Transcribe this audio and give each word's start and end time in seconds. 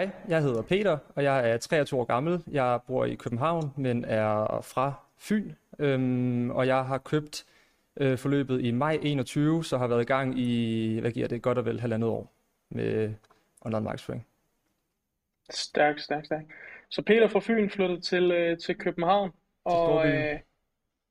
Hej, 0.00 0.10
jeg 0.28 0.42
hedder 0.42 0.62
Peter, 0.62 0.98
og 1.14 1.24
jeg 1.24 1.50
er 1.50 1.56
23 1.56 2.00
år 2.00 2.04
gammel. 2.04 2.42
Jeg 2.50 2.80
bor 2.86 3.04
i 3.04 3.14
København, 3.14 3.72
men 3.76 4.04
er 4.04 4.60
fra 4.60 4.94
Fyn, 5.18 5.52
øhm, 5.78 6.50
og 6.50 6.66
jeg 6.66 6.84
har 6.84 6.98
købt 6.98 7.46
øh, 7.96 8.18
forløbet 8.18 8.64
i 8.64 8.70
maj 8.70 8.98
21, 9.02 9.64
så 9.64 9.78
har 9.78 9.86
været 9.86 10.02
i 10.02 10.04
gang 10.04 10.38
i, 10.38 11.00
hvad 11.00 11.10
giver 11.10 11.28
det, 11.28 11.42
godt 11.42 11.58
og 11.58 11.64
vel 11.64 11.80
halvandet 11.80 12.10
år 12.10 12.32
med 12.70 13.14
online 13.60 13.80
markedsføring. 13.80 14.26
Stærk, 15.50 15.98
stærk, 15.98 16.24
stærk. 16.24 16.44
Så 16.88 17.02
Peter 17.02 17.28
fra 17.28 17.40
Fyn 17.40 17.70
flyttede 17.70 18.00
til, 18.00 18.30
øh, 18.32 18.58
til 18.58 18.74
København 18.78 19.30
og 19.64 19.72
Storbyen. 19.72 20.14
øh, 20.14 20.40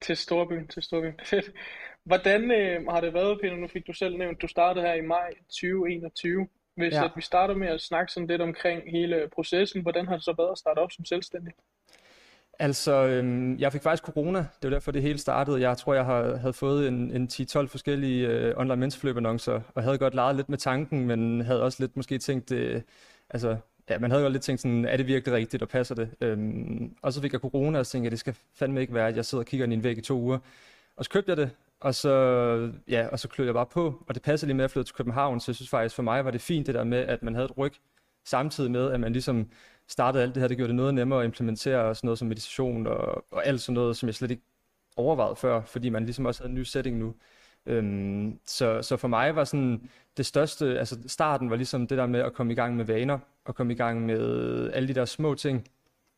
til 0.02 0.17
Storbyen, 0.17 0.67
til 0.67 0.83
Storbyen. 0.83 1.13
Fedt. 1.23 1.52
Hvordan 2.04 2.52
øh, 2.52 2.88
har 2.88 3.02
det 3.02 3.13
været, 3.13 3.41
Peter? 3.41 3.55
Nu 3.55 3.67
fik 3.67 3.88
du 3.88 3.93
selv 3.93 4.17
nævnt, 4.17 4.41
du 4.41 4.47
startede 4.47 4.86
her 4.86 4.93
i 4.93 5.02
maj 5.02 5.33
2021. 5.49 6.47
Hvis 6.75 6.93
Ja. 6.93 7.03
at 7.05 7.11
vi 7.15 7.21
starter 7.21 7.55
med 7.55 7.67
at 7.67 7.81
snakke 7.81 8.11
sådan 8.11 8.27
lidt 8.27 8.41
omkring 8.41 8.91
hele 8.91 9.29
processen, 9.35 9.81
hvordan 9.81 10.07
har 10.07 10.15
det 10.15 10.23
så 10.23 10.33
været 10.37 10.51
at 10.51 10.57
starte 10.57 10.79
op 10.79 10.91
som 10.91 11.05
selvstændig? 11.05 11.53
Altså, 12.59 12.91
øhm, 13.05 13.57
jeg 13.59 13.71
fik 13.71 13.81
faktisk 13.81 14.03
corona. 14.03 14.39
Det 14.39 14.63
var 14.63 14.70
derfor, 14.70 14.91
det 14.91 15.02
hele 15.02 15.17
startede. 15.17 15.61
Jeg 15.61 15.77
tror, 15.77 15.93
jeg 15.93 16.05
har, 16.05 16.35
havde 16.35 16.53
fået 16.53 16.88
en, 16.88 17.11
en 17.11 17.30
10-12 17.33 17.67
forskellige 17.67 18.27
øh, 18.27 18.53
online 18.57 18.75
mentorforløb-annoncer, 18.75 19.61
og 19.75 19.83
havde 19.83 19.97
godt 19.97 20.13
leget 20.16 20.35
lidt 20.35 20.49
med 20.49 20.57
tanken, 20.57 21.07
men 21.07 21.41
havde 21.41 21.63
også 21.63 21.83
lidt 21.83 21.95
måske 21.95 22.17
tænkt, 22.17 22.52
øh, 22.52 22.81
altså, 23.30 23.57
ja, 23.89 23.99
man 23.99 24.11
havde 24.11 24.23
godt 24.23 24.33
lidt 24.33 24.44
tænkt 24.44 24.61
sådan, 24.61 24.85
er 24.85 24.97
det 24.97 25.07
virkelig 25.07 25.33
rigtigt, 25.35 25.63
og 25.63 25.69
passer 25.69 25.95
det? 25.95 26.09
Øhm, 26.21 26.95
og 27.02 27.13
så 27.13 27.21
fik 27.21 27.33
jeg 27.33 27.41
corona, 27.41 27.80
og 27.80 27.85
så 27.85 27.91
tænkte 27.91 28.05
jeg, 28.05 28.11
det 28.11 28.19
skal 28.19 28.35
fandme 28.53 28.81
ikke 28.81 28.94
være, 28.94 29.07
at 29.07 29.16
jeg 29.16 29.25
sidder 29.25 29.41
og 29.41 29.45
kigger 29.45 29.63
ind 29.63 29.73
i 29.73 29.75
en 29.75 29.83
væg 29.83 29.97
i 29.97 30.02
to 30.02 30.19
uger. 30.19 30.38
Og 30.97 31.05
så 31.05 31.11
købte 31.11 31.30
jeg 31.30 31.38
det, 31.38 31.49
og 31.85 31.95
så, 31.95 32.71
ja, 32.88 33.07
og 33.07 33.20
så 33.20 33.27
klød 33.27 33.45
jeg 33.45 33.53
bare 33.53 33.66
på, 33.66 34.03
og 34.07 34.16
det 34.16 34.23
passede 34.23 34.49
lige 34.49 34.57
med 34.57 34.66
at 34.66 34.71
flytte 34.71 34.89
til 34.89 34.95
København, 34.95 35.39
så 35.39 35.52
jeg 35.52 35.55
synes 35.55 35.70
faktisk, 35.70 35.95
for 35.95 36.03
mig 36.03 36.25
var 36.25 36.31
det 36.31 36.41
fint 36.41 36.67
det 36.67 36.75
der 36.75 36.84
med, 36.84 36.98
at 36.98 37.23
man 37.23 37.34
havde 37.35 37.45
et 37.45 37.58
ryg, 37.58 37.73
samtidig 38.25 38.71
med, 38.71 38.91
at 38.91 38.99
man 38.99 39.13
ligesom 39.13 39.49
startede 39.88 40.23
alt 40.23 40.35
det 40.35 40.41
her, 40.41 40.48
det 40.48 40.58
gjorde 40.58 40.67
det 40.67 40.75
noget 40.75 40.94
nemmere 40.94 41.20
at 41.20 41.25
implementere 41.25 41.95
sådan 41.95 42.08
noget 42.08 42.20
som 42.20 42.27
meditation 42.27 42.88
og, 42.88 43.25
og 43.31 43.45
alt 43.45 43.61
sådan 43.61 43.73
noget, 43.73 43.97
som 43.97 44.08
jeg 44.08 44.16
slet 44.16 44.31
ikke 44.31 44.44
overvejede 44.97 45.36
før, 45.36 45.61
fordi 45.61 45.89
man 45.89 46.06
ligesom 46.06 46.25
også 46.25 46.44
havde 46.44 46.50
en 46.50 46.56
ny 46.56 46.63
setting 46.63 46.97
nu. 46.97 47.16
Øhm, 47.66 48.39
så, 48.45 48.81
så 48.81 48.97
for 48.97 49.08
mig 49.08 49.36
var 49.36 49.44
sådan 49.44 49.89
det 50.17 50.25
største, 50.25 50.80
altså 50.80 50.97
starten 51.08 51.50
var 51.50 51.56
ligesom 51.56 51.88
det 51.88 51.97
der 51.97 52.06
med 52.08 52.19
at 52.19 52.33
komme 52.33 52.53
i 52.53 52.56
gang 52.56 52.75
med 52.75 52.86
vaner, 52.86 53.19
og 53.45 53.56
komme 53.56 53.73
i 53.73 53.75
gang 53.75 54.06
med 54.06 54.72
alle 54.73 54.88
de 54.88 54.94
der 54.94 55.06
små 55.06 55.36
ting, 55.36 55.67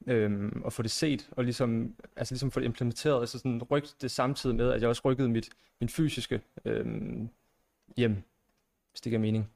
øhm, 0.08 0.62
og 0.66 0.74
få 0.74 0.82
det 0.82 0.92
set, 0.92 1.30
og 1.32 1.44
ligesom, 1.44 1.96
altså 2.16 2.34
ligesom 2.34 2.52
få 2.52 2.60
det 2.60 2.66
implementeret, 2.66 3.20
altså 3.20 3.38
sådan 3.38 3.64
rykke 3.64 3.88
det 4.02 4.12
samtidig 4.12 4.56
med, 4.56 4.72
at 4.72 4.82
jeg 4.82 4.90
også 4.90 5.02
rykkede 5.06 5.30
mit, 5.30 5.50
min 5.80 5.90
fysiske 5.90 6.42
øhm, 6.66 7.30
hjem, 7.98 8.24
hvis 8.92 9.02
det 9.02 9.10
giver 9.10 9.20
mening. 9.20 9.52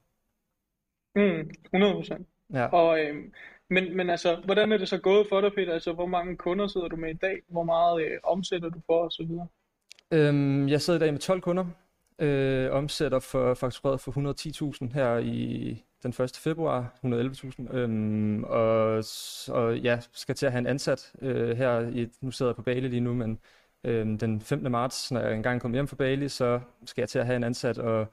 Mm, 1.15 1.51
100%. 1.75 2.23
Ja. 2.53 2.65
Og, 2.65 2.99
øhm, 2.99 3.33
men, 3.69 3.97
men 3.97 4.09
altså, 4.09 4.41
hvordan 4.45 4.71
er 4.71 4.77
det 4.77 4.87
så 4.87 4.97
gået 4.97 5.27
for 5.29 5.41
dig, 5.41 5.53
Peter? 5.53 5.73
Altså, 5.73 5.93
hvor 5.93 6.05
mange 6.05 6.37
kunder 6.37 6.67
sidder 6.67 6.87
du 6.87 6.95
med 6.95 7.09
i 7.09 7.17
dag? 7.17 7.41
Hvor 7.47 7.63
meget 7.63 8.05
øh, 8.05 8.19
omsætter 8.23 8.69
du 8.69 8.79
for, 8.85 9.23
videre? 9.27 9.47
Øhm, 10.11 10.69
jeg 10.69 10.81
sidder 10.81 10.99
i 10.99 11.03
dag 11.03 11.13
med 11.13 11.19
12 11.19 11.41
kunder, 11.41 11.65
øh, 12.19 12.71
omsætter 12.71 13.19
for 13.19 13.53
faktureret 13.53 13.99
for 13.99 14.11
110.000 14.11 14.93
her 14.93 15.17
i 15.17 15.83
den 16.03 16.23
1. 16.23 16.37
februar, 16.37 16.99
111.000, 17.05 17.75
øhm, 17.75 18.43
og, 18.43 19.03
og 19.47 19.77
ja, 19.77 19.99
skal 20.11 20.35
til 20.35 20.45
at 20.45 20.51
have 20.51 20.59
en 20.59 20.67
ansat 20.67 21.13
øh, 21.21 21.57
her, 21.57 21.79
i, 21.79 22.09
nu 22.21 22.31
sidder 22.31 22.49
jeg 22.49 22.55
på 22.55 22.61
Bali 22.61 22.87
lige 22.87 22.99
nu, 22.99 23.13
men 23.13 23.39
øh, 23.83 24.05
den 24.19 24.41
15. 24.41 24.71
marts, 24.71 25.11
når 25.11 25.19
jeg 25.21 25.33
engang 25.33 25.61
kommer 25.61 25.75
hjem 25.75 25.87
fra 25.87 25.95
Bali, 25.95 26.29
så 26.29 26.59
skal 26.85 27.01
jeg 27.01 27.09
til 27.09 27.19
at 27.19 27.25
have 27.25 27.35
en 27.35 27.43
ansat, 27.43 27.77
og 27.77 28.07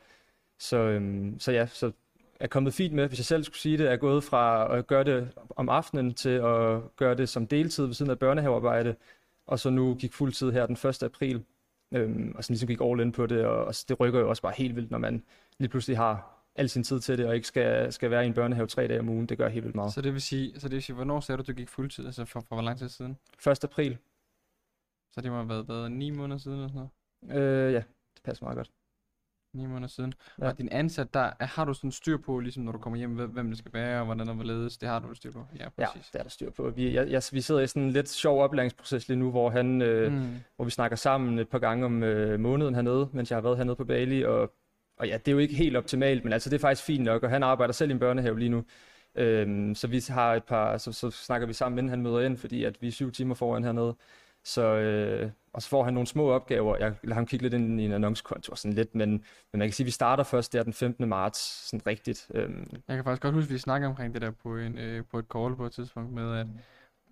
så, 0.58 0.76
øh, 0.76 1.32
så 1.38 1.52
ja, 1.52 1.66
så 1.66 1.92
er 2.40 2.46
kommet 2.46 2.74
fint 2.74 2.94
med, 2.94 3.08
hvis 3.08 3.18
jeg 3.18 3.24
selv 3.26 3.44
skulle 3.44 3.58
sige 3.58 3.78
det, 3.78 3.92
er 3.92 3.96
gået 3.96 4.24
fra 4.24 4.76
at 4.78 4.86
gøre 4.86 5.04
det 5.04 5.32
om 5.50 5.68
aftenen 5.68 6.14
til 6.14 6.28
at 6.28 6.96
gøre 6.96 7.14
det 7.14 7.28
som 7.28 7.46
deltid 7.46 7.86
ved 7.86 7.94
siden 7.94 8.10
af 8.10 8.18
børnehavearbejde, 8.18 8.96
og 9.46 9.58
så 9.58 9.70
nu 9.70 9.94
gik 9.94 10.12
fuldtid 10.12 10.52
her 10.52 10.66
den 10.66 10.88
1. 10.88 11.02
april, 11.02 11.44
øhm, 11.94 12.32
og 12.36 12.44
så 12.44 12.52
ligesom 12.52 12.66
gik 12.66 12.80
all 12.82 13.00
in 13.00 13.12
på 13.12 13.26
det, 13.26 13.44
og, 13.46 13.64
og 13.64 13.74
det 13.88 14.00
rykker 14.00 14.20
jo 14.20 14.28
også 14.28 14.42
bare 14.42 14.54
helt 14.56 14.76
vildt, 14.76 14.90
når 14.90 14.98
man 14.98 15.24
lige 15.58 15.68
pludselig 15.68 15.96
har 15.96 16.37
al 16.58 16.68
sin 16.68 16.82
tid 16.84 17.00
til 17.00 17.18
det, 17.18 17.26
og 17.26 17.34
ikke 17.34 17.46
skal, 17.46 17.92
skal 17.92 18.10
være 18.10 18.24
i 18.24 18.26
en 18.26 18.34
børnehave 18.34 18.66
tre 18.66 18.88
dage 18.88 19.00
om 19.00 19.08
ugen. 19.08 19.26
Det 19.26 19.38
gør 19.38 19.48
helt 19.48 19.64
vildt 19.64 19.76
meget. 19.76 19.92
Så 19.92 20.00
det 20.00 20.12
vil 20.12 20.22
sige, 20.22 20.60
så 20.60 20.68
det 20.68 20.74
vil 20.74 20.82
sige 20.82 20.96
hvornår 20.96 21.20
sagde 21.20 21.36
du, 21.42 21.52
du 21.52 21.52
gik 21.56 21.68
fuldtid? 21.68 22.06
Altså 22.06 22.24
for, 22.24 22.40
for 22.40 22.54
hvor 22.56 22.62
lang 22.62 22.78
tid 22.78 22.88
siden? 22.88 23.16
1. 23.46 23.64
april, 23.64 23.98
Så 25.12 25.20
det 25.20 25.30
må 25.30 25.36
have 25.36 25.48
været, 25.48 25.68
været 25.68 25.92
9 25.92 26.10
måneder 26.10 26.38
siden 26.38 26.56
eller 26.56 26.68
sådan 26.68 26.88
noget? 27.24 27.66
øh, 27.66 27.72
ja, 27.72 27.82
det 28.14 28.22
passer 28.24 28.44
meget 28.44 28.56
godt. 28.56 28.70
9 29.54 29.66
måneder 29.66 29.88
siden. 29.88 30.12
Ja. 30.38 30.44
Ja. 30.44 30.50
Og 30.50 30.58
din 30.58 30.68
ansat, 30.72 31.14
der 31.14 31.30
er, 31.40 31.46
har 31.46 31.64
du 31.64 31.74
sådan 31.74 31.92
styr 31.92 32.16
på, 32.16 32.40
ligesom 32.40 32.62
når 32.62 32.72
du 32.72 32.78
kommer 32.78 32.96
hjem, 32.96 33.10
hvem 33.14 33.48
det 33.48 33.58
skal 33.58 33.72
være, 33.72 33.98
og 34.00 34.04
hvordan 34.06 34.28
og 34.28 34.34
hvorledes, 34.34 34.78
det 34.78 34.88
har 34.88 34.98
du 34.98 35.14
styr 35.14 35.32
på? 35.32 35.46
Ja, 35.58 35.68
Ja, 35.78 35.86
præcis. 35.92 36.10
det 36.10 36.18
er 36.18 36.22
der 36.22 36.30
styr 36.30 36.50
på. 36.50 36.70
Vi, 36.70 36.94
jeg, 36.94 37.10
jeg, 37.10 37.22
vi 37.32 37.40
sidder 37.40 37.60
i 37.60 37.66
sådan 37.66 37.82
en 37.82 37.90
lidt 37.90 38.08
sjov 38.08 38.42
oplæringsproces 38.42 39.08
lige 39.08 39.18
nu, 39.18 39.30
hvor, 39.30 39.50
han, 39.50 39.82
øh, 39.82 40.12
Mm. 40.12 40.36
hvor 40.56 40.64
vi 40.64 40.70
snakker 40.70 40.96
sammen 40.96 41.38
et 41.38 41.48
par 41.48 41.58
gange 41.58 41.84
om 41.84 42.02
øh, 42.02 42.40
måneden 42.40 42.74
hernede, 42.74 43.08
mens 43.12 43.30
jeg 43.30 43.36
har 43.36 43.42
været 43.42 43.56
hernede 43.56 43.76
på 43.76 43.84
Bali, 43.84 44.22
og, 44.24 44.52
og 44.98 45.08
ja, 45.08 45.16
det 45.18 45.28
er 45.28 45.32
jo 45.32 45.38
ikke 45.38 45.54
helt 45.54 45.76
optimalt, 45.76 46.24
men 46.24 46.32
altså 46.32 46.50
det 46.50 46.56
er 46.56 46.60
faktisk 46.60 46.84
fint 46.86 47.04
nok, 47.04 47.22
og 47.22 47.30
han 47.30 47.42
arbejder 47.42 47.72
selv 47.72 47.90
i 47.90 47.92
en 47.92 47.98
børnehave 47.98 48.38
lige 48.38 48.48
nu. 48.48 48.64
Øhm, 49.14 49.74
så 49.74 49.86
vi 49.86 50.04
har 50.08 50.34
et 50.34 50.44
par, 50.44 50.78
så, 50.78 50.92
så 50.92 51.10
snakker 51.10 51.46
vi 51.46 51.52
sammen, 51.52 51.78
inden 51.78 51.90
han 51.90 52.02
møder 52.02 52.20
ind, 52.20 52.36
fordi 52.36 52.64
at 52.64 52.82
vi 52.82 52.88
er 52.88 52.92
syv 52.92 53.12
timer 53.12 53.34
foran 53.34 53.64
hernede. 53.64 53.94
Så, 54.44 54.62
øh, 54.62 55.30
og 55.52 55.62
så 55.62 55.68
får 55.68 55.84
han 55.84 55.94
nogle 55.94 56.06
små 56.06 56.30
opgaver. 56.30 56.76
Jeg 56.76 56.94
lader 57.02 57.14
ham 57.14 57.26
kigge 57.26 57.42
lidt 57.42 57.54
ind 57.54 57.80
i 57.80 57.84
en 57.84 57.92
annoncekonto 57.92 58.54
sådan 58.56 58.72
lidt, 58.72 58.94
men, 58.94 59.10
men 59.10 59.58
man 59.58 59.68
kan 59.68 59.72
sige, 59.72 59.84
at 59.84 59.86
vi 59.86 59.90
starter 59.90 60.24
først 60.24 60.52
der 60.52 60.62
den 60.62 60.72
15. 60.72 61.08
marts, 61.08 61.68
sådan 61.68 61.86
rigtigt. 61.86 62.30
Øhm, 62.34 62.66
Jeg 62.88 62.96
kan 62.96 63.04
faktisk 63.04 63.22
godt 63.22 63.34
huske, 63.34 63.48
at 63.48 63.52
vi 63.54 63.58
snakkede 63.58 63.88
omkring 63.88 64.14
det 64.14 64.22
der 64.22 64.30
på, 64.30 64.56
en, 64.56 64.78
øh, 64.78 65.04
på 65.10 65.18
et 65.18 65.24
call 65.32 65.56
på 65.56 65.66
et 65.66 65.72
tidspunkt 65.72 66.12
med, 66.12 66.36
at 66.38 66.46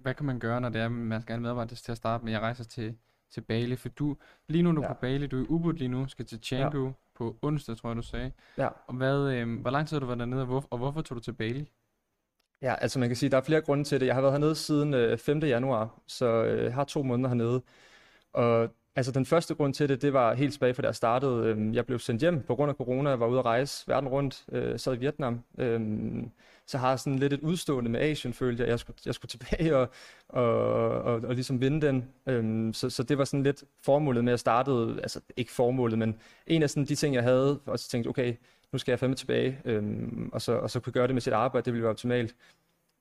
hvad 0.03 0.15
kan 0.15 0.27
man 0.27 0.39
gøre, 0.39 0.61
når 0.61 0.69
det 0.69 0.81
er, 0.81 0.89
man 0.89 1.21
skal 1.23 1.33
have 1.33 1.37
en 1.37 1.43
medarbejder 1.43 1.75
til 1.75 1.93
at 1.93 1.97
starte 1.99 2.25
med, 2.25 2.33
jeg 2.33 2.41
rejser 2.41 2.65
til, 2.65 2.95
til 3.35 3.41
Bali, 3.41 3.77
for 3.77 3.89
du, 3.89 4.17
lige 4.49 4.63
nu 4.63 4.71
er 4.71 4.75
du 4.75 4.83
Ja. 4.83 4.89
på 4.89 4.95
Bali, 5.01 5.27
du 5.27 5.39
er 5.39 5.43
i 5.45 5.47
Ubud 5.49 5.73
lige 5.73 5.89
nu, 5.89 6.09
skal 6.09 6.25
til 6.27 6.39
Canggu 6.51 6.93
på 7.17 7.39
onsdag, 7.43 7.77
tror 7.77 7.89
jeg, 7.91 7.97
du 7.97 8.03
sagde. 8.03 8.33
ja. 8.59 8.69
Og 8.87 8.95
hvad, 8.95 9.33
øh, 9.33 9.61
hvor 9.61 9.71
lang 9.71 9.89
tid 9.89 9.95
har 9.97 10.01
du 10.01 10.07
været 10.07 10.19
dernede, 10.19 10.41
og, 10.43 10.47
hvor, 10.47 10.65
og 10.71 10.79
hvorfor 10.79 11.03
tog 11.03 11.17
du 11.17 11.21
til 11.23 11.33
Bali? 11.33 11.73
Ja, 12.63 12.75
altså 12.75 12.99
man 12.99 13.09
kan 13.09 13.17
sige, 13.17 13.29
at 13.29 13.33
der 13.33 13.39
er 13.39 13.43
flere 13.43 13.61
grunde 13.61 13.85
til 13.85 14.01
det. 14.01 14.07
Jeg 14.07 14.15
har 14.15 14.23
været 14.23 14.33
hernede 14.33 14.55
siden 14.55 14.95
øh, 14.95 15.19
5. 15.19 15.39
januar, 15.39 16.03
så 16.07 16.27
øh, 16.45 16.65
jeg 16.65 16.75
har 16.75 16.85
to 16.85 17.03
måneder 17.03 17.29
hernede. 17.29 17.63
Og 18.33 18.71
altså 18.97 19.13
den 19.13 19.27
første 19.27 19.55
grund 19.55 19.75
til 19.75 19.89
det, 19.89 20.03
det 20.03 20.13
var 20.13 20.35
helt 20.35 20.53
tilbage 20.53 20.75
fra 20.75 20.83
da 20.83 20.87
jeg 20.89 20.95
startede. 20.95 21.47
Øhm, 21.47 21.75
Jeg 21.75 21.87
blev 21.87 21.99
sendt 21.99 22.21
hjem 22.21 22.43
på 22.43 22.55
grund 22.55 22.71
af 22.71 22.75
corona. 22.75 23.11
Jeg 23.11 23.21
var 23.21 23.27
ude 23.27 23.39
at 23.39 23.45
rejse 23.45 23.89
verden 23.89 24.09
rundt, 24.09 24.45
øh, 24.53 24.79
sad 24.79 24.95
i 24.95 24.99
Vietnam. 24.99 25.41
Øhm, 25.59 26.31
Så 26.67 26.79
har 26.79 26.89
jeg 26.89 26.99
sådan 27.01 27.19
lidt 27.19 27.33
et 27.33 27.41
udstående 27.41 27.91
med 27.91 28.01
Asien, 28.01 28.33
følte 28.33 28.63
jeg. 28.63 28.71
Jeg 28.71 28.79
skulle, 28.79 28.97
jeg 29.07 29.15
skulle 29.15 29.29
tilbage 29.29 29.77
og, 29.77 29.89
og, 30.29 30.45
og, 30.89 31.15
og 31.15 31.35
ligesom 31.35 31.61
vinde 31.61 31.87
den. 31.87 32.09
Øhm, 32.27 32.73
Så, 32.73 32.91
så 32.91 33.03
det 33.03 33.19
var 33.19 33.25
sådan 33.25 33.43
lidt 33.43 33.65
formålet 33.85 34.25
med 34.25 34.33
at 34.33 34.41
starte, 34.41 34.71
altså 35.03 35.21
ikke 35.37 35.53
formålet, 35.53 35.99
men 35.99 36.19
en 36.47 36.63
af 36.63 36.71
sådan 36.71 36.85
de 36.85 36.95
ting, 36.95 37.15
jeg 37.15 37.23
havde, 37.23 37.61
og 37.67 37.79
så 37.79 37.89
tænkte, 37.89 38.09
okay, 38.09 38.35
nu 38.73 38.79
skal 38.79 38.93
jeg 38.93 38.99
fandme 38.99 39.17
tilbage, 39.17 39.59
øhm, 39.65 40.31
og, 40.33 40.43
så, 40.43 40.53
og 40.53 40.71
så 40.71 40.81
kunne 40.81 40.93
gøre 40.93 41.07
det 41.07 41.15
med 41.15 41.23
sit 41.23 41.33
arbejde, 41.33 41.65
det 41.65 41.73
ville 41.73 41.83
være 41.83 41.91
optimalt. 41.91 42.35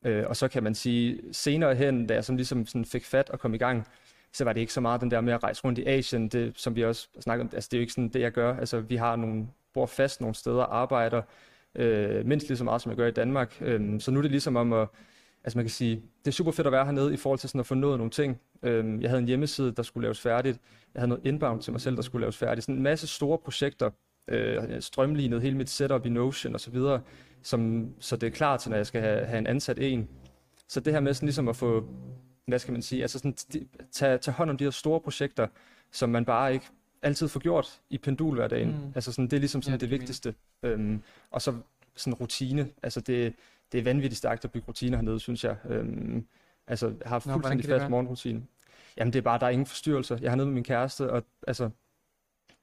Øh, 0.05 0.23
og 0.27 0.35
så 0.35 0.47
kan 0.47 0.63
man 0.63 0.75
sige, 0.75 1.21
senere 1.31 1.75
hen, 1.75 2.07
da 2.07 2.13
jeg 2.13 2.23
sådan 2.23 2.37
ligesom 2.37 2.65
sådan 2.65 2.85
fik 2.85 3.05
fat 3.05 3.29
og 3.29 3.39
kom 3.39 3.53
i 3.53 3.57
gang, 3.57 3.87
så 4.35 4.43
var 4.43 4.53
det 4.53 4.61
ikke 4.61 4.73
så 4.73 4.81
meget 4.81 5.01
den 5.01 5.11
der 5.11 5.21
med 5.21 5.33
at 5.33 5.43
rejse 5.43 5.61
rundt 5.63 5.79
i 5.79 5.85
Asien, 5.85 6.27
det, 6.27 6.53
som 6.55 6.75
vi 6.75 6.83
også 6.83 7.07
snakker 7.19 7.45
om, 7.45 7.49
altså 7.53 7.67
det 7.71 7.77
er 7.77 7.79
jo 7.79 7.81
ikke 7.81 7.93
sådan 7.93 8.09
det, 8.09 8.19
jeg 8.19 8.31
gør. 8.31 8.57
Altså 8.57 8.79
vi 8.79 8.95
har 8.95 9.15
nogle, 9.15 9.47
bor 9.73 9.85
fast 9.85 10.21
nogle 10.21 10.35
steder, 10.35 10.63
arbejder 10.63 11.21
øh, 11.75 12.25
mindst 12.25 12.47
lige 12.47 12.57
så 12.57 12.63
meget, 12.63 12.81
som 12.81 12.89
jeg 12.89 12.97
gør 12.97 13.07
i 13.07 13.11
Danmark. 13.11 13.57
Øh, 13.61 13.99
så 13.99 14.11
nu 14.11 14.17
er 14.17 14.21
det 14.21 14.31
ligesom 14.31 14.55
om 14.55 14.73
at, 14.73 14.87
altså 15.43 15.57
man 15.57 15.65
kan 15.65 15.69
sige, 15.69 15.95
det 15.95 16.27
er 16.27 16.31
super 16.31 16.51
fedt 16.51 16.67
at 16.67 16.73
være 16.73 16.85
hernede 16.85 17.13
i 17.13 17.17
forhold 17.17 17.39
til 17.39 17.49
sådan 17.49 17.59
at 17.59 17.65
få 17.65 17.75
nået 17.75 17.97
nogle 17.97 18.11
ting. 18.11 18.39
Øh, 18.63 19.01
jeg 19.01 19.09
havde 19.09 19.21
en 19.21 19.27
hjemmeside, 19.27 19.71
der 19.71 19.83
skulle 19.83 20.05
laves 20.05 20.21
færdigt. 20.21 20.59
Jeg 20.93 20.99
havde 20.99 21.09
noget 21.09 21.25
inbound 21.25 21.61
til 21.61 21.73
mig 21.73 21.81
selv, 21.81 21.95
der 21.95 22.01
skulle 22.01 22.21
laves 22.21 22.37
færdigt. 22.37 22.63
Sådan 22.63 22.75
en 22.75 22.83
masse 22.83 23.07
store 23.07 23.37
projekter, 23.37 23.89
øh, 24.27 24.81
strømlignet 24.81 25.41
hele 25.41 25.57
mit 25.57 25.69
setup 25.69 26.05
i 26.05 26.09
Notion 26.09 26.53
og 26.53 26.59
så 26.59 26.71
videre, 26.71 27.01
som, 27.41 27.89
så 27.99 28.15
det 28.15 28.27
er 28.27 28.31
klar 28.31 28.57
til, 28.57 28.69
når 28.69 28.77
jeg 28.77 28.85
skal 28.85 29.01
have, 29.01 29.25
have 29.25 29.37
en 29.37 29.47
ansat 29.47 29.79
en. 29.79 30.09
Så 30.67 30.79
det 30.79 30.93
her 30.93 30.99
med 30.99 31.13
sådan 31.13 31.27
ligesom 31.27 31.47
at 31.47 31.55
få, 31.55 31.87
hvad 32.45 32.59
skal 32.59 32.71
man 32.71 32.81
sige, 32.81 33.01
altså 33.01 33.19
sådan 33.19 33.35
tage, 33.91 34.17
tage 34.17 34.35
hånd 34.35 34.49
om 34.49 34.57
de 34.57 34.63
her 34.63 34.71
store 34.71 34.99
projekter, 34.99 35.47
som 35.91 36.09
man 36.09 36.25
bare 36.25 36.53
ikke 36.53 36.65
altid 37.01 37.27
får 37.27 37.39
gjort 37.39 37.79
i 37.89 37.97
pendul 37.97 38.35
hverdagen. 38.35 38.69
Mm. 38.69 38.91
Altså 38.95 39.11
sådan, 39.11 39.25
det 39.25 39.33
er 39.33 39.39
ligesom 39.39 39.61
sådan 39.61 39.71
Ja, 39.71 39.77
det, 39.77 39.81
det 39.81 39.99
vigtigste. 39.99 40.35
Øhm, 40.63 41.01
og 41.31 41.41
så 41.41 41.53
sådan 41.95 42.13
rutine. 42.13 42.69
Altså 42.83 43.01
det, 43.01 43.33
det 43.71 43.79
er 43.79 43.83
vanvittigt 43.83 44.17
stærkt 44.17 44.45
at 44.45 44.51
bygge 44.51 44.67
rutiner 44.67 44.97
hernede, 44.97 45.19
synes 45.19 45.43
jeg. 45.43 45.55
Øhm, 45.69 46.25
altså 46.67 46.87
jeg 46.87 47.09
har 47.09 47.19
fuldstændig 47.19 47.65
fast 47.65 47.89
morgenrutine. 47.89 48.43
Jamen 48.97 49.13
det 49.13 49.19
er 49.19 49.23
bare, 49.23 49.39
der 49.39 49.45
er 49.45 49.49
ingen 49.49 49.65
forstyrrelser. 49.65 50.17
Jeg 50.17 50.25
er 50.25 50.29
hernede 50.29 50.47
med 50.47 50.53
min 50.53 50.63
kæreste, 50.63 51.11
og 51.11 51.23
altså, 51.47 51.69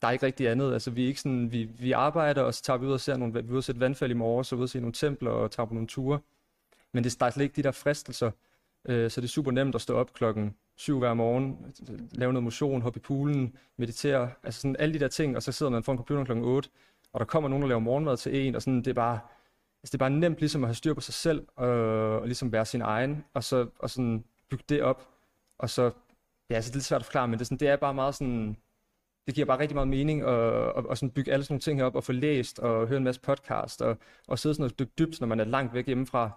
der 0.03 0.09
er 0.09 0.13
ikke 0.13 0.27
rigtig 0.27 0.49
andet. 0.49 0.73
Altså 0.73 0.91
vi 0.91 1.03
er 1.03 1.07
ikke 1.07 1.21
sådan, 1.21 1.53
vi, 1.53 1.65
vi 1.65 1.93
arbejder, 1.93 2.43
og 2.43 2.55
så 2.55 2.63
tager 2.63 2.77
vi 2.77 2.87
ud 2.87 2.93
og 2.93 3.01
ser 3.01 3.17
nogle, 3.17 3.43
vi 3.45 3.51
ude 3.51 3.59
og 3.59 3.65
sætte 3.65 3.81
vandfald 3.81 4.11
i 4.11 4.15
morgen, 4.15 4.45
så 4.45 4.57
ude 4.57 4.63
og 4.63 4.69
se 4.69 4.81
nogle 4.81 4.93
templer 4.93 5.31
og 5.31 5.51
tager 5.51 5.67
på 5.67 5.75
nogle 5.75 5.89
ture. 5.89 6.21
Men 6.93 7.05
det, 7.05 7.23
er 7.23 7.31
slet 7.31 7.45
ikke 7.45 7.57
de 7.57 7.63
der 7.63 7.71
fristelser, 7.71 8.31
øh, 8.89 9.11
så 9.11 9.21
det 9.21 9.27
er 9.27 9.31
super 9.31 9.51
nemt 9.51 9.75
at 9.75 9.81
stå 9.81 9.95
op 9.95 10.13
klokken 10.15 10.55
syv 10.77 10.99
hver 10.99 11.15
morgen, 11.15 11.75
lave 12.13 12.33
noget 12.33 12.45
motion, 12.45 12.83
hoppe 12.83 12.99
i 12.99 13.03
poolen, 13.03 13.57
meditere, 13.77 14.31
altså 14.43 14.61
sådan 14.61 14.77
alle 14.79 14.95
de 14.95 14.99
der 14.99 15.09
ting, 15.09 15.37
og 15.37 15.43
så 15.43 15.53
sidder 15.53 15.73
man 15.73 15.83
foran 15.83 15.97
computeren 15.97 16.25
klokken 16.25 16.45
8, 16.45 16.71
og 17.13 17.21
der 17.21 17.27
kommer 17.27 17.49
nogen, 17.49 17.63
der 17.63 17.69
laver 17.69 17.81
morgenmad 17.81 18.17
til 18.17 18.47
en, 18.47 18.55
og 18.55 18.63
sådan, 18.63 18.79
det 18.79 18.89
er 18.89 18.95
bare, 18.95 19.21
altså 19.83 19.93
det 19.93 19.95
er 19.95 19.99
bare 19.99 20.11
nemt 20.11 20.39
ligesom 20.39 20.65
at 20.65 20.69
have 20.69 20.75
styr 20.75 20.95
på 20.95 21.01
sig 21.01 21.15
selv, 21.15 21.47
og, 21.57 21.69
og 22.21 22.27
ligesom 22.27 22.53
være 22.53 22.67
sin 22.67 22.81
egen, 22.81 23.25
og 23.35 23.45
så 23.45 23.67
og 23.79 23.91
sådan 23.91 24.25
bygge 24.51 24.65
det 24.69 24.83
op, 24.83 25.09
og 25.59 25.71
så, 25.71 25.91
ja, 26.51 26.55
altså 26.55 26.69
det 26.69 26.75
er 26.75 26.79
lidt 26.79 26.85
svært 26.85 27.01
at 27.01 27.07
forklare, 27.07 27.29
men 27.29 27.39
det 27.39 27.41
er, 27.41 27.45
sådan, 27.45 27.59
det 27.59 27.69
er 27.69 27.77
bare 27.77 27.95
meget 27.95 28.15
sådan, 28.15 28.57
det 29.27 29.35
giver 29.35 29.47
bare 29.47 29.59
rigtig 29.59 29.75
meget 29.75 29.89
mening 29.89 30.23
at, 30.23 30.79
at, 30.79 30.85
at 30.91 30.99
sådan 30.99 31.11
bygge 31.11 31.33
alle 31.33 31.45
sådan 31.45 31.53
nogle 31.55 31.61
ting 31.61 31.79
her 31.79 31.85
op, 31.87 31.95
og 31.95 32.05
få 32.05 32.13
læst, 32.13 32.59
og 32.59 32.89
høre 32.89 32.99
en 32.99 33.05
masse 33.05 33.21
podcast, 33.21 33.83
og, 33.83 33.99
og 34.29 34.39
sidde 34.39 34.55
sådan 34.55 34.73
og 34.81 34.99
dybt, 34.99 35.21
når 35.21 35.27
man 35.27 35.41
er 35.41 35.45
langt 35.45 35.75
væk 35.75 35.87
hjemmefra, 35.87 36.31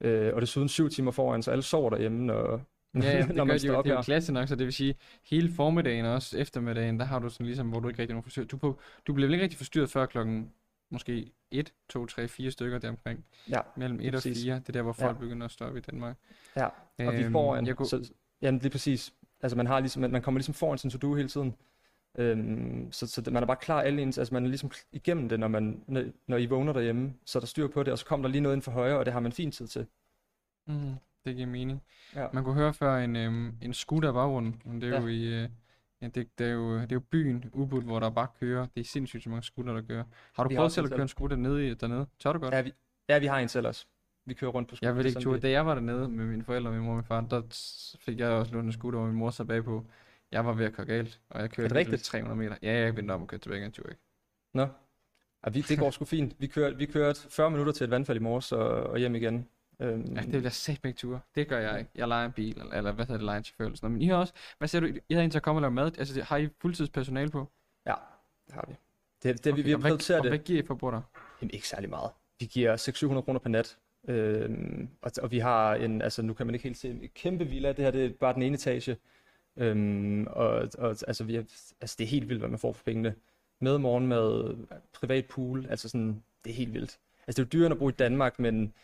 øh, 0.00 0.34
og 0.34 0.40
desuden 0.40 0.68
syv 0.68 0.90
timer 0.90 1.10
foran, 1.10 1.42
så 1.42 1.50
alle 1.50 1.62
sover 1.62 1.90
derhjemme, 1.90 2.24
når, 2.26 2.60
Ja, 2.94 3.00
ja, 3.00 3.22
det 3.26 3.36
når 3.36 3.44
man 3.44 3.54
de 3.54 3.60
står 3.60 3.74
op 3.74 3.84
det 3.84 3.90
er 3.90 3.94
jo 3.96 4.02
klasse 4.02 4.32
nok, 4.32 4.48
så 4.48 4.56
det 4.56 4.64
vil 4.66 4.72
sige, 4.74 4.94
hele 5.24 5.52
formiddagen 5.52 6.04
og 6.04 6.12
også 6.14 6.38
eftermiddagen, 6.38 6.98
der 7.00 7.04
har 7.06 7.18
du 7.18 7.28
sådan 7.28 7.46
ligesom, 7.46 7.68
hvor 7.68 7.80
du 7.80 7.88
ikke 7.88 8.02
rigtig 8.02 8.14
nogen 8.14 8.22
forstyrret. 8.22 8.50
Du, 8.50 8.56
på, 8.56 8.78
du 9.06 9.12
bliver 9.12 9.26
vel 9.26 9.34
ikke 9.34 9.42
rigtig 9.42 9.56
forstyrret 9.58 9.90
før 9.90 10.06
klokken 10.06 10.52
måske 10.90 11.30
1, 11.50 11.72
2, 11.88 12.06
3, 12.06 12.28
4 12.28 12.50
stykker 12.50 12.78
deromkring. 12.78 13.24
Ja, 13.50 13.60
Mellem 13.76 14.00
1 14.00 14.06
og 14.06 14.12
præcis. 14.12 14.42
4, 14.44 14.54
det 14.54 14.68
er 14.68 14.72
der, 14.72 14.82
hvor 14.82 14.96
Ja. 14.98 15.06
folk 15.06 15.18
begynder 15.18 15.44
at 15.44 15.50
stoppe 15.52 15.78
i 15.78 15.82
Danmark. 15.82 16.16
Ja, 16.56 16.64
og 16.64 16.72
vi 16.98 17.22
Øhm, 17.22 17.32
får 17.32 17.56
en, 17.56 17.66
jeg 17.66 17.76
kunne, 17.76 17.86
så, 17.86 18.12
jamen 18.42 18.60
lige 18.60 18.70
præcis, 18.70 19.12
altså 19.40 19.56
man 19.56 19.66
har 19.66 19.80
ligesom, 19.80 20.00
man, 20.00 20.10
man 20.10 20.22
kommer 20.22 20.38
ligesom 20.38 20.54
foran 20.54 20.78
sin 20.78 20.90
to-do 20.90 21.14
hele 21.14 21.28
tiden, 21.28 21.54
øhm, 22.18 22.92
så, 22.92 23.06
så 23.06 23.22
man 23.30 23.42
er 23.42 23.46
bare 23.46 23.56
klar 23.56 23.80
alle 23.82 24.02
ens, 24.02 24.18
altså 24.18 24.34
man 24.34 24.44
er 24.44 24.48
ligesom 24.48 24.70
igennem 24.92 25.28
det, 25.28 25.40
når, 25.40 25.48
man, 25.48 25.84
når, 25.86 26.04
når 26.26 26.36
I 26.36 26.46
vågner 26.46 26.72
derhjemme, 26.72 27.14
så 27.24 27.38
er 27.38 27.40
der 27.40 27.46
styr 27.46 27.68
på 27.68 27.82
det, 27.82 27.92
og 27.92 27.98
så 27.98 28.06
kommer 28.06 28.28
der 28.28 28.32
lige 28.32 28.42
noget 28.42 28.56
ind 28.56 28.62
for 28.62 28.72
højre, 28.72 28.98
og 28.98 29.04
det 29.04 29.12
har 29.12 29.20
man 29.20 29.32
fin 29.32 29.50
tid 29.52 29.66
til. 29.66 29.86
mm, 30.66 30.94
det 31.24 31.36
giver 31.36 31.48
mening. 31.48 31.82
Ja. 32.14 32.26
Man 32.32 32.44
kunne 32.44 32.54
høre 32.54 32.74
før 32.74 32.96
en, 32.96 33.16
øhm, 33.16 33.54
en 33.62 33.74
scooter 33.74 34.12
baggrunden, 34.12 34.62
men 34.64 34.80
det 34.80 34.88
er 34.88 34.94
Ja. 34.94 35.00
jo 35.00 35.06
i, 35.06 35.42
øh, 35.42 35.48
ja, 36.02 36.06
det, 36.06 36.28
det, 36.38 36.46
er 36.46 36.50
jo, 36.52 36.74
det 36.74 36.92
er 36.92 36.96
jo 36.96 37.00
byen, 37.00 37.44
Ubud, 37.52 37.82
hvor 37.82 38.00
der 38.00 38.10
bare 38.10 38.26
kører. 38.40 38.66
Det 38.74 38.80
er 38.80 38.84
sindssygt, 38.84 39.22
så 39.22 39.30
mange 39.30 39.42
scooter, 39.42 39.72
der 39.72 39.82
kører. 39.82 40.04
Har 40.36 40.42
du 40.42 40.48
Vi 40.48 40.56
prøvet 40.56 40.72
selv 40.72 40.84
at 40.86 40.92
køre 40.92 41.02
en 41.02 41.08
scooter 41.08 41.36
nede 41.36 41.68
i, 41.68 41.74
dernede? 41.74 42.06
Tør 42.18 42.32
du 42.32 42.38
godt? 42.38 42.54
Ja, 42.54 42.60
vi, 42.60 42.72
ja, 43.08 43.18
vi 43.18 43.26
har 43.26 43.38
en 43.38 43.48
selv 43.48 43.66
også. 43.66 43.86
Vi 44.26 44.34
kører 44.34 44.50
rundt 44.50 44.68
på 44.68 44.76
Jeg 44.82 44.96
vil 44.96 45.06
ikke 45.06 45.20
turde. 45.20 45.40
Da 45.40 45.50
jeg 45.50 45.66
var 45.66 45.74
dernede 45.74 46.08
med 46.08 46.24
mine 46.26 46.44
forældre, 46.44 46.70
min 46.72 46.80
mor 46.80 46.90
og 46.90 46.96
min 46.96 47.04
far, 47.04 47.20
der 47.20 47.42
fik 48.00 48.18
jeg 48.18 48.28
også 48.30 48.54
lånt 48.54 48.66
en 48.66 48.72
scooter, 48.72 48.98
hvor 48.98 49.08
min 49.08 49.16
mor 49.16 49.30
sad 49.30 49.44
bagpå. 49.44 49.84
Jeg 50.32 50.46
var 50.46 50.52
ved 50.52 50.66
at 50.66 50.72
køre 50.72 50.86
galt, 50.86 51.20
og 51.30 51.40
jeg 51.40 51.50
kørte 51.50 51.74
rigtigt? 51.74 52.02
300 52.02 52.36
meter. 52.36 52.56
Ja, 52.62 52.72
jeg 52.72 52.96
vendte 52.96 53.12
om 53.12 53.22
og 53.22 53.28
kørte 53.28 53.42
tilbage 53.42 53.60
igen, 53.60 53.72
ikke. 53.78 54.00
Nå, 54.54 54.68
ja, 55.44 55.50
vi, 55.50 55.60
det 55.60 55.78
går 55.78 55.90
sgu 55.90 56.04
fint. 56.04 56.34
Vi 56.38 56.46
kørte, 56.46 56.76
vi 56.76 56.86
kørte 56.86 57.20
40 57.30 57.50
minutter 57.50 57.72
til 57.72 57.84
et 57.84 57.90
vandfald 57.90 58.18
i 58.18 58.20
morges 58.22 58.52
og, 58.52 58.68
og 58.68 58.98
hjem 58.98 59.14
igen. 59.14 59.48
Øhm, 59.80 60.14
Ja, 60.14 60.20
det 60.20 60.32
vil 60.32 60.42
jeg 60.42 60.52
sætte 60.52 60.80
begge 60.80 60.96
ture. 60.96 61.20
Det 61.34 61.48
gør 61.48 61.58
jeg 61.58 61.78
ikke. 61.78 61.90
Jeg 61.94 62.08
leger 62.08 62.26
en 62.26 62.32
bil, 62.32 62.58
eller, 62.60 62.74
eller 62.74 62.92
hvad 62.92 63.04
hedder 63.06 63.18
det, 63.18 63.24
leger 63.24 63.38
en 63.38 63.44
chauffør 63.44 63.64
eller 63.64 63.76
sådan 63.76 63.90
noget. 63.90 63.98
Men 63.98 64.02
I 64.02 64.06
har 64.10 64.16
også, 64.16 64.32
hvad 64.58 64.68
siger 64.68 64.80
du, 64.80 64.86
I 64.86 65.14
havde 65.14 65.24
en 65.24 65.30
til 65.30 65.38
at 65.38 65.42
komme 65.42 65.58
og 65.58 65.62
lave 65.62 65.70
mad. 65.70 65.98
Altså, 65.98 66.22
har 66.22 66.36
I 66.36 66.48
fuldtidspersonale 66.60 67.30
på? 67.30 67.48
det 68.46 68.54
har 68.54 68.64
vi. 68.68 68.74
Det, 69.22 69.44
det, 69.44 69.56
vi, 69.56 69.62
vi 69.62 69.74
og 69.74 69.80
har 69.80 69.82
prioriteret 69.88 70.18
og 70.18 70.24
det. 70.24 70.30
hvad 70.30 70.38
giver 70.38 70.62
I 70.62 70.66
for 70.66 70.74
brutter? 70.74 71.02
Jamen 71.40 71.50
ikke 71.54 71.68
særlig 71.68 71.90
meget. 71.90 72.10
Vi 72.40 72.46
giver 72.46 72.76
600-700 72.76 73.20
kroner 73.20 73.40
per 73.40 73.48
nat. 73.48 73.78
Øhm, 74.08 74.88
og, 75.02 75.12
og 75.22 75.30
vi 75.30 75.38
har 75.38 75.74
en, 75.74 76.02
altså 76.02 76.22
nu 76.22 76.34
kan 76.34 76.46
man 76.46 76.54
ikke 76.54 76.62
helt 76.62 76.76
se, 76.78 76.88
en 76.90 77.08
kæmpe 77.14 77.44
villa. 77.44 77.68
Det 77.72 77.84
her 77.84 77.90
det 77.90 78.04
er 78.04 78.10
bare 78.20 78.34
den 78.34 78.42
ene 78.42 78.54
etage. 78.54 78.96
Øhm, 79.58 80.26
og, 80.26 80.68
og 80.78 80.96
altså, 81.06 81.24
vi 81.24 81.34
har, 81.34 81.44
altså 81.80 81.96
det 81.98 82.04
er 82.04 82.08
helt 82.08 82.28
vildt, 82.28 82.40
hvad 82.40 82.48
man 82.48 82.58
får 82.58 82.72
for 82.72 82.84
pengene. 82.84 83.14
Med 83.60 83.78
morgenmad, 83.78 84.56
privat 84.92 85.26
pool, 85.26 85.66
altså 85.70 85.88
sådan, 85.88 86.22
det 86.44 86.50
er 86.50 86.54
helt 86.54 86.74
vildt. 86.74 86.98
Altså 87.26 87.44
det 87.44 87.54
er 87.54 87.58
jo 87.58 87.60
dyrere 87.60 87.72
at 87.72 87.78
bo 87.78 87.88
i 87.88 87.92
Danmark, 87.92 88.38
men 88.38 88.74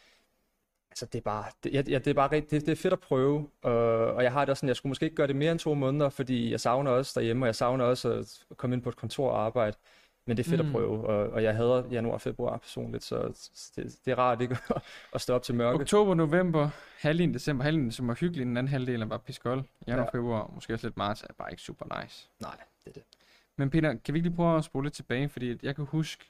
altså 0.91 1.07
det 1.07 1.19
er 1.19 1.23
bare, 1.23 1.45
det, 1.65 1.75
ja, 1.75 1.83
ja, 1.89 1.99
det 1.99 2.07
er 2.07 2.15
bare 2.15 2.31
det, 2.31 2.51
det 2.51 2.69
er 2.69 2.77
fedt 2.77 2.93
at 2.93 3.01
prøve. 3.01 3.49
Og, 3.63 3.75
og 4.15 4.23
jeg 4.23 4.33
har 4.33 4.41
det 4.41 4.51
også 4.51 4.61
sådan, 4.61 4.69
jeg 4.69 4.77
skulle 4.77 4.91
måske 4.91 5.05
ikke 5.05 5.17
gøre 5.17 5.27
det 5.27 5.37
mere 5.37 5.53
end 5.53 5.61
to 5.61 5.75
måneder, 5.75 6.09
fordi 6.09 6.51
jeg 6.51 6.61
savner 6.61 6.91
også 6.91 7.21
derhjemme, 7.21 7.45
og 7.45 7.47
jeg 7.47 7.55
savner 7.55 7.85
også 7.85 8.13
at 8.13 8.57
komme 8.57 8.77
ind 8.77 8.83
på 8.83 8.89
et 8.89 8.97
kontor 8.97 9.31
og 9.31 9.45
arbejde. 9.45 9.77
Men 10.27 10.37
det 10.37 10.47
er 10.47 10.51
fedt 10.51 10.61
Mm. 10.61 10.67
at 10.67 10.73
prøve, 10.73 11.07
og, 11.07 11.31
og 11.31 11.43
jeg 11.43 11.57
hader 11.57 11.89
januar 11.91 12.15
og 12.15 12.21
februar 12.21 12.57
personligt, 12.59 13.05
så 13.05 13.23
det, 13.77 13.97
det 14.05 14.11
er 14.13 14.19
rart 14.19 14.41
ikke 14.41 14.57
at, 15.15 15.21
stå 15.21 15.35
op 15.35 15.43
til 15.43 15.55
mørke. 15.55 15.81
Oktober, 15.81 16.15
november, 16.15 16.69
halvdelen 16.99 17.35
december, 17.35 17.65
halvdelen 17.65 17.93
som 17.93 18.09
var 18.09 18.15
hyggelig, 18.15 18.47
den 18.47 18.57
anden 18.57 18.69
halvdel 18.71 19.03
er 19.03 19.07
bare 19.07 19.19
piskold. 19.19 19.63
Januar, 19.87 20.05
Ja. 20.05 20.19
februar, 20.19 20.51
måske 20.55 20.73
også 20.75 20.87
lidt 20.87 20.97
marts, 20.97 21.23
er 21.23 21.33
bare 21.39 21.51
ikke 21.51 21.63
super 21.63 22.01
nice. 22.03 22.29
Nej, 22.41 22.57
det 22.85 22.91
er 22.91 22.93
det. 22.95 23.03
Men 23.57 23.71
Peter, 23.71 23.95
kan 23.95 24.15
vi 24.15 24.19
ikke 24.19 24.29
lige 24.29 24.37
prøve 24.37 24.59
at 24.59 24.65
spole 24.65 24.85
lidt 24.85 24.95
tilbage, 24.95 25.29
fordi 25.29 25.51
at 25.51 25.63
jeg 25.63 25.77
kan 25.77 25.85
huske, 25.85 26.25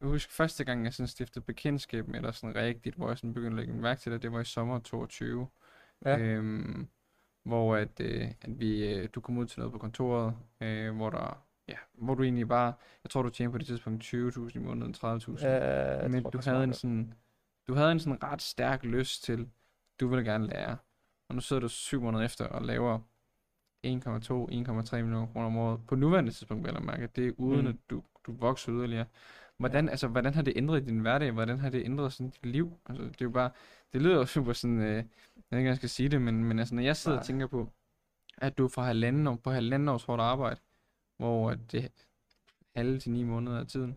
jeg 0.00 0.06
kan 0.06 0.10
huske 0.10 0.32
første 0.32 0.64
gang, 0.64 0.84
jeg 0.84 0.94
sådan 0.94 1.08
stiftede 1.08 1.44
bekendtskab 1.44 2.08
med 2.08 2.22
dig 2.22 2.34
sådan 2.34 2.56
rigtigt, 2.56 2.96
hvor 2.96 3.08
jeg 3.08 3.18
sådan 3.18 3.34
begyndte 3.34 3.60
at 3.62 3.66
lægge 3.66 3.80
mærke 3.82 4.00
til 4.00 4.12
det, 4.12 4.22
det 4.22 4.32
var 4.32 4.40
i 4.40 4.44
sommer 4.44 4.78
22. 4.78 5.48
Ja. 6.04 6.18
Øhm, 6.18 6.88
hvor 7.44 7.76
at, 7.76 8.00
øh, 8.00 8.28
at 8.42 8.60
vi, 8.60 8.88
øh, 8.94 9.08
du 9.14 9.20
kom 9.20 9.38
ud 9.38 9.46
til 9.46 9.60
noget 9.60 9.72
på 9.72 9.78
kontoret, 9.78 10.34
øh, 10.60 10.96
hvor 10.96 11.10
der, 11.10 11.43
ja, 11.68 11.76
hvor 11.92 12.14
du 12.14 12.22
egentlig 12.22 12.48
bare, 12.48 12.72
jeg 13.04 13.10
tror 13.10 13.22
du 13.22 13.28
tjente 13.30 13.52
på 13.52 13.58
det 13.58 13.66
tidspunkt 13.66 14.04
20.000 14.04 14.54
i 14.54 14.58
måneden, 14.58 14.94
30.000. 14.94 15.46
Ja, 15.46 16.08
Men 16.08 16.22
tror, 16.22 16.30
du 16.30 16.40
havde 16.44 16.64
en 16.64 16.72
sådan, 16.74 17.14
du 17.68 17.74
havde 17.74 17.92
en 17.92 18.00
sådan 18.00 18.22
ret 18.22 18.42
stærk 18.42 18.84
lyst 18.84 19.24
til, 19.24 19.48
du 20.00 20.08
ville 20.08 20.24
gerne 20.24 20.46
lære. 20.46 20.76
Og 21.28 21.34
nu 21.34 21.40
sidder 21.40 21.60
du 21.60 21.68
syv 21.68 22.00
måneder 22.02 22.24
efter 22.24 22.46
og 22.46 22.62
laver 22.62 22.98
1,2-1,3 23.86 24.96
millioner 24.96 25.26
kroner 25.26 25.46
om 25.46 25.56
året. 25.56 25.80
På 25.86 25.94
nuværende 25.94 26.30
tidspunkt, 26.30 26.64
vil 26.64 26.72
jeg 26.74 26.82
mærke, 26.82 27.06
det 27.06 27.26
er 27.28 27.32
uden, 27.36 27.60
Mm. 27.60 27.66
at 27.66 27.76
du, 27.90 28.02
du 28.26 28.32
vokser 28.32 28.72
yderligere. 28.74 29.06
Hvordan, 29.56 29.88
altså, 29.88 30.08
hvordan 30.08 30.34
har 30.34 30.42
det 30.42 30.52
ændret 30.56 30.86
din 30.86 30.98
hverdag? 30.98 31.30
Hvordan 31.30 31.58
har 31.58 31.70
det 31.70 31.84
ændret 31.84 32.12
sådan 32.12 32.30
dit 32.30 32.46
liv? 32.46 32.78
Altså, 32.86 33.02
det 33.04 33.20
er 33.20 33.24
jo 33.24 33.30
bare, 33.30 33.50
det 33.92 34.02
lyder 34.02 34.14
jo 34.14 34.26
super 34.26 34.52
sådan, 34.52 34.78
øh, 34.80 34.86
jeg 34.96 35.04
ved 35.50 35.58
ikke, 35.58 35.68
jeg 35.68 35.76
skal 35.76 35.88
sige 35.88 36.08
det, 36.08 36.22
men, 36.22 36.44
men 36.44 36.58
altså, 36.58 36.74
når 36.74 36.82
jeg 36.82 36.96
sidder 36.96 37.16
og 37.18 37.20
Nej. 37.20 37.26
tænker 37.26 37.46
på, 37.46 37.72
at 38.38 38.58
du 38.58 38.68
fra 38.68 38.82
halvanden 38.82 39.26
år, 39.26 39.34
på 39.36 39.50
halvanden 39.50 39.88
års 39.88 40.04
hårdt 40.04 40.22
arbejde, 40.22 40.60
hvor 41.16 41.50
at 41.50 41.58
det 41.72 41.92
halve 42.76 42.98
til 42.98 43.10
ni 43.10 43.22
måneder 43.22 43.60
af 43.60 43.66
tiden, 43.66 43.96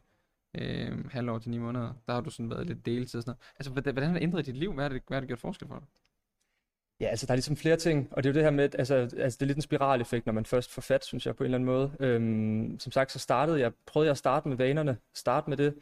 øh, 0.54 1.12
halvår 1.12 1.40
til 1.40 1.52
ni 1.52 1.58
måneder, 1.58 1.94
der 2.08 2.14
har 2.14 2.22
du 2.22 2.30
sådan 2.30 2.50
været 2.50 2.68
lidt 2.68 2.86
deltid 2.86 3.20
og 3.20 3.24
sådan 3.24 3.30
noget. 3.30 3.54
Altså, 3.60 3.72
hvordan, 3.72 3.94
hvordan 3.94 4.10
har 4.10 4.14
det 4.18 4.24
ændret 4.24 4.46
dit 4.46 4.58
liv? 4.58 4.74
Hvad 4.74 4.84
har 4.84 4.90
det, 4.90 5.02
hvad 5.08 5.16
har 5.16 5.20
det 5.20 5.28
gjort 5.28 5.40
forskel 5.40 5.68
for 5.68 5.80
dig? 5.80 5.88
Ja, 7.00 7.06
altså 7.08 7.26
der 7.26 7.32
er 7.32 7.36
ligesom 7.36 7.56
flere 7.56 7.76
ting, 7.78 8.08
og 8.12 8.24
det 8.24 8.30
er 8.30 8.34
jo 8.34 8.36
det 8.36 8.44
her 8.44 8.52
med, 8.52 8.76
altså, 8.76 8.96
altså 8.96 9.38
det 9.38 9.42
er 9.42 9.46
lidt 9.46 9.58
en 9.58 9.62
spiraleffekt, 9.62 10.26
når 10.26 10.34
man 10.34 10.46
først 10.46 10.72
får 10.72 10.82
fat, 10.82 11.06
synes 11.06 11.26
jeg, 11.26 11.36
på 11.36 11.44
en 11.44 11.46
eller 11.46 11.58
anden 11.58 11.66
måde. 11.66 11.92
Øhm, 12.00 12.80
som 12.80 12.92
sagt, 12.92 13.12
så 13.12 13.20
startede 13.20 13.60
jeg, 13.60 13.72
prøvede 13.86 14.08
jeg 14.08 14.12
at 14.12 14.18
starte 14.18 14.48
med 14.48 14.58
vanerne, 14.58 14.98
starte 15.14 15.50
med 15.50 15.58
det, 15.58 15.76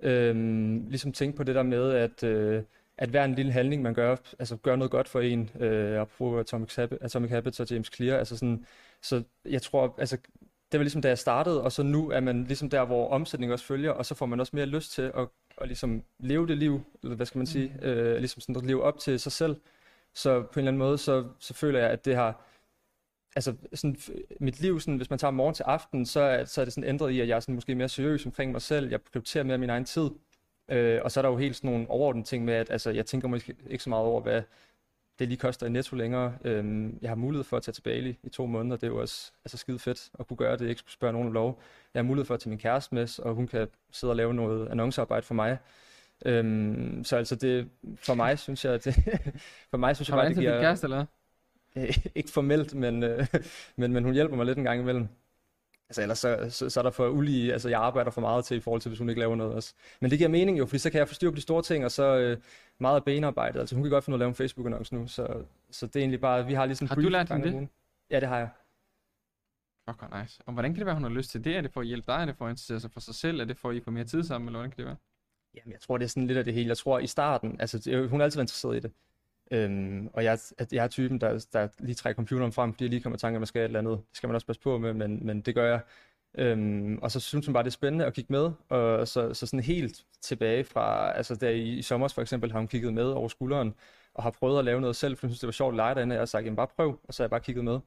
øhm, 0.00 0.86
ligesom 0.88 1.12
tænke 1.12 1.36
på 1.36 1.42
det 1.44 1.54
der 1.54 1.62
med, 1.62 1.92
at, 1.92 2.22
øh, 2.24 2.62
at 2.98 3.08
hver 3.08 3.24
en 3.24 3.34
lille 3.34 3.52
handling, 3.52 3.82
man 3.82 3.94
gør, 3.94 4.16
altså 4.38 4.56
gør 4.56 4.76
noget 4.76 4.90
godt 4.90 5.08
for 5.08 5.20
en, 5.20 5.50
øh, 5.60 6.00
apropos 6.00 6.40
Atomic, 6.40 6.76
Habit, 6.76 6.98
Atomic 7.00 7.30
Habits 7.30 7.60
og 7.60 7.70
James 7.70 7.90
Clear, 7.94 8.18
altså 8.18 8.36
sådan, 8.36 8.66
så 9.02 9.24
jeg 9.44 9.62
tror, 9.62 9.94
altså 9.98 10.18
det 10.72 10.78
var 10.78 10.82
ligesom 10.82 11.02
da 11.02 11.08
jeg 11.08 11.18
startede, 11.18 11.62
og 11.62 11.72
så 11.72 11.82
nu 11.82 12.10
er 12.10 12.20
man 12.20 12.44
ligesom 12.44 12.70
der, 12.70 12.84
hvor 12.84 13.08
omsætning 13.08 13.52
også 13.52 13.64
følger, 13.64 13.90
og 13.90 14.06
så 14.06 14.14
får 14.14 14.26
man 14.26 14.40
også 14.40 14.56
mere 14.56 14.66
lyst 14.66 14.92
til 14.92 15.02
at, 15.02 15.28
at 15.58 15.66
ligesom 15.68 16.02
leve 16.18 16.46
det 16.46 16.58
liv, 16.58 16.80
eller 17.02 17.16
hvad 17.16 17.26
skal 17.26 17.38
man 17.38 17.46
sige, 17.46 17.74
øh, 17.82 18.16
ligesom 18.16 18.40
sådan 18.40 18.56
at 18.56 18.66
leve 18.66 18.82
op 18.82 18.98
til 18.98 19.20
sig 19.20 19.32
selv. 19.32 19.56
Så 20.14 20.42
på 20.42 20.48
en 20.52 20.58
eller 20.58 20.70
anden 20.70 20.78
måde, 20.78 20.98
så, 20.98 21.24
så 21.38 21.54
føler 21.54 21.80
jeg, 21.80 21.90
at 21.90 22.04
det 22.04 22.16
har, 22.16 22.40
altså 23.36 23.54
sådan, 23.74 23.96
mit 24.40 24.60
liv, 24.60 24.80
sådan, 24.80 24.96
hvis 24.96 25.10
man 25.10 25.18
tager 25.18 25.30
morgen 25.30 25.54
til 25.54 25.62
aften, 25.62 26.06
så 26.06 26.20
er, 26.20 26.44
så 26.44 26.60
er 26.60 26.64
det 26.64 26.74
sådan 26.74 26.88
ændret 26.88 27.10
i, 27.10 27.20
at 27.20 27.28
jeg 27.28 27.36
er 27.36 27.40
sådan 27.40 27.54
måske 27.54 27.74
mere 27.74 27.88
seriøs 27.88 28.26
omkring 28.26 28.52
mig 28.52 28.62
selv, 28.62 28.90
jeg 28.90 29.00
prioriterer 29.02 29.44
mere 29.44 29.58
min 29.58 29.70
egen 29.70 29.84
tid, 29.84 30.10
øh, 30.68 31.00
og 31.04 31.12
så 31.12 31.20
er 31.20 31.22
der 31.22 31.28
jo 31.28 31.36
helt 31.36 31.56
sådan 31.56 31.70
nogle 31.70 31.90
overordnede 31.90 32.26
ting 32.26 32.44
med, 32.44 32.54
at 32.54 32.70
altså, 32.70 32.90
jeg 32.90 33.06
tænker 33.06 33.28
måske 33.28 33.54
ikke 33.70 33.84
så 33.84 33.90
meget 33.90 34.04
over, 34.04 34.20
hvad 34.20 34.42
det 35.18 35.28
lige 35.28 35.38
koster 35.38 35.66
i 35.66 35.70
netto 35.70 35.96
længere. 35.96 36.34
Øh, 36.44 36.90
jeg 37.02 37.10
har 37.10 37.14
mulighed 37.14 37.44
for 37.44 37.56
at 37.56 37.62
tage 37.62 37.72
til 37.72 37.82
Bali 37.82 38.18
i 38.22 38.28
to 38.28 38.46
måneder, 38.46 38.76
det 38.76 38.82
er 38.82 38.90
jo 38.90 39.00
også 39.00 39.32
altså, 39.44 39.56
skide 39.56 39.78
fedt 39.78 40.10
at 40.18 40.26
kunne 40.26 40.36
gøre 40.36 40.56
det, 40.56 40.68
ikke 40.68 40.78
skulle 40.78 40.92
spørge 40.92 41.12
nogen 41.12 41.28
om 41.28 41.32
lov. 41.32 41.60
Jeg 41.94 42.00
har 42.00 42.04
mulighed 42.04 42.26
for 42.26 42.34
at 42.34 42.40
tage 42.40 42.50
min 42.50 42.58
kæreste 42.58 42.94
med, 42.94 43.20
og 43.20 43.34
hun 43.34 43.46
kan 43.46 43.68
sidde 43.90 44.10
og 44.10 44.16
lave 44.16 44.34
noget 44.34 44.68
annoncearbejde 44.68 45.26
for 45.26 45.34
mig. 45.34 45.58
Øhm, 46.24 47.04
så 47.04 47.16
altså 47.16 47.36
det, 47.36 47.68
for 47.96 48.14
mig 48.14 48.38
synes 48.38 48.64
jeg, 48.64 48.84
det, 48.84 48.94
for 49.70 49.76
mig 49.76 49.96
synes 49.96 50.08
jeg 50.08 50.16
Har 50.16 50.22
du 50.22 50.24
bare, 50.24 50.28
det 50.28 50.30
ansat 50.30 50.42
din 50.42 50.50
giver, 50.50 50.60
kæreste, 50.60 50.84
eller 50.84 51.06
ikke 52.20 52.30
formelt, 52.30 52.74
men, 52.74 53.02
øh, 53.02 53.26
men, 53.76 53.92
men 53.92 54.04
hun 54.04 54.14
hjælper 54.14 54.36
mig 54.36 54.46
lidt 54.46 54.58
en 54.58 54.64
gang 54.64 54.80
imellem. 54.80 55.08
Altså 55.92 56.02
ellers 56.02 56.18
så, 56.18 56.46
så, 56.50 56.70
så 56.70 56.80
er 56.80 56.82
der 56.82 56.90
for 56.90 57.08
ulige, 57.08 57.52
altså 57.52 57.68
jeg 57.68 57.80
arbejder 57.80 58.10
for 58.10 58.20
meget 58.20 58.44
til 58.44 58.56
i 58.56 58.60
forhold 58.60 58.80
til, 58.80 58.88
hvis 58.88 58.98
hun 58.98 59.08
ikke 59.08 59.20
laver 59.20 59.36
noget 59.36 59.54
også. 59.54 59.74
Men 60.00 60.10
det 60.10 60.18
giver 60.18 60.30
mening 60.30 60.58
jo, 60.58 60.66
fordi 60.66 60.78
så 60.78 60.90
kan 60.90 60.98
jeg 60.98 61.08
få 61.08 61.14
styr 61.14 61.30
på 61.30 61.36
de 61.36 61.40
store 61.40 61.62
ting, 61.62 61.84
og 61.84 61.90
så 61.90 62.16
øh, 62.18 62.38
meget 62.78 62.96
af 62.96 63.04
benarbejdet. 63.04 63.60
Altså 63.60 63.74
hun 63.74 63.84
kan 63.84 63.90
godt 63.90 64.04
finde 64.04 64.14
af 64.14 64.16
at 64.16 64.18
lave 64.18 64.28
en 64.28 64.34
Facebook-annonce 64.34 64.94
nu, 64.94 65.06
så, 65.06 65.44
så 65.70 65.86
det 65.86 65.96
er 65.96 66.00
egentlig 66.00 66.20
bare, 66.20 66.46
vi 66.46 66.54
har 66.54 66.66
ligesom 66.66 66.88
Har 66.88 66.94
du 66.94 67.00
lært 67.00 67.28
hende 67.28 67.46
det? 67.46 67.54
ugen. 67.54 67.70
Ja, 68.10 68.20
det 68.20 68.28
har 68.28 68.38
jeg. 68.38 68.48
Fuck, 69.88 69.98
hvor 69.98 70.20
nice. 70.20 70.42
Og 70.46 70.52
hvordan 70.52 70.70
kan 70.70 70.78
det 70.78 70.86
være, 70.86 70.94
hun 70.94 71.04
har 71.04 71.10
lyst 71.10 71.30
til 71.30 71.44
det? 71.44 71.56
Er 71.56 71.60
det 71.60 71.72
for 71.72 71.80
at 71.80 71.86
hjælpe 71.86 72.12
dig? 72.12 72.20
Er 72.20 72.24
det 72.24 72.36
for 72.36 72.46
at 72.46 72.50
interessere 72.50 72.80
sig 72.80 72.90
for 72.90 73.00
sig 73.00 73.14
selv? 73.14 73.40
Er 73.40 73.44
det 73.44 73.56
for, 73.56 73.70
at 73.70 73.76
I 73.76 73.80
får 73.80 73.90
mere 73.90 74.04
tid 74.04 74.22
sammen? 74.24 74.48
Eller 74.48 74.58
hvordan 74.58 74.70
kan 74.70 74.76
det 74.76 74.86
være? 74.86 74.96
Jamen, 75.54 75.72
jeg 75.72 75.80
tror, 75.80 75.98
det 75.98 76.04
er 76.04 76.08
sådan 76.08 76.26
lidt 76.26 76.38
af 76.38 76.44
det 76.44 76.54
hele. 76.54 76.68
Jeg 76.68 76.76
tror, 76.76 76.98
i 76.98 77.06
starten, 77.06 77.60
altså 77.60 78.06
hun 78.10 78.20
har 78.20 78.24
altid 78.24 78.38
været 78.38 78.44
interesseret 78.44 78.76
i 78.76 78.80
det. 78.80 78.92
Øhm, 79.52 80.08
og 80.12 80.24
jeg, 80.24 80.38
at 80.58 80.72
jeg 80.72 80.84
er 80.84 80.88
typen, 80.88 81.20
der, 81.20 81.46
der 81.52 81.68
lige 81.78 81.94
trækker 81.94 82.16
computeren 82.16 82.52
frem, 82.52 82.72
fordi 82.72 82.84
jeg 82.84 82.90
lige 82.90 83.00
kommer 83.02 83.16
i 83.16 83.20
tanke 83.20 83.36
om, 83.36 83.36
at 83.36 83.40
man 83.40 83.46
skal 83.46 83.60
et 83.60 83.64
eller 83.64 83.78
andet. 83.78 83.98
Det 84.08 84.16
skal 84.16 84.26
man 84.28 84.34
også 84.34 84.46
passe 84.46 84.62
på 84.62 84.78
med, 84.78 84.92
men, 84.94 85.26
men 85.26 85.40
det 85.40 85.54
gør 85.54 85.66
jeg. 85.66 85.80
Øhm, 86.38 86.98
og 87.02 87.10
så 87.10 87.20
synes 87.20 87.46
hun 87.46 87.52
bare, 87.52 87.62
det 87.62 87.68
er 87.68 87.72
spændende 87.72 88.06
at 88.06 88.14
kigge 88.14 88.32
med. 88.32 88.50
Og 88.68 89.08
så, 89.08 89.34
så 89.34 89.46
sådan 89.46 89.60
helt 89.60 90.04
tilbage 90.20 90.64
fra, 90.64 91.12
altså 91.16 91.34
der 91.34 91.50
i, 91.50 91.62
i 91.62 91.82
sommer 91.82 92.08
for 92.08 92.22
eksempel, 92.22 92.52
har 92.52 92.58
hun 92.58 92.68
kigget 92.68 92.94
med 92.94 93.04
over 93.04 93.28
skulderen, 93.28 93.74
og 94.14 94.22
har 94.22 94.30
prøvet 94.30 94.58
at 94.58 94.64
lave 94.64 94.80
noget 94.80 94.96
selv, 94.96 95.16
for 95.16 95.26
hun 95.26 95.30
synes, 95.30 95.40
det 95.40 95.46
var 95.46 95.52
sjovt 95.52 95.72
at 95.72 95.76
lege 95.76 95.94
derinde, 95.94 96.12
og 96.12 96.14
jeg 96.14 96.20
har 96.20 96.26
sagt, 96.26 96.44
jamen 96.44 96.56
bare 96.56 96.68
prøv, 96.76 97.00
og 97.04 97.14
så 97.14 97.22
har 97.22 97.24
jeg 97.24 97.30
bare 97.30 97.40
kigget 97.40 97.64
med. 97.64 97.80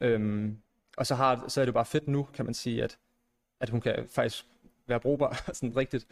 Øhm, 0.00 0.58
og 0.96 1.06
så, 1.06 1.14
har, 1.14 1.44
så 1.48 1.60
er 1.60 1.64
det 1.64 1.68
jo 1.68 1.74
bare 1.74 1.84
fedt 1.84 2.08
nu, 2.08 2.28
kan 2.34 2.44
man 2.44 2.54
sige, 2.54 2.84
at, 2.84 2.98
at 3.60 3.70
hun 3.70 3.80
kan 3.80 4.08
faktisk 4.08 4.46
være 4.86 5.00
brugbar, 5.00 5.42
sådan 5.52 5.76
rigtigt 5.76 6.06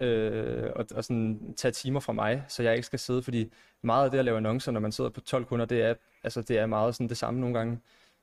øh, 0.00 0.70
og, 0.76 0.86
og 0.94 1.04
sådan 1.04 1.54
tage 1.56 1.72
timer 1.72 2.00
fra 2.00 2.12
mig, 2.12 2.44
så 2.48 2.62
jeg 2.62 2.74
ikke 2.74 2.86
skal 2.86 2.98
sidde, 2.98 3.22
fordi 3.22 3.52
meget 3.82 4.04
af 4.04 4.10
det 4.10 4.18
at 4.18 4.24
lave 4.24 4.36
annoncer, 4.36 4.72
når 4.72 4.80
man 4.80 4.92
sidder 4.92 5.10
på 5.10 5.20
12 5.20 5.44
kunder, 5.44 5.66
det 5.66 5.82
er, 5.82 5.94
altså, 6.24 6.42
det 6.42 6.58
er 6.58 6.66
meget 6.66 6.94
sådan 6.94 7.08
det 7.08 7.16
samme 7.16 7.40
nogle 7.40 7.58
gange. 7.58 7.78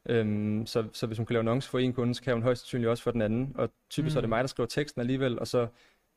Øhm, 0.05 0.65
så, 0.65 0.87
så 0.93 1.07
hvis 1.07 1.17
hun 1.17 1.25
kan 1.25 1.33
lave 1.33 1.41
annoncer 1.41 1.69
for 1.69 1.79
en 1.79 1.93
kunde, 1.93 2.15
så 2.15 2.21
kan 2.21 2.33
hun 2.33 2.43
højst 2.43 2.61
sandsynligt 2.61 2.89
også 2.89 3.03
for 3.03 3.11
den 3.11 3.21
anden. 3.21 3.55
Og 3.55 3.69
typisk 3.89 4.13
mm. 4.13 4.17
er 4.17 4.21
det 4.21 4.29
mig, 4.29 4.43
der 4.43 4.47
skriver 4.47 4.67
teksten 4.67 5.01
alligevel, 5.01 5.39
og 5.39 5.47
så 5.47 5.67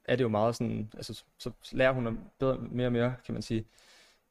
er 0.04 0.16
det 0.16 0.24
jo 0.24 0.28
meget 0.28 0.54
sådan, 0.56 0.90
altså 0.96 1.24
så 1.38 1.50
lærer 1.72 1.92
hun 1.92 2.18
bedre, 2.38 2.58
mere 2.58 2.88
og 2.88 2.92
mere, 2.92 3.14
kan 3.24 3.32
man 3.32 3.42
sige. 3.42 3.64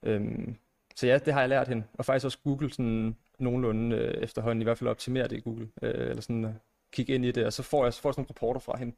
Øhm, 0.03 0.55
så 0.96 1.07
ja, 1.07 1.17
det 1.17 1.34
har 1.34 1.39
jeg 1.39 1.50
lært 1.50 1.67
hende. 1.67 1.84
Og 1.93 2.05
faktisk 2.05 2.25
også 2.25 2.38
Google 2.43 2.69
sådan 2.74 3.15
nogenlunde 3.39 3.96
øh, 3.96 4.13
efterhånden, 4.24 4.62
i 4.62 4.63
hvert 4.63 4.77
fald 4.77 4.89
optimere 4.89 5.27
det 5.27 5.38
i 5.38 5.39
Google, 5.39 5.69
øh, 5.81 6.10
eller 6.10 6.22
sådan 6.22 6.46
uh, 6.46 6.51
kigge 6.91 7.15
ind 7.15 7.25
i 7.25 7.31
det, 7.31 7.46
og 7.46 7.53
så 7.53 7.63
får 7.63 7.84
jeg, 7.84 7.93
så 7.93 8.01
får 8.01 8.10
jeg 8.10 8.13
sådan 8.13 8.22
nogle 8.22 8.29
rapporter 8.29 8.60
fra 8.60 8.77
hende. 8.77 8.96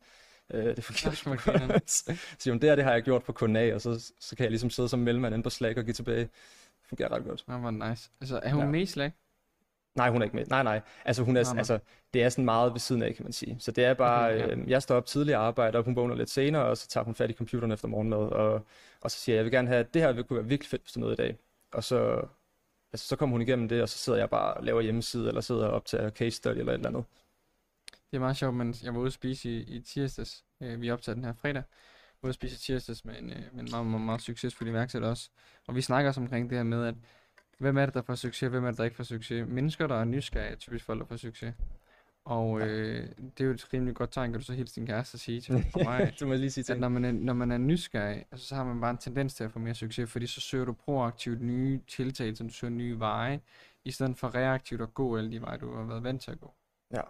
Øh, 0.53 0.75
det 0.75 0.83
sgu 0.83 1.29
godt. 1.29 1.91
så 1.91 2.13
siger 2.39 2.53
hun, 2.53 2.61
det 2.61 2.69
her, 2.69 2.75
det 2.75 2.83
har 2.83 2.91
jeg 2.91 3.03
gjort 3.03 3.23
på 3.23 3.33
kunden 3.33 3.55
A, 3.55 3.73
og 3.73 3.81
så, 3.81 4.11
så 4.19 4.35
kan 4.35 4.43
jeg 4.43 4.51
ligesom 4.51 4.69
sidde 4.69 4.89
som 4.89 4.99
mellemmand 4.99 5.33
inde 5.33 5.43
på 5.43 5.49
Slack 5.49 5.77
og 5.77 5.83
give 5.83 5.93
tilbage. 5.93 6.21
Det 6.21 6.29
fungerer 6.89 7.11
ret 7.11 7.23
godt. 7.23 7.43
Det 7.47 7.63
var 7.63 7.89
nice. 7.89 8.09
Altså, 8.21 8.39
er 8.43 8.53
hun 8.53 8.63
ja. 8.63 8.69
med 8.69 8.81
i 8.81 8.85
Slack? 8.85 9.15
Nej, 9.95 10.09
hun 10.09 10.21
er 10.21 10.25
ikke 10.25 10.35
med. 10.35 10.45
Nej, 10.45 10.63
nej. 10.63 10.81
Altså, 11.05 11.23
hun 11.23 11.37
er, 11.37 11.43
nej, 11.43 11.53
nej. 11.53 11.59
altså, 11.59 11.79
det 12.13 12.23
er 12.23 12.29
sådan 12.29 12.45
meget 12.45 12.73
ved 12.73 12.79
siden 12.79 13.01
af, 13.01 13.15
kan 13.15 13.23
man 13.23 13.33
sige. 13.33 13.55
Så 13.59 13.71
det 13.71 13.85
er 13.85 13.93
bare, 13.93 14.33
okay, 14.33 14.47
ja. 14.47 14.55
øh, 14.55 14.69
jeg 14.69 14.81
står 14.81 14.95
op 14.95 15.05
tidligt 15.05 15.37
og 15.37 15.43
arbejder, 15.43 15.79
og 15.79 15.85
hun 15.85 15.95
vågner 15.95 16.15
lidt 16.15 16.29
senere, 16.29 16.65
og 16.65 16.77
så 16.77 16.87
tager 16.87 17.03
hun 17.03 17.15
fat 17.15 17.29
i 17.29 17.33
computeren 17.33 17.71
efter 17.71 17.87
morgenmad, 17.87 18.17
og, 18.17 18.65
og 19.01 19.11
så 19.11 19.17
siger 19.17 19.33
jeg, 19.33 19.37
jeg 19.37 19.45
vil 19.45 19.51
gerne 19.51 19.67
have, 19.67 19.85
det 19.93 20.01
her 20.01 20.23
kunne 20.23 20.37
være 20.37 20.47
virkelig 20.47 20.69
fedt, 20.69 20.81
hvis 20.81 20.91
du 20.91 20.99
noget 20.99 21.13
i 21.13 21.15
dag. 21.15 21.37
Og 21.73 21.83
så, 21.83 22.21
altså, 22.93 23.07
så 23.07 23.15
kommer 23.15 23.33
hun 23.33 23.41
igennem 23.41 23.69
det, 23.69 23.81
og 23.81 23.89
så 23.89 23.97
sidder 23.97 24.19
jeg 24.19 24.29
bare 24.29 24.53
og 24.53 24.63
laver 24.63 24.81
hjemmeside, 24.81 25.27
eller 25.27 25.41
sidder 25.41 25.67
op 25.67 25.85
til 25.85 26.11
case 26.15 26.31
study 26.31 26.57
eller 26.57 26.71
et 26.71 26.77
eller 26.77 26.89
andet. 26.89 27.03
Det 28.11 28.17
er 28.17 28.19
meget 28.19 28.37
sjovt, 28.37 28.55
men 28.55 28.75
jeg 28.83 28.93
var 28.93 28.99
ude 28.99 29.07
at 29.07 29.13
spise 29.13 29.49
i, 29.49 29.75
i 29.75 29.81
tirsdags. 29.81 30.45
Øh, 30.61 30.81
vi 30.81 30.91
optager 30.91 31.13
den 31.13 31.23
her 31.23 31.33
fredag. 31.33 31.63
Jeg 31.63 32.21
var 32.21 32.27
ude 32.27 32.29
at 32.29 32.35
spise 32.35 32.55
i 32.55 32.57
tirsdags 32.57 33.05
med 33.05 33.19
en, 33.19 33.29
øh, 33.29 33.37
med 33.53 33.63
en 33.63 33.67
meget, 33.71 33.87
meget, 33.87 34.05
meget 34.05 34.21
succesfuld 34.21 34.69
iværksætter 34.69 35.09
også. 35.09 35.29
Og 35.67 35.75
vi 35.75 35.81
snakker 35.81 36.09
også 36.09 36.21
omkring 36.21 36.49
det 36.49 36.57
her 36.57 36.63
med, 36.63 36.85
at 36.85 36.95
hvem 37.57 37.77
er 37.77 37.85
det, 37.85 37.93
der 37.93 38.01
får 38.01 38.15
succes, 38.15 38.49
hvem 38.49 38.65
er 38.65 38.69
det, 38.69 38.77
der 38.77 38.83
ikke 38.83 38.95
får 38.95 39.03
succes. 39.03 39.47
Mennesker, 39.47 39.87
der 39.87 39.95
er 39.95 40.05
nysgerrige, 40.05 40.51
er 40.51 40.55
typisk 40.55 40.85
folk, 40.85 40.99
der 40.99 41.05
får 41.05 41.17
succes. 41.17 41.53
Og 42.25 42.61
øh, 42.61 43.09
det 43.19 43.41
er 43.41 43.45
jo 43.45 43.51
et 43.51 43.73
rimelig 43.73 43.95
godt 43.95 44.11
tegn, 44.11 44.31
kan 44.31 44.39
du 44.39 44.45
så 44.45 44.53
hilse 44.53 44.75
din 44.75 44.87
kæreste 44.87 45.15
at 45.15 45.19
sige 45.19 45.41
til 45.41 45.65
mig, 45.75 46.13
du 46.19 46.27
må 46.27 46.33
lige 46.33 46.51
sige 46.51 46.73
at 46.73 46.79
når 46.79 46.89
man, 46.89 47.05
er, 47.05 47.11
når 47.11 47.33
man 47.33 47.51
er 47.51 47.57
nysgerrig, 47.57 48.25
altså, 48.31 48.47
så 48.47 48.55
har 48.55 48.63
man 48.63 48.81
bare 48.81 48.91
en 48.91 48.97
tendens 48.97 49.33
til 49.33 49.43
at 49.43 49.51
få 49.51 49.59
mere 49.59 49.73
succes, 49.73 50.11
fordi 50.11 50.27
så 50.27 50.41
søger 50.41 50.65
du 50.65 50.73
proaktivt 50.73 51.41
nye 51.41 51.81
tiltag, 51.87 52.37
som 52.37 52.47
du 52.47 52.53
søger 52.53 52.71
nye 52.71 52.99
veje, 52.99 53.41
i 53.85 53.91
stedet 53.91 54.17
for 54.17 54.35
reaktivt 54.35 54.81
at 54.81 54.93
gå 54.93 55.17
alle 55.17 55.31
de 55.31 55.41
veje, 55.41 55.57
du 55.57 55.75
har 55.75 55.83
været 55.83 56.03
vant 56.03 56.21
til 56.21 56.31
at 56.31 56.39
gå. 56.39 56.53
Ja. 56.93 57.01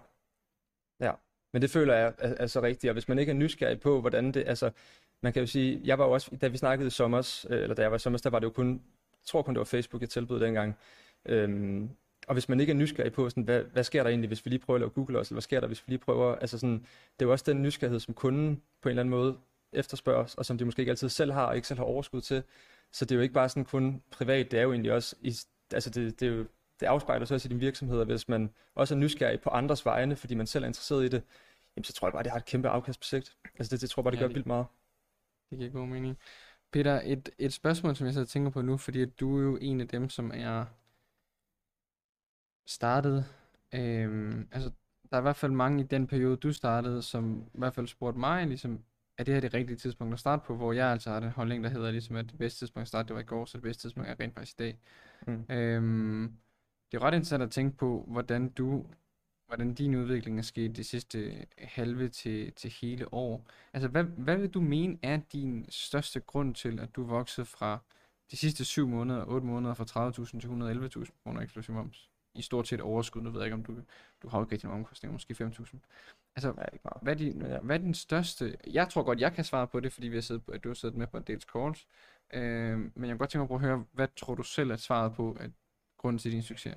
Ja, 0.99 1.11
men 1.53 1.61
det 1.61 1.69
føler 1.69 1.93
jeg 1.93 2.13
er, 2.17 2.33
er 2.39 2.47
så 2.47 2.61
rigtigt, 2.61 2.89
og 2.89 2.93
hvis 2.93 3.07
man 3.07 3.19
ikke 3.19 3.29
er 3.29 3.33
nysgerrig 3.33 3.79
på, 3.79 4.01
hvordan 4.01 4.31
det, 4.31 4.43
altså, 4.47 4.71
man 5.23 5.33
kan 5.33 5.39
jo 5.39 5.47
sige, 5.47 5.81
jeg 5.83 5.99
var 5.99 6.05
jo 6.05 6.11
også, 6.11 6.37
da 6.41 6.47
vi 6.47 6.57
snakkede 6.57 6.87
i 6.87 6.89
sommer, 6.89 7.45
øh, 7.49 7.61
eller 7.63 7.75
da 7.75 7.81
jeg 7.81 7.91
var 7.91 7.97
i 7.97 7.99
sommer, 7.99 8.19
der 8.19 8.29
var 8.29 8.39
det 8.39 8.45
jo 8.45 8.51
kun, 8.51 8.71
jeg 9.11 9.25
tror 9.25 9.41
kun 9.41 9.53
det 9.53 9.59
var 9.59 9.65
Facebook, 9.65 10.01
jeg 10.01 10.09
tilbød 10.09 10.39
dengang, 10.39 10.77
øhm, 11.25 11.89
og 12.27 12.33
hvis 12.33 12.49
man 12.49 12.59
ikke 12.59 12.71
er 12.71 12.75
nysgerrig 12.75 13.13
på, 13.13 13.29
sådan, 13.29 13.43
hvad, 13.43 13.63
hvad 13.63 13.83
sker 13.83 14.03
der 14.03 14.09
egentlig, 14.09 14.27
hvis 14.27 14.45
vi 14.45 14.49
lige 14.49 14.59
prøver 14.59 14.75
at 14.75 14.81
lave 14.81 14.89
Google 14.89 15.19
også, 15.19 15.31
eller 15.31 15.35
hvad 15.35 15.41
sker 15.41 15.59
der, 15.59 15.67
hvis 15.67 15.87
vi 15.87 15.91
lige 15.91 15.99
prøver, 15.99 16.35
altså 16.35 16.57
sådan, 16.57 16.79
det 17.19 17.25
er 17.25 17.25
jo 17.25 17.31
også 17.31 17.45
den 17.47 17.61
nysgerrighed, 17.61 17.99
som 17.99 18.13
kunden 18.13 18.61
på 18.81 18.89
en 18.89 18.91
eller 18.91 19.01
anden 19.01 19.11
måde 19.11 19.37
efterspørger, 19.73 20.35
og 20.37 20.45
som 20.45 20.57
de 20.57 20.65
måske 20.65 20.79
ikke 20.79 20.89
altid 20.89 21.09
selv 21.09 21.31
har, 21.31 21.45
og 21.45 21.55
ikke 21.55 21.67
selv 21.67 21.77
har 21.77 21.85
overskud 21.85 22.21
til. 22.21 22.43
Så 22.91 23.05
det 23.05 23.11
er 23.11 23.15
jo 23.15 23.21
ikke 23.21 23.33
bare 23.33 23.49
sådan 23.49 23.65
kun 23.65 24.01
privat, 24.11 24.51
det 24.51 24.59
er 24.59 24.63
jo 24.63 24.71
egentlig 24.71 24.91
også, 24.91 25.15
i, 25.21 25.35
altså 25.73 25.89
det, 25.89 26.19
det 26.19 26.27
er 26.27 26.31
jo 26.31 26.45
det 26.79 26.85
afspejler 26.85 27.25
sig 27.25 27.35
også 27.35 27.47
i 27.47 27.51
din 27.51 27.59
virksomhed, 27.59 27.99
og 27.99 28.05
hvis 28.05 28.29
man 28.29 28.49
også 28.75 28.95
er 28.95 28.99
nysgerrig 28.99 29.41
på 29.41 29.49
andres 29.49 29.85
vegne, 29.85 30.15
fordi 30.15 30.35
man 30.35 30.47
selv 30.47 30.63
er 30.63 30.67
interesseret 30.67 31.05
i 31.05 31.07
det, 31.07 31.23
jamen 31.75 31.83
så 31.83 31.93
tror 31.93 32.07
jeg 32.07 32.13
bare, 32.13 32.23
det 32.23 32.31
har 32.31 32.39
et 32.39 32.45
kæmpe 32.45 32.69
afkast 32.69 32.99
på 32.99 33.03
sigt. 33.03 33.37
Altså 33.59 33.75
det, 33.75 33.81
det 33.81 33.89
tror 33.89 34.01
jeg 34.01 34.03
bare, 34.03 34.11
det 34.11 34.17
ja, 34.17 34.23
gør 34.23 34.27
det, 34.27 34.35
vildt 34.35 34.47
meget. 34.47 34.65
Det 35.49 35.57
giver 35.57 35.71
god 35.71 35.87
mening. 35.87 36.17
Peter, 36.71 37.01
et, 37.03 37.29
et 37.37 37.53
spørgsmål, 37.53 37.95
som 37.95 38.05
jeg 38.05 38.13
så 38.13 38.25
tænker 38.25 38.51
på 38.51 38.61
nu, 38.61 38.77
fordi 38.77 39.05
du 39.05 39.37
er 39.37 39.41
jo 39.41 39.57
en 39.61 39.81
af 39.81 39.87
dem, 39.87 40.09
som 40.09 40.31
er 40.33 40.65
startet, 42.67 43.25
øhm, 43.73 44.47
altså 44.51 44.71
der 45.09 45.17
er 45.17 45.21
i 45.21 45.21
hvert 45.21 45.35
fald 45.35 45.51
mange 45.51 45.83
i 45.83 45.87
den 45.87 46.07
periode, 46.07 46.37
du 46.37 46.53
startede, 46.53 47.01
som 47.01 47.43
i 47.53 47.57
hvert 47.57 47.75
fald 47.75 47.87
spurgte 47.87 48.19
mig, 48.19 48.47
ligesom, 48.47 48.83
er 49.17 49.23
det 49.23 49.33
her 49.33 49.41
det 49.41 49.53
rigtige 49.53 49.77
tidspunkt 49.77 50.13
at 50.13 50.19
starte 50.19 50.43
på, 50.45 50.55
hvor 50.55 50.73
jeg 50.73 50.87
altså 50.87 51.09
har 51.09 51.19
den 51.19 51.29
holdning, 51.29 51.63
der 51.63 51.69
hedder 51.69 51.91
ligesom, 51.91 52.15
at 52.15 52.25
det 52.29 52.37
bedste 52.37 52.59
tidspunkt 52.59 52.81
at 52.81 52.87
starte, 52.87 53.07
det 53.07 53.15
var 53.15 53.21
i 53.21 53.25
går, 53.25 53.45
så 53.45 53.57
det 53.57 53.63
bedste 53.63 53.83
tidspunkt 53.83 54.09
er 54.09 54.19
rent 54.19 54.33
faktisk 54.33 54.59
i 54.59 54.63
dag. 54.63 54.79
Mm. 55.27 55.45
Øhm, 55.49 56.37
det 56.91 56.97
er 56.97 57.03
ret 57.03 57.13
interessant 57.13 57.43
at 57.43 57.51
tænke 57.51 57.77
på, 57.77 58.05
hvordan 58.07 58.49
du, 58.49 58.85
hvordan 59.47 59.73
din 59.73 59.95
udvikling 59.95 60.39
er 60.39 60.43
sket 60.43 60.77
det 60.77 60.85
sidste 60.85 61.45
halve 61.57 62.09
til, 62.09 62.53
til 62.53 62.73
hele 62.81 63.13
år. 63.13 63.45
Altså, 63.73 63.87
hvad, 63.87 64.03
hvad 64.03 64.37
vil 64.37 64.49
du 64.49 64.61
mene 64.61 64.97
er 65.01 65.19
din 65.33 65.65
største 65.69 66.19
grund 66.19 66.55
til, 66.55 66.79
at 66.79 66.95
du 66.95 67.03
voksede 67.03 67.45
fra 67.45 67.79
de 68.31 68.37
sidste 68.37 68.65
7 68.65 68.87
måneder, 68.87 69.25
8 69.25 69.47
måneder, 69.47 69.73
fra 69.73 70.09
30.000 70.09 70.39
til 70.39 70.47
111.000 70.47 71.23
kroner 71.23 71.41
eksklusiv 71.41 71.75
moms? 71.75 72.09
I 72.35 72.41
stort 72.41 72.67
set 72.67 72.81
overskud, 72.81 73.21
nu 73.21 73.29
ved 73.29 73.39
jeg 73.39 73.45
ikke, 73.45 73.53
om 73.53 73.63
du, 73.63 73.75
du 74.21 74.27
har 74.27 74.41
ikke 74.41 74.51
rigtig 74.51 74.67
nogle 74.67 74.79
omkostninger, 74.79 75.13
måske 75.13 75.35
5.000. 75.43 75.77
Altså, 76.35 76.53
ja, 76.57 76.89
hvad, 77.01 77.13
er 77.13 77.17
din, 77.17 77.41
ja. 77.41 77.59
hvad 77.59 77.75
er 77.75 77.81
din 77.81 77.93
største... 77.93 78.57
Jeg 78.67 78.89
tror 78.89 79.03
godt, 79.03 79.19
jeg 79.19 79.33
kan 79.33 79.43
svare 79.43 79.67
på 79.67 79.79
det, 79.79 79.93
fordi 79.93 80.07
vi 80.07 80.15
har 80.15 80.21
siddet 80.21 80.43
på, 80.43 80.51
at 80.51 80.63
du 80.63 80.69
har 80.69 80.73
siddet 80.73 80.97
med 80.97 81.07
på 81.07 81.17
en 81.17 81.23
dels 81.27 81.43
calls. 81.43 81.87
Øh, 82.33 82.79
men 82.79 82.91
jeg 82.95 83.07
kan 83.07 83.17
godt 83.17 83.29
tænke 83.29 83.53
mig 83.53 83.55
at 83.55 83.61
høre, 83.61 83.85
hvad 83.91 84.07
tror 84.15 84.35
du 84.35 84.43
selv 84.43 84.71
er 84.71 84.77
svaret 84.77 85.13
på, 85.13 85.37
at 85.39 85.51
grunden 85.99 86.19
til 86.19 86.31
din 86.31 86.41
succes? 86.41 86.75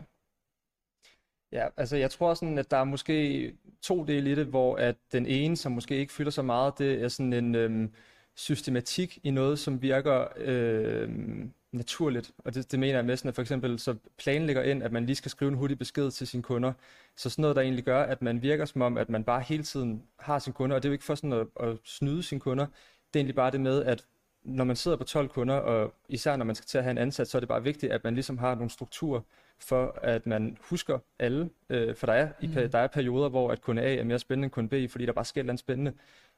Ja, 1.53 1.69
altså 1.77 1.97
jeg 1.97 2.11
tror 2.11 2.35
sådan, 2.35 2.59
at 2.59 2.71
der 2.71 2.77
er 2.77 2.85
måske 2.85 3.53
to 3.83 4.05
dele 4.05 4.33
i 4.33 4.35
det, 4.35 4.47
hvor 4.47 4.77
at 4.77 4.97
den 5.13 5.27
ene, 5.27 5.57
som 5.57 5.73
måske 5.73 5.97
ikke 5.97 6.13
fylder 6.13 6.31
så 6.31 6.43
meget, 6.43 6.79
det 6.79 7.03
er 7.03 7.09
sådan 7.09 7.33
en 7.33 7.55
øhm, 7.55 7.93
systematik 8.35 9.19
i 9.23 9.31
noget, 9.31 9.59
som 9.59 9.83
virker 9.83 10.29
øhm, 10.37 11.53
naturligt. 11.73 12.33
Og 12.39 12.55
det, 12.55 12.73
det 12.73 12.81
mener 12.81 12.95
jeg 12.95 13.05
med 13.05 13.17
sådan, 13.17 13.29
at 13.29 13.35
for 13.35 13.43
eksempel 13.43 13.79
så 13.79 13.97
planlægger 14.19 14.63
ind, 14.63 14.83
at 14.83 14.93
man 14.93 15.07
lige 15.07 15.17
skal 15.17 15.31
skrive 15.31 15.51
en 15.51 15.57
hurtig 15.57 15.79
besked 15.79 16.11
til 16.11 16.27
sine 16.27 16.43
kunder. 16.43 16.73
Så 17.17 17.31
sådan 17.31 17.43
noget, 17.43 17.57
der 17.57 17.63
egentlig 17.63 17.85
gør, 17.85 18.03
at 18.03 18.23
man 18.23 18.43
virker 18.43 18.65
som 18.65 18.83
om, 18.83 18.99
at 18.99 19.09
man 19.09 19.25
bare 19.25 19.41
hele 19.41 19.63
tiden 19.63 20.03
har 20.19 20.39
sine 20.39 20.55
kunder, 20.55 20.77
og 20.77 20.83
det 20.83 20.89
er 20.89 20.91
jo 20.91 20.93
ikke 20.93 21.05
for 21.05 21.15
sådan 21.15 21.33
at, 21.33 21.47
at 21.61 21.79
snyde 21.85 22.23
sine 22.23 22.41
kunder. 22.41 22.67
Det 22.67 23.17
er 23.17 23.21
egentlig 23.21 23.35
bare 23.35 23.51
det 23.51 23.61
med, 23.61 23.85
at 23.85 24.07
når 24.45 24.65
man 24.65 24.77
sidder 24.77 24.97
på 24.97 25.05
12 25.05 25.29
kunder, 25.29 25.55
og 25.55 25.95
især 26.09 26.37
når 26.37 26.45
man 26.45 26.55
skal 26.55 26.67
til 26.67 26.79
at 26.79 26.85
have 26.85 26.91
en 26.91 26.99
ansat, 26.99 27.29
så 27.29 27.39
er 27.39 27.41
det 27.41 27.49
bare 27.49 27.63
vigtigt, 27.63 27.93
at 27.93 28.05
man 28.05 28.15
ligesom 28.15 28.39
har 28.39 28.55
nogle 28.55 28.71
strukturer 28.71 29.21
for, 29.59 29.99
at 30.03 30.27
man 30.27 30.59
husker 30.61 30.99
alle. 31.19 31.51
Øh, 31.69 31.97
for 31.97 32.07
der 32.07 32.13
er, 32.13 32.29
mm. 32.43 32.49
i, 32.49 32.67
der 32.67 32.79
er 32.79 32.87
perioder, 32.87 33.29
hvor 33.29 33.51
at 33.51 33.61
kunde 33.61 33.83
A 33.83 33.97
er 33.97 34.05
mere 34.05 34.19
spændende 34.19 34.47
end 34.47 34.53
kunde 34.53 34.69
B, 34.69 34.91
fordi 34.91 35.07
der 35.07 35.13
bare 35.13 35.25
sker 35.25 35.43
noget 35.43 35.59
spændende. 35.59 35.93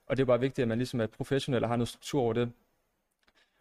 Og 0.06 0.16
det 0.16 0.23
er 0.23 0.26
bare 0.26 0.40
vigtigt, 0.40 0.62
at 0.62 0.68
man 0.68 0.78
ligesom 0.78 1.00
er 1.00 1.06
professionel 1.06 1.62
og 1.62 1.68
har 1.68 1.76
noget 1.76 1.88
struktur 1.88 2.23
over 2.23 2.32
det. 2.32 2.52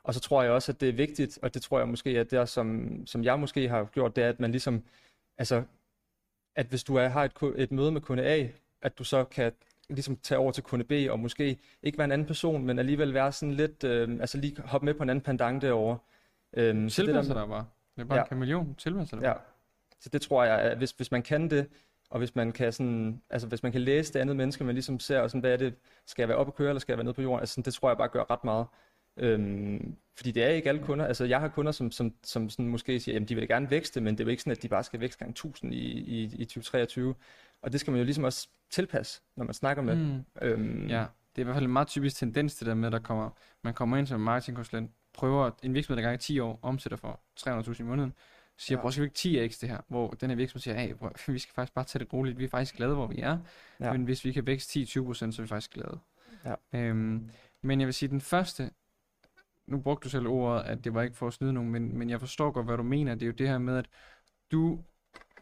Og 0.03 0.13
så 0.13 0.19
tror 0.19 0.43
jeg 0.43 0.51
også, 0.51 0.71
at 0.71 0.81
det 0.81 0.89
er 0.89 0.93
vigtigt, 0.93 1.39
og 1.41 1.53
det 1.53 1.61
tror 1.61 1.79
jeg 1.79 1.87
måske, 1.87 2.09
at 2.09 2.31
det, 2.31 2.49
som, 2.49 2.97
som 3.07 3.23
jeg 3.23 3.39
måske 3.39 3.69
har 3.69 3.83
gjort, 3.83 4.15
det 4.15 4.23
er, 4.23 4.29
at 4.29 4.39
man 4.39 4.51
ligesom, 4.51 4.83
altså, 5.37 5.63
at 6.55 6.65
hvis 6.65 6.83
du 6.83 6.95
er, 6.95 7.07
har 7.07 7.23
et, 7.23 7.53
et 7.55 7.71
møde 7.71 7.91
med 7.91 8.01
kunde 8.01 8.23
A, 8.23 8.47
at 8.81 8.97
du 8.97 9.03
så 9.03 9.23
kan 9.23 9.51
ligesom 9.89 10.17
tage 10.17 10.39
over 10.39 10.51
til 10.51 10.63
kunde 10.63 10.85
B, 10.85 10.91
og 11.11 11.19
måske 11.19 11.59
ikke 11.83 11.97
være 11.97 12.05
en 12.05 12.11
anden 12.11 12.27
person, 12.27 12.65
men 12.65 12.79
alligevel 12.79 13.13
være 13.13 13.31
sådan 13.31 13.53
lidt, 13.53 13.83
øh, 13.83 14.09
altså 14.19 14.37
lige 14.37 14.61
hoppe 14.65 14.85
med 14.85 14.93
på 14.93 15.03
en 15.03 15.09
anden 15.09 15.23
pendant 15.23 15.61
derovre. 15.61 15.97
Øhm, 16.53 16.89
Tilpasser 16.89 17.33
der 17.33 17.47
bare. 17.47 17.65
Det 17.95 18.01
er 18.01 18.05
bare 18.05 18.17
ja. 18.17 18.23
en 18.23 18.29
kameleon. 18.29 18.75
Tilpasser 18.75 19.19
der 19.19 19.29
Ja. 19.29 19.33
Så 19.99 20.09
det 20.09 20.21
tror 20.21 20.43
jeg, 20.43 20.59
at 20.59 20.77
hvis, 20.77 20.91
hvis 20.91 21.11
man 21.11 21.21
kan 21.21 21.49
det, 21.49 21.67
og 22.09 22.17
hvis 22.17 22.35
man 22.35 22.51
kan 22.51 22.73
sådan, 22.73 23.21
altså 23.29 23.47
hvis 23.47 23.63
man 23.63 23.71
kan 23.71 23.81
læse 23.81 24.13
det 24.13 24.19
andet 24.19 24.35
menneske, 24.35 24.63
man 24.63 24.75
ligesom 24.75 24.99
ser, 24.99 25.19
og 25.19 25.29
sådan, 25.29 25.41
hvad 25.41 25.53
er 25.53 25.57
det, 25.57 25.75
skal 26.05 26.23
jeg 26.23 26.29
være 26.29 26.37
oppe 26.37 26.51
at 26.51 26.55
køre, 26.55 26.69
eller 26.69 26.79
skal 26.79 26.93
jeg 26.93 26.97
være 26.97 27.03
nede 27.03 27.13
på 27.13 27.21
jorden, 27.21 27.39
altså 27.39 27.53
sådan, 27.53 27.63
det 27.63 27.73
tror 27.73 27.89
jeg 27.89 27.97
bare 27.97 28.07
gør 28.07 28.31
ret 28.31 28.43
meget. 28.43 28.65
Øhm, 29.17 29.95
fordi 30.15 30.31
det 30.31 30.43
er 30.43 30.49
ikke 30.49 30.69
alle 30.69 30.83
kunder, 30.83 31.05
altså 31.05 31.25
jeg 31.25 31.39
har 31.39 31.47
kunder, 31.47 31.71
som, 31.71 31.91
som, 31.91 32.13
som 32.23 32.49
sådan 32.49 32.67
måske 32.67 32.99
siger, 32.99 33.19
at 33.19 33.29
de 33.29 33.35
vil 33.35 33.47
gerne 33.47 33.69
vækste, 33.69 34.01
men 34.01 34.13
det 34.13 34.19
er 34.19 34.25
jo 34.25 34.29
ikke 34.29 34.41
sådan, 34.41 34.51
at 34.51 34.63
de 34.63 34.67
bare 34.67 34.83
skal 34.83 34.99
vækste 34.99 35.19
gang 35.19 35.31
1000 35.31 35.73
i, 35.73 35.77
i, 35.77 36.23
i 36.23 36.45
2023. 36.45 37.15
Og 37.61 37.71
det 37.71 37.79
skal 37.79 37.91
man 37.91 37.99
jo 37.99 38.05
ligesom 38.05 38.23
også 38.23 38.47
tilpasse, 38.69 39.21
når 39.35 39.45
man 39.45 39.53
snakker 39.53 39.83
med 39.83 39.95
mm. 39.95 40.23
øhm, 40.41 40.87
Ja, 40.87 41.05
det 41.35 41.41
er 41.41 41.41
i 41.41 41.43
hvert 41.43 41.55
fald 41.55 41.65
en 41.65 41.73
meget 41.73 41.87
typisk 41.87 42.15
tendens 42.15 42.55
det 42.55 42.67
der 42.67 42.73
med, 42.73 42.87
at 42.87 42.93
der 42.93 42.99
kommer, 42.99 43.29
man 43.63 43.73
kommer 43.73 43.97
ind 43.97 44.07
som 44.07 44.19
marketingkonsulent, 44.19 44.91
prøver 45.13 45.51
en 45.63 45.73
virksomhed, 45.73 46.03
der 46.03 46.09
gang 46.09 46.15
i 46.15 46.23
10 46.23 46.39
år 46.39 46.59
omsætter 46.61 46.97
for 46.97 47.19
300.000 47.39 47.79
i 47.79 47.83
måneden, 47.83 48.13
siger, 48.57 48.81
ja. 48.83 48.91
skal 48.91 49.03
vi 49.03 49.05
ikke 49.05 49.47
10x 49.51 49.57
det 49.61 49.69
her, 49.69 49.77
hvor 49.87 50.09
den 50.11 50.29
her 50.29 50.37
virksomhed 50.37 50.61
siger, 50.61 50.79
hey, 50.79 50.93
bro, 50.93 51.09
vi 51.33 51.39
skal 51.39 51.53
faktisk 51.53 51.73
bare 51.73 51.85
tage 51.85 52.03
det 52.03 52.13
roligt, 52.13 52.39
vi 52.39 52.43
er 52.43 52.49
faktisk 52.49 52.75
glade, 52.75 52.93
hvor 52.93 53.07
vi 53.07 53.19
er, 53.19 53.37
ja. 53.79 53.91
men 53.91 54.03
hvis 54.03 54.25
vi 54.25 54.31
kan 54.31 54.45
vækste 54.47 54.79
10-20%, 54.79 54.85
så 55.13 55.35
er 55.37 55.41
vi 55.41 55.47
faktisk 55.47 55.71
glade. 55.71 55.99
Ja. 56.45 56.55
Øhm, 56.73 57.29
men 57.61 57.79
jeg 57.79 57.85
vil 57.85 57.93
sige, 57.93 58.09
den 58.09 58.21
første, 58.21 58.71
nu 59.67 59.81
brugte 59.81 60.03
du 60.03 60.09
selv 60.09 60.27
ordet, 60.27 60.63
at 60.63 60.83
det 60.83 60.93
var 60.93 61.01
ikke 61.01 61.15
for 61.15 61.27
at 61.27 61.33
snyde 61.33 61.53
nogen, 61.53 61.71
men, 61.71 61.97
men 61.97 62.09
jeg 62.09 62.19
forstår 62.19 62.51
godt, 62.51 62.65
hvad 62.65 62.77
du 62.77 62.83
mener. 62.83 63.15
Det 63.15 63.21
er 63.21 63.27
jo 63.27 63.33
det 63.33 63.47
her 63.47 63.57
med, 63.57 63.77
at 63.77 63.89
du 64.51 64.79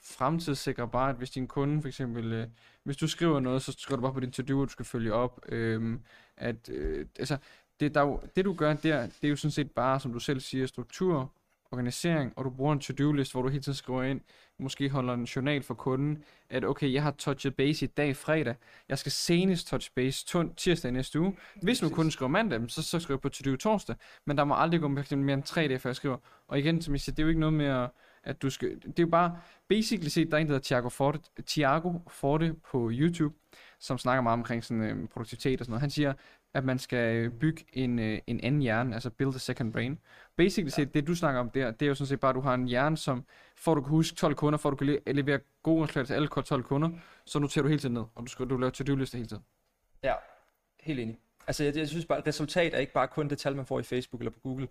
fremtidssikrer 0.03 0.85
bare, 0.85 1.09
at 1.09 1.15
hvis 1.15 1.29
din 1.29 1.47
kunde 1.47 1.81
for 1.81 1.87
eksempel, 1.87 2.33
øh, 2.33 2.47
hvis 2.83 2.97
du 2.97 3.07
skriver 3.07 3.39
noget, 3.39 3.61
så 3.61 3.71
skriver 3.77 3.95
du 3.95 4.01
bare 4.01 4.13
på 4.13 4.19
din 4.19 4.31
to-do, 4.31 4.65
du 4.65 4.69
skal 4.69 4.85
følge 4.85 5.13
op. 5.13 5.39
Øh, 5.49 5.99
at, 6.37 6.69
øh, 6.69 7.05
altså, 7.19 7.37
det, 7.79 7.95
der 7.95 8.01
jo, 8.01 8.21
det 8.35 8.45
du 8.45 8.53
gør 8.53 8.73
der, 8.73 9.05
det 9.05 9.23
er 9.23 9.29
jo 9.29 9.35
sådan 9.35 9.51
set 9.51 9.71
bare, 9.71 9.99
som 9.99 10.13
du 10.13 10.19
selv 10.19 10.39
siger, 10.39 10.67
struktur 10.67 11.33
organisering, 11.71 12.33
og 12.35 12.45
du 12.45 12.49
bruger 12.49 12.73
en 12.73 12.79
to-do-list, 12.79 13.31
hvor 13.31 13.41
du 13.41 13.49
hele 13.49 13.63
tiden 13.63 13.75
skriver 13.75 14.03
ind, 14.03 14.21
måske 14.59 14.89
holder 14.89 15.13
en 15.13 15.23
journal 15.23 15.63
for 15.63 15.73
kunden, 15.73 16.23
at 16.49 16.65
okay, 16.65 16.93
jeg 16.93 17.03
har 17.03 17.11
touchet 17.11 17.55
base 17.55 17.85
i 17.85 17.87
dag 17.87 18.15
fredag, 18.15 18.55
jeg 18.89 18.97
skal 18.97 19.11
senest 19.11 19.67
touch 19.67 19.91
base 19.95 20.25
tirsdag 20.57 20.91
næste 20.91 21.19
uge. 21.19 21.37
Hvis 21.61 21.81
nu 21.81 21.89
kunden 21.89 22.11
skriver 22.11 22.29
mandag, 22.29 22.61
så, 22.67 22.83
så 22.83 22.99
skriver 22.99 23.15
jeg 23.17 23.21
på 23.21 23.29
to-do 23.29 23.55
torsdag, 23.55 23.95
men 24.25 24.37
der 24.37 24.43
må 24.43 24.55
aldrig 24.55 24.81
gå 24.81 24.87
mere 24.87 25.33
end 25.33 25.43
tre 25.43 25.67
dage, 25.67 25.79
før 25.79 25.89
jeg 25.89 25.95
skriver. 25.95 26.17
Og 26.47 26.59
igen, 26.59 26.81
som 26.81 26.93
jeg 26.93 27.01
siger, 27.01 27.15
det 27.15 27.21
er 27.21 27.23
jo 27.23 27.29
ikke 27.29 27.39
noget 27.39 27.53
med 27.53 27.65
at, 27.65 27.89
at 28.23 28.41
du 28.41 28.49
skal, 28.49 28.75
det 28.75 28.99
er 28.99 29.03
jo 29.03 29.07
bare, 29.07 29.37
basically 29.69 30.09
set, 30.09 30.31
der 30.31 30.37
er 30.37 30.41
en, 30.41 30.47
der 30.47 30.53
hedder 30.53 30.65
Thiago 30.65 30.89
Forte, 30.89 31.19
Thiago 31.47 31.93
Forte 32.07 32.55
på 32.71 32.89
YouTube, 32.93 33.35
som 33.79 33.97
snakker 33.97 34.21
meget 34.21 34.33
omkring 34.33 34.63
sådan, 34.63 34.83
øh, 34.83 35.07
produktivitet 35.07 35.59
og 35.59 35.65
sådan 35.65 35.71
noget. 35.71 35.81
Han 35.81 35.89
siger, 35.89 36.13
at 36.53 36.63
man 36.63 36.79
skal 36.79 37.15
øh, 37.15 37.31
bygge 37.31 37.65
en, 37.73 37.99
øh, 37.99 38.19
en 38.27 38.39
anden 38.43 38.61
hjerne, 38.61 38.93
altså 38.93 39.09
build 39.09 39.35
a 39.35 39.37
second 39.37 39.73
brain. 39.73 39.99
Basically 40.35 40.65
ja. 40.65 40.75
set, 40.75 40.93
det 40.93 41.07
du 41.07 41.15
snakker 41.15 41.39
om 41.39 41.49
der, 41.49 41.71
det 41.71 41.85
er 41.85 41.87
jo 41.89 41.95
sådan 41.95 42.07
set 42.07 42.19
bare, 42.19 42.29
at 42.29 42.35
du 42.35 42.41
har 42.41 42.53
en 42.53 42.67
hjerne, 42.67 42.97
som 42.97 43.25
at 43.57 43.65
du 43.65 43.81
kan 43.81 43.89
huske 43.89 44.15
12 44.15 44.35
kunder, 44.35 44.65
at 44.65 44.71
du 44.71 44.75
kan 44.75 44.99
levere 45.15 45.39
gode 45.63 45.83
resultater 45.83 46.05
til 46.05 46.13
alle 46.13 46.27
12 46.27 46.63
kunder, 46.63 46.89
så 47.25 47.39
noterer 47.39 47.63
du 47.63 47.67
hele 47.69 47.79
tiden 47.79 47.93
ned, 47.93 48.03
og 48.15 48.23
du 48.23 48.27
skal 48.27 48.45
du 48.49 48.57
laver 48.57 48.71
to-do-lister 48.71 49.17
hele 49.17 49.27
tiden. 49.27 49.43
Ja, 50.03 50.13
helt 50.79 50.99
enig. 50.99 51.17
Altså 51.47 51.63
jeg, 51.63 51.75
jeg 51.75 51.87
synes 51.87 52.05
bare, 52.05 52.17
at 52.17 52.27
resultat 52.27 52.73
er 52.73 52.77
ikke 52.77 52.93
bare 52.93 53.07
kun 53.07 53.29
det 53.29 53.37
tal, 53.37 53.55
man 53.55 53.65
får 53.65 53.79
i 53.79 53.83
Facebook 53.83 54.21
eller 54.21 54.31
på 54.31 54.39
Google. 54.39 54.67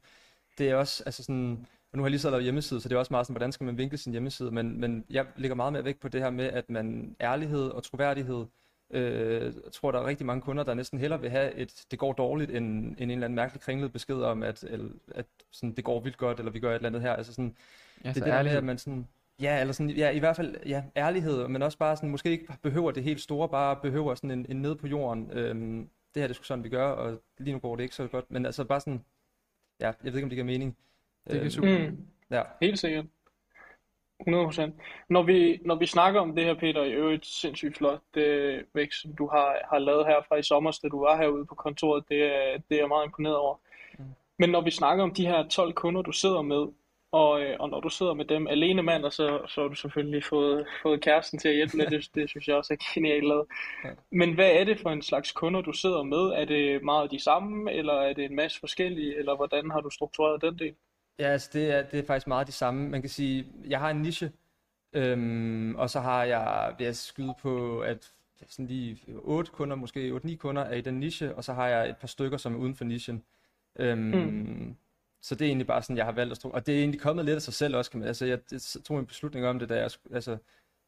Det 0.58 0.70
er 0.70 0.75
også, 0.75 1.02
altså 1.06 1.22
sådan, 1.22 1.66
og 1.92 1.96
nu 1.96 2.02
har 2.02 2.06
jeg 2.06 2.10
lige 2.10 2.20
så 2.20 2.30
lavet 2.30 2.44
hjemmeside, 2.44 2.80
så 2.80 2.88
det 2.88 2.94
er 2.94 2.99
også 2.99 3.12
meget 3.12 3.26
sådan, 3.26 3.34
hvordan 3.34 3.52
skal 3.52 3.64
man 3.64 3.78
vinkle 3.78 3.99
sin 3.99 4.12
hjemmeside, 4.12 4.50
men, 4.50 4.80
men 4.80 5.04
jeg 5.10 5.26
ligger 5.37 5.54
meget 5.54 5.72
mere 5.72 5.84
vægt 5.84 6.00
på 6.00 6.08
det 6.08 6.20
her 6.20 6.30
med, 6.30 6.44
at 6.44 6.70
man 6.70 7.16
ærlighed 7.20 7.68
og 7.68 7.82
troværdighed, 7.82 8.46
Øh, 8.90 9.42
jeg 9.64 9.73
tror, 9.73 9.92
der 9.92 9.99
er 9.99 10.06
rigtig 10.06 10.26
mange 10.26 10.42
kunder, 10.42 10.64
der 10.64 10.75
næsten 10.75 10.99
hellere 10.99 11.20
vil 11.20 11.30
have 11.30 11.54
et, 11.54 11.85
det 11.90 11.99
går 11.99 12.12
dårligt, 12.12 12.50
end, 12.50 12.85
end 12.85 12.97
en 12.99 13.11
eller 13.11 13.25
anden 13.25 13.35
mærkelig 13.35 13.61
kringlet 13.61 13.92
besked 13.92 14.16
om, 14.23 14.42
at, 14.42 14.64
eller, 14.64 14.90
at 15.14 15.26
sådan, 15.50 15.73
det 15.73 15.85
går 15.85 16.00
vildt 16.00 16.16
godt, 16.16 16.38
eller 16.38 16.52
vi 16.52 16.61
gør 16.61 16.70
et 16.70 16.75
eller 16.75 16.88
andet 16.88 17.02
her. 17.02 17.12
Altså 17.12 17.32
sådan, 17.32 17.56
Ja, 18.04 18.09
det 18.09 18.16
er 18.16 18.25
det 18.25 18.32
der 18.32 18.42
med, 18.42 18.50
at 18.50 18.64
man 18.64 18.78
sådan, 18.78 19.09
ja, 19.40 19.61
eller 19.61 19.73
sådan, 19.73 19.90
ja, 19.90 20.11
i 20.11 20.18
hvert 20.18 20.37
fald, 20.37 20.56
ja, 20.66 20.82
ærlighed, 20.97 21.49
men 21.49 21.62
også 21.62 21.78
bare 21.78 21.97
sådan, 21.97 22.11
måske 22.11 22.30
ikke 22.30 22.52
behøver 22.62 22.90
det 22.90 23.02
helt 23.02 23.20
store, 23.20 23.49
bare 23.49 23.76
behøver 23.82 24.14
sådan 24.14 24.30
en, 24.30 24.47
en 24.49 24.56
ned 24.62 24.75
på 24.75 24.87
jorden. 24.87 25.30
Øhm, 25.32 25.88
det 26.14 26.23
her 26.23 26.26
det 26.26 26.30
er 26.30 26.35
sgu 26.35 26.44
sådan, 26.44 26.64
vi 26.64 26.68
gør, 26.68 26.87
og 26.87 27.23
lige 27.38 27.52
nu 27.52 27.59
går 27.59 27.76
det 27.76 27.82
ikke 27.82 27.94
så 27.94 28.06
godt, 28.06 28.30
men 28.30 28.47
altså 28.47 28.64
bare 28.64 28.80
sådan, 28.80 29.04
ja, 29.80 29.87
jeg 29.87 29.94
ved 30.12 30.14
ikke, 30.14 30.25
om 30.25 30.30
det 30.30 30.37
giver 30.37 30.44
mening. 30.47 30.76
Det 31.25 31.32
giver 31.32 31.42
Øhm, 31.44 31.50
super. 31.50 31.90
Mm. 31.90 32.06
Ja, 32.30 32.42
Helt 32.61 32.78
sikkert. 32.78 33.06
100%. 34.28 34.70
Når 35.08 35.22
vi, 35.22 35.58
når 35.64 35.74
vi 35.74 35.86
snakker 35.86 36.20
om 36.20 36.34
det 36.34 36.44
her, 36.44 36.54
Peter, 36.54 36.82
i 36.82 36.92
øvrigt 36.92 37.26
sindssygt 37.26 37.76
flot 37.76 38.00
det 38.14 38.64
vækst, 38.74 39.02
som 39.02 39.12
du 39.16 39.28
har, 39.28 39.66
har 39.70 39.78
lavet 39.78 40.06
her 40.06 40.22
fra 40.28 40.36
i 40.36 40.42
sommer, 40.42 40.78
da 40.82 40.88
du 40.88 41.00
var 41.00 41.16
herude 41.16 41.46
på 41.46 41.54
kontoret, 41.54 42.04
det 42.08 42.22
er, 42.22 42.58
det 42.68 42.76
er 42.76 42.80
jeg 42.80 42.88
meget 42.88 43.06
imponeret 43.06 43.36
over. 43.36 43.56
Mm. 43.98 44.04
Men 44.38 44.50
når 44.50 44.60
vi 44.60 44.70
snakker 44.70 45.04
om 45.04 45.14
de 45.14 45.26
her 45.26 45.48
12 45.48 45.72
kunder, 45.72 46.02
du 46.02 46.12
sidder 46.12 46.42
med, 46.42 46.66
og, 47.12 47.42
øh, 47.42 47.56
og 47.60 47.68
når 47.68 47.80
du 47.80 47.88
sidder 47.88 48.14
med 48.14 48.24
dem 48.24 48.46
alene 48.46 48.82
mand, 48.82 49.04
og 49.04 49.12
så, 49.12 49.40
så 49.48 49.60
har 49.60 49.68
du 49.68 49.74
selvfølgelig 49.74 50.24
fået, 50.24 50.66
fået 50.82 51.00
kæresten 51.00 51.38
til 51.38 51.48
at 51.48 51.54
hjælpe 51.54 51.76
lidt, 51.76 51.90
det, 51.90 52.08
det 52.14 52.28
synes 52.30 52.48
jeg 52.48 52.56
også 52.56 52.72
er 52.72 52.94
genialt 52.94 53.28
lavet. 53.28 53.46
Ja. 53.84 53.90
Men 54.12 54.34
hvad 54.34 54.50
er 54.50 54.64
det 54.64 54.80
for 54.80 54.90
en 54.90 55.02
slags 55.02 55.32
kunder, 55.32 55.60
du 55.60 55.72
sidder 55.72 56.02
med? 56.02 56.18
Er 56.18 56.44
det 56.44 56.84
meget 56.84 57.10
de 57.10 57.22
samme, 57.22 57.72
eller 57.72 57.92
er 57.92 58.12
det 58.12 58.24
en 58.24 58.36
masse 58.36 58.60
forskellige, 58.60 59.18
eller 59.18 59.36
hvordan 59.36 59.70
har 59.70 59.80
du 59.80 59.90
struktureret 59.90 60.42
den 60.42 60.58
del? 60.58 60.74
Ja, 61.20 61.26
altså 61.32 61.50
det 61.52 61.70
er, 61.70 61.82
det 61.82 61.98
er 61.98 62.06
faktisk 62.06 62.26
meget 62.26 62.46
de 62.46 62.52
samme. 62.52 62.88
Man 62.88 63.00
kan 63.00 63.10
sige, 63.10 63.46
jeg 63.68 63.80
har 63.80 63.90
en 63.90 64.02
niche, 64.02 64.32
øhm, 64.92 65.74
og 65.76 65.90
så 65.90 66.00
har 66.00 66.24
jeg, 66.24 66.74
vil 66.78 66.84
jeg 66.84 66.96
skyde 66.96 67.34
på, 67.42 67.80
at 67.80 68.12
sådan 68.48 68.66
lige 68.66 68.98
8 69.18 69.50
kunder, 69.52 69.76
måske 69.76 70.20
8-9 70.24 70.36
kunder 70.36 70.62
er 70.62 70.74
i 70.74 70.80
den 70.80 71.00
niche, 71.00 71.34
og 71.34 71.44
så 71.44 71.52
har 71.52 71.68
jeg 71.68 71.88
et 71.90 71.96
par 71.96 72.06
stykker, 72.08 72.38
som 72.38 72.54
er 72.54 72.58
uden 72.58 72.74
for 72.74 72.84
nichen. 72.84 73.22
Øhm, 73.76 74.00
Mm. 74.00 74.76
Så 75.22 75.34
det 75.34 75.44
er 75.44 75.48
egentlig 75.48 75.66
bare 75.66 75.82
sådan, 75.82 75.96
jeg 75.96 76.04
har 76.04 76.12
valgt 76.12 76.30
at 76.30 76.36
stå. 76.36 76.48
Og 76.50 76.66
det 76.66 76.74
er 76.74 76.78
egentlig 76.78 77.00
kommet 77.00 77.24
lidt 77.24 77.36
af 77.36 77.42
sig 77.42 77.54
selv 77.54 77.76
også. 77.76 77.90
Kan 77.90 78.00
man, 78.00 78.06
altså, 78.08 78.26
jeg, 78.26 78.38
jeg 78.52 78.60
tog 78.84 78.98
en 78.98 79.06
beslutning 79.06 79.46
om 79.46 79.58
det, 79.58 79.68
da 79.68 79.74
jeg, 79.74 79.90
altså, 80.12 80.36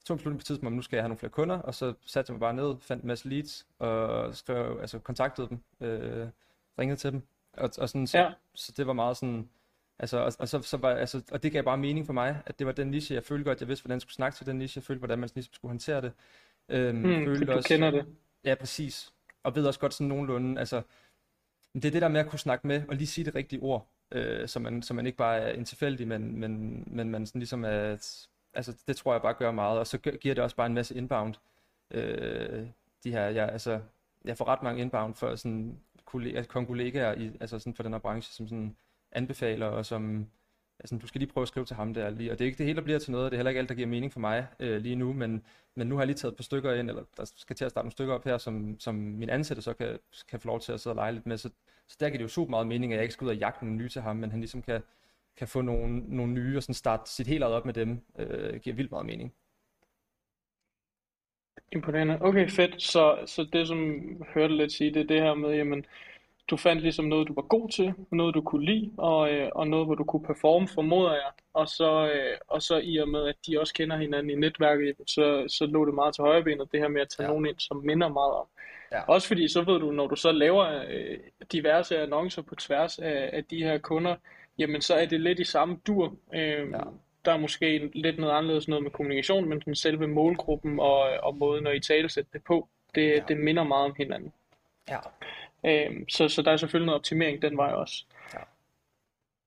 tog 0.04 0.14
en 0.14 0.18
beslutning 0.18 0.40
på 0.40 0.44
tidspunkt, 0.44 0.66
om 0.66 0.72
nu 0.72 0.82
skal 0.82 0.96
jeg 0.96 1.02
have 1.02 1.08
nogle 1.08 1.18
flere 1.18 1.30
kunder, 1.30 1.58
og 1.58 1.74
så 1.74 1.94
satte 2.06 2.30
jeg 2.30 2.34
mig 2.34 2.40
bare 2.40 2.54
ned, 2.54 2.74
fandt 2.80 3.02
en 3.02 3.06
masse 3.06 3.28
leads, 3.28 3.66
og 3.78 4.34
skrev, 4.36 4.78
altså, 4.80 4.98
kontaktede 4.98 5.48
dem, 5.48 5.58
øh, 5.80 6.28
ringede 6.78 6.96
til 7.00 7.12
dem. 7.12 7.22
Og, 7.52 7.70
og 7.78 7.88
sådan, 7.88 8.06
så, 8.06 8.18
Ja. 8.18 8.32
så 8.54 8.72
det 8.76 8.86
var 8.86 8.92
meget 8.92 9.16
sådan, 9.16 9.48
Altså, 10.02 10.18
og, 10.18 10.32
og, 10.38 10.48
så, 10.48 10.62
så 10.62 10.76
var, 10.76 10.90
altså, 10.90 11.22
og 11.32 11.42
det 11.42 11.52
gav 11.52 11.62
bare 11.62 11.78
mening 11.78 12.06
for 12.06 12.12
mig, 12.12 12.42
at 12.46 12.58
det 12.58 12.66
var 12.66 12.72
den 12.72 12.88
niche, 12.90 13.14
jeg 13.14 13.24
følte 13.24 13.44
godt, 13.44 13.60
jeg 13.60 13.68
vidste, 13.68 13.82
hvordan 13.82 13.96
jeg 13.96 14.02
skulle 14.02 14.14
snakke 14.14 14.36
til 14.36 14.46
den 14.46 14.58
niche, 14.58 14.78
jeg 14.78 14.84
følte, 14.84 14.98
hvordan 14.98 15.18
man 15.18 15.30
ligesom 15.34 15.54
skulle 15.54 15.70
håndtere 15.70 16.00
det. 16.02 16.12
Øhm, 16.68 16.96
Mm, 16.98 17.24
følte 17.24 17.54
du 17.54 17.62
kender 17.62 17.90
det. 17.90 18.06
Ja, 18.44 18.54
præcis. 18.54 19.12
Og 19.42 19.56
ved 19.56 19.66
også 19.66 19.80
godt 19.80 19.94
sådan 19.94 20.08
nogenlunde, 20.08 20.60
altså, 20.60 20.82
det 21.74 21.84
er 21.84 21.90
det 21.90 22.02
der 22.02 22.08
med 22.08 22.20
at 22.20 22.28
kunne 22.28 22.38
snakke 22.38 22.66
med, 22.66 22.82
og 22.88 22.96
lige 22.96 23.06
sige 23.06 23.24
det 23.24 23.34
rigtige 23.34 23.62
ord, 23.62 23.88
øh, 24.12 24.48
så, 24.48 24.60
man, 24.60 24.82
så 24.82 24.94
man 24.94 25.06
ikke 25.06 25.18
bare 25.18 25.38
er 25.38 25.52
en 25.52 25.64
tilfældig, 25.64 26.08
men, 26.08 26.40
men, 26.40 26.84
men 26.86 27.10
man 27.10 27.26
sådan 27.26 27.38
ligesom 27.38 27.64
er, 27.64 27.96
altså 28.54 28.76
det 28.86 28.96
tror 28.96 29.12
jeg 29.14 29.22
bare 29.22 29.34
gør 29.34 29.50
meget, 29.50 29.78
og 29.78 29.86
så 29.86 29.98
giver 29.98 30.34
det 30.34 30.44
også 30.44 30.56
bare 30.56 30.66
en 30.66 30.74
masse 30.74 30.94
inbound. 30.94 31.34
Øh, 31.90 32.66
de 33.04 33.12
her, 33.12 33.22
jeg, 33.28 33.48
altså, 33.48 33.80
jeg 34.24 34.36
får 34.36 34.48
ret 34.48 34.62
mange 34.62 34.82
inbound 34.82 35.14
for 35.14 35.36
sådan 35.36 35.80
kollegaer, 36.04 36.42
kollegaer 36.42 37.14
i, 37.14 37.32
altså 37.40 37.58
sådan 37.58 37.74
for 37.74 37.82
den 37.82 37.92
her 37.92 37.98
branche, 37.98 38.32
som 38.32 38.48
sådan 38.48 38.76
anbefaler, 39.12 39.66
og 39.66 39.86
som, 39.86 40.26
altså, 40.80 40.98
du 40.98 41.06
skal 41.06 41.18
lige 41.18 41.32
prøve 41.32 41.42
at 41.42 41.48
skrive 41.48 41.66
til 41.66 41.76
ham 41.76 41.94
der 41.94 42.10
lige, 42.10 42.32
og 42.32 42.38
det 42.38 42.44
er 42.44 42.46
ikke 42.46 42.58
det 42.58 42.66
hele, 42.66 42.76
der 42.76 42.82
bliver 42.82 42.98
til 42.98 43.12
noget, 43.12 43.24
og 43.24 43.30
det 43.30 43.36
er 43.36 43.38
heller 43.38 43.50
ikke 43.50 43.58
alt, 43.58 43.68
der 43.68 43.74
giver 43.74 43.88
mening 43.88 44.12
for 44.12 44.20
mig 44.20 44.46
øh, 44.60 44.82
lige 44.82 44.96
nu, 44.96 45.12
men, 45.12 45.44
men 45.74 45.86
nu 45.86 45.94
har 45.94 46.02
jeg 46.02 46.06
lige 46.06 46.16
taget 46.16 46.32
et 46.32 46.36
par 46.36 46.42
stykker 46.42 46.74
ind, 46.74 46.88
eller 46.88 47.04
der 47.16 47.32
skal 47.36 47.56
til 47.56 47.64
at 47.64 47.70
starte 47.70 47.84
nogle 47.84 47.92
stykker 47.92 48.14
op 48.14 48.24
her, 48.24 48.38
som, 48.38 48.80
som 48.80 48.94
min 48.94 49.30
ansatte 49.30 49.62
så 49.62 49.74
kan, 49.74 49.98
kan 50.28 50.40
få 50.40 50.48
lov 50.48 50.60
til 50.60 50.72
at 50.72 50.80
sidde 50.80 50.92
og 50.92 50.96
lege 50.96 51.12
lidt 51.12 51.26
med, 51.26 51.36
så, 51.36 51.50
så 51.88 51.96
der 52.00 52.08
giver 52.08 52.18
det 52.18 52.24
jo 52.24 52.28
super 52.28 52.50
meget 52.50 52.66
mening, 52.66 52.92
at 52.92 52.96
jeg 52.96 53.02
ikke 53.02 53.14
skal 53.14 53.24
ud 53.24 53.30
og 53.30 53.36
jagte 53.36 53.64
nogle 53.64 53.78
nye 53.78 53.88
til 53.88 54.02
ham, 54.02 54.16
men 54.16 54.30
han 54.30 54.40
ligesom 54.40 54.62
kan, 54.62 54.80
kan 55.36 55.48
få 55.48 55.60
nogle, 55.60 55.98
nogle 56.16 56.32
nye, 56.32 56.56
og 56.56 56.62
sådan 56.62 56.74
starte 56.74 57.10
sit 57.10 57.26
helt 57.26 57.42
eget 57.42 57.54
op 57.54 57.64
med 57.66 57.74
dem, 57.74 58.00
øh, 58.18 58.60
giver 58.60 58.76
vildt 58.76 58.90
meget 58.90 59.06
mening. 59.06 59.32
Imponerende. 61.72 62.18
Okay, 62.20 62.48
fedt. 62.48 62.82
Så, 62.82 63.18
så 63.26 63.44
det, 63.52 63.68
som 63.68 64.00
hørte 64.34 64.56
lidt 64.56 64.72
sige, 64.72 64.94
det 64.94 65.00
er 65.02 65.06
det 65.06 65.20
her 65.20 65.34
med, 65.34 65.54
jamen, 65.54 65.86
du 66.50 66.56
fandt 66.56 66.82
ligesom 66.82 67.04
noget, 67.04 67.28
du 67.28 67.34
var 67.34 67.42
god 67.42 67.68
til, 67.68 67.94
noget, 68.12 68.34
du 68.34 68.40
kunne 68.40 68.64
lide, 68.64 68.90
og, 68.96 69.32
øh, 69.32 69.48
og 69.54 69.68
noget, 69.68 69.86
hvor 69.86 69.94
du 69.94 70.04
kunne 70.04 70.22
performe, 70.26 70.68
formoder 70.68 71.12
jeg. 71.12 71.30
Og 71.54 71.68
så, 71.68 72.10
øh, 72.14 72.36
og 72.48 72.62
så 72.62 72.80
i 72.84 72.96
og 72.96 73.08
med, 73.08 73.26
at 73.28 73.36
de 73.46 73.60
også 73.60 73.74
kender 73.74 73.96
hinanden 73.96 74.30
i 74.30 74.34
netværket, 74.34 74.94
så, 75.06 75.44
så 75.48 75.66
lå 75.66 75.84
det 75.86 75.94
meget 75.94 76.14
til 76.14 76.22
højrebenet, 76.24 76.72
det 76.72 76.80
her 76.80 76.88
med 76.88 77.00
at 77.00 77.08
tage 77.08 77.24
Ja. 77.24 77.28
nogen 77.30 77.46
ind, 77.46 77.58
som 77.58 77.76
minder 77.76 78.08
meget 78.08 78.32
om. 78.32 78.46
Ja. 78.92 79.02
Også 79.08 79.28
fordi, 79.28 79.48
så 79.48 79.62
ved 79.62 79.80
du, 79.80 79.90
når 79.92 80.06
du 80.06 80.16
så 80.16 80.32
laver 80.32 80.82
øh, 80.90 81.18
diverse 81.52 81.98
annoncer 81.98 82.42
på 82.42 82.54
tværs 82.54 82.98
af, 82.98 83.30
af 83.32 83.44
de 83.44 83.62
her 83.64 83.78
kunder, 83.78 84.16
jamen 84.58 84.80
så 84.80 84.94
er 84.94 85.06
det 85.06 85.20
lidt 85.20 85.38
i 85.40 85.44
samme 85.44 85.78
dur. 85.86 86.14
Øh, 86.34 86.70
Ja. 86.72 86.78
Der 87.24 87.32
er 87.32 87.38
måske 87.38 87.90
lidt 87.94 88.18
noget 88.18 88.32
anderledes 88.32 88.68
noget 88.68 88.82
med 88.82 88.90
kommunikation, 88.90 89.48
men 89.48 89.60
den 89.60 89.74
selve 89.76 90.06
målgruppen 90.06 90.80
og, 90.80 91.00
og 91.22 91.36
måden 91.36 91.66
at 91.66 91.76
i 91.76 91.80
tale 91.80 92.08
sætte 92.08 92.30
det 92.32 92.44
på, 92.44 92.68
det, 92.94 93.08
Ja. 93.08 93.22
det 93.28 93.36
minder 93.36 93.64
meget 93.64 93.84
om 93.84 93.94
hinanden. 93.96 94.32
Ja. 94.90 94.98
Øhm, 95.66 96.08
så, 96.08 96.28
så 96.28 96.42
der 96.42 96.50
er 96.50 96.56
selvfølgelig 96.56 96.86
noget 96.86 96.98
optimering 96.98 97.42
den 97.42 97.56
vej 97.56 97.72
også. 97.72 98.04
Ja. 98.34 98.38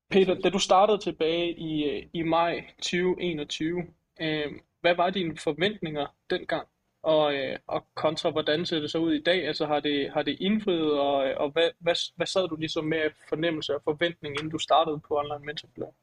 Peter, 0.09 0.35
da 0.41 0.49
du 0.49 0.59
startede 0.59 0.97
tilbage 0.97 1.51
i, 1.57 1.89
øh, 1.89 2.03
i 2.13 2.21
maj 2.21 2.63
2021, 2.77 3.87
øhm, 4.21 4.59
hvad 4.81 4.95
var 4.95 5.09
dine 5.09 5.37
forventninger 5.37 6.15
dengang? 6.29 6.67
Og, 7.03 7.35
øh, 7.35 7.59
og 7.67 7.85
kontra, 7.95 8.29
hvordan 8.29 8.65
ser 8.65 8.79
det 8.79 8.91
så 8.91 8.97
ud 8.97 9.13
i 9.13 9.21
dag? 9.23 9.47
Altså 9.47 9.65
har 9.65 9.79
det, 9.79 10.11
har 10.11 10.21
det 10.21 10.37
indfriet, 10.39 10.99
og, 10.99 11.27
øh, 11.27 11.37
og 11.37 11.49
hvad, 11.49 11.69
hvad, 11.79 11.95
hvad 12.15 12.27
sad 12.27 12.47
du 12.47 12.55
ligesom 12.55 12.85
med 12.85 13.11
fornemmelse 13.29 13.75
og 13.75 13.81
forventning, 13.83 14.35
inden 14.35 14.49
du 14.51 14.57
startede 14.57 14.99
på 15.07 15.17
Online 15.19 15.45
Mentorflow? 15.45 15.93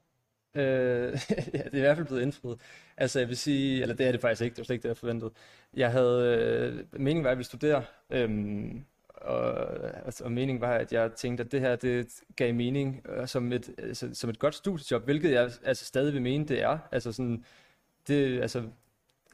Øh, 0.55 0.63
ja, 1.55 1.63
det 1.65 1.75
er 1.75 1.77
i 1.77 1.81
hvert 1.81 1.97
fald 1.97 2.07
blevet 2.07 2.23
indfriet. 2.23 2.61
Altså 2.97 3.19
jeg 3.19 3.29
vil 3.29 3.37
sige, 3.37 3.83
eller 3.83 3.95
det 3.95 4.07
er 4.07 4.13
det 4.13 4.21
faktisk 4.21 4.43
ikke, 4.43 4.55
det 4.55 4.59
var 4.59 4.65
slet 4.65 4.75
ikke 4.75 4.83
det, 4.83 4.89
jeg 4.89 4.97
forventede. 4.97 5.33
Jeg 5.75 5.93
havde, 5.93 6.37
øh, 6.39 7.01
meningen 7.01 7.25
var, 7.25 7.31
at 7.31 7.33
jeg 7.33 7.39
ville 7.39 7.47
studere, 7.47 7.85
øhm, 8.11 8.85
og, 9.23 9.55
altså, 10.07 10.25
og 10.25 10.33
meningen 10.33 10.61
var, 10.61 10.75
at 10.75 10.93
jeg 10.93 11.13
tænkte, 11.13 11.45
at 11.45 11.53
det 11.53 11.61
her, 11.61 11.77
det 11.77 12.21
gav 12.37 12.55
mening 12.55 13.07
øh, 13.09 13.27
som 13.29 13.53
et, 13.53 13.71
altså, 13.79 14.11
som 14.15 14.31
et 14.31 14.39
godt 14.39 14.55
studiejob, 14.55 15.05
hvilket 15.05 15.31
jeg 15.33 15.51
altså 15.65 15.85
stadig 15.85 16.15
vil 16.15 16.23
mene, 16.23 16.47
det 16.47 16.63
er. 16.63 16.79
Altså 16.93 17.13
sådan, 17.13 17.45
det, 18.09 18.41
altså, 18.43 18.69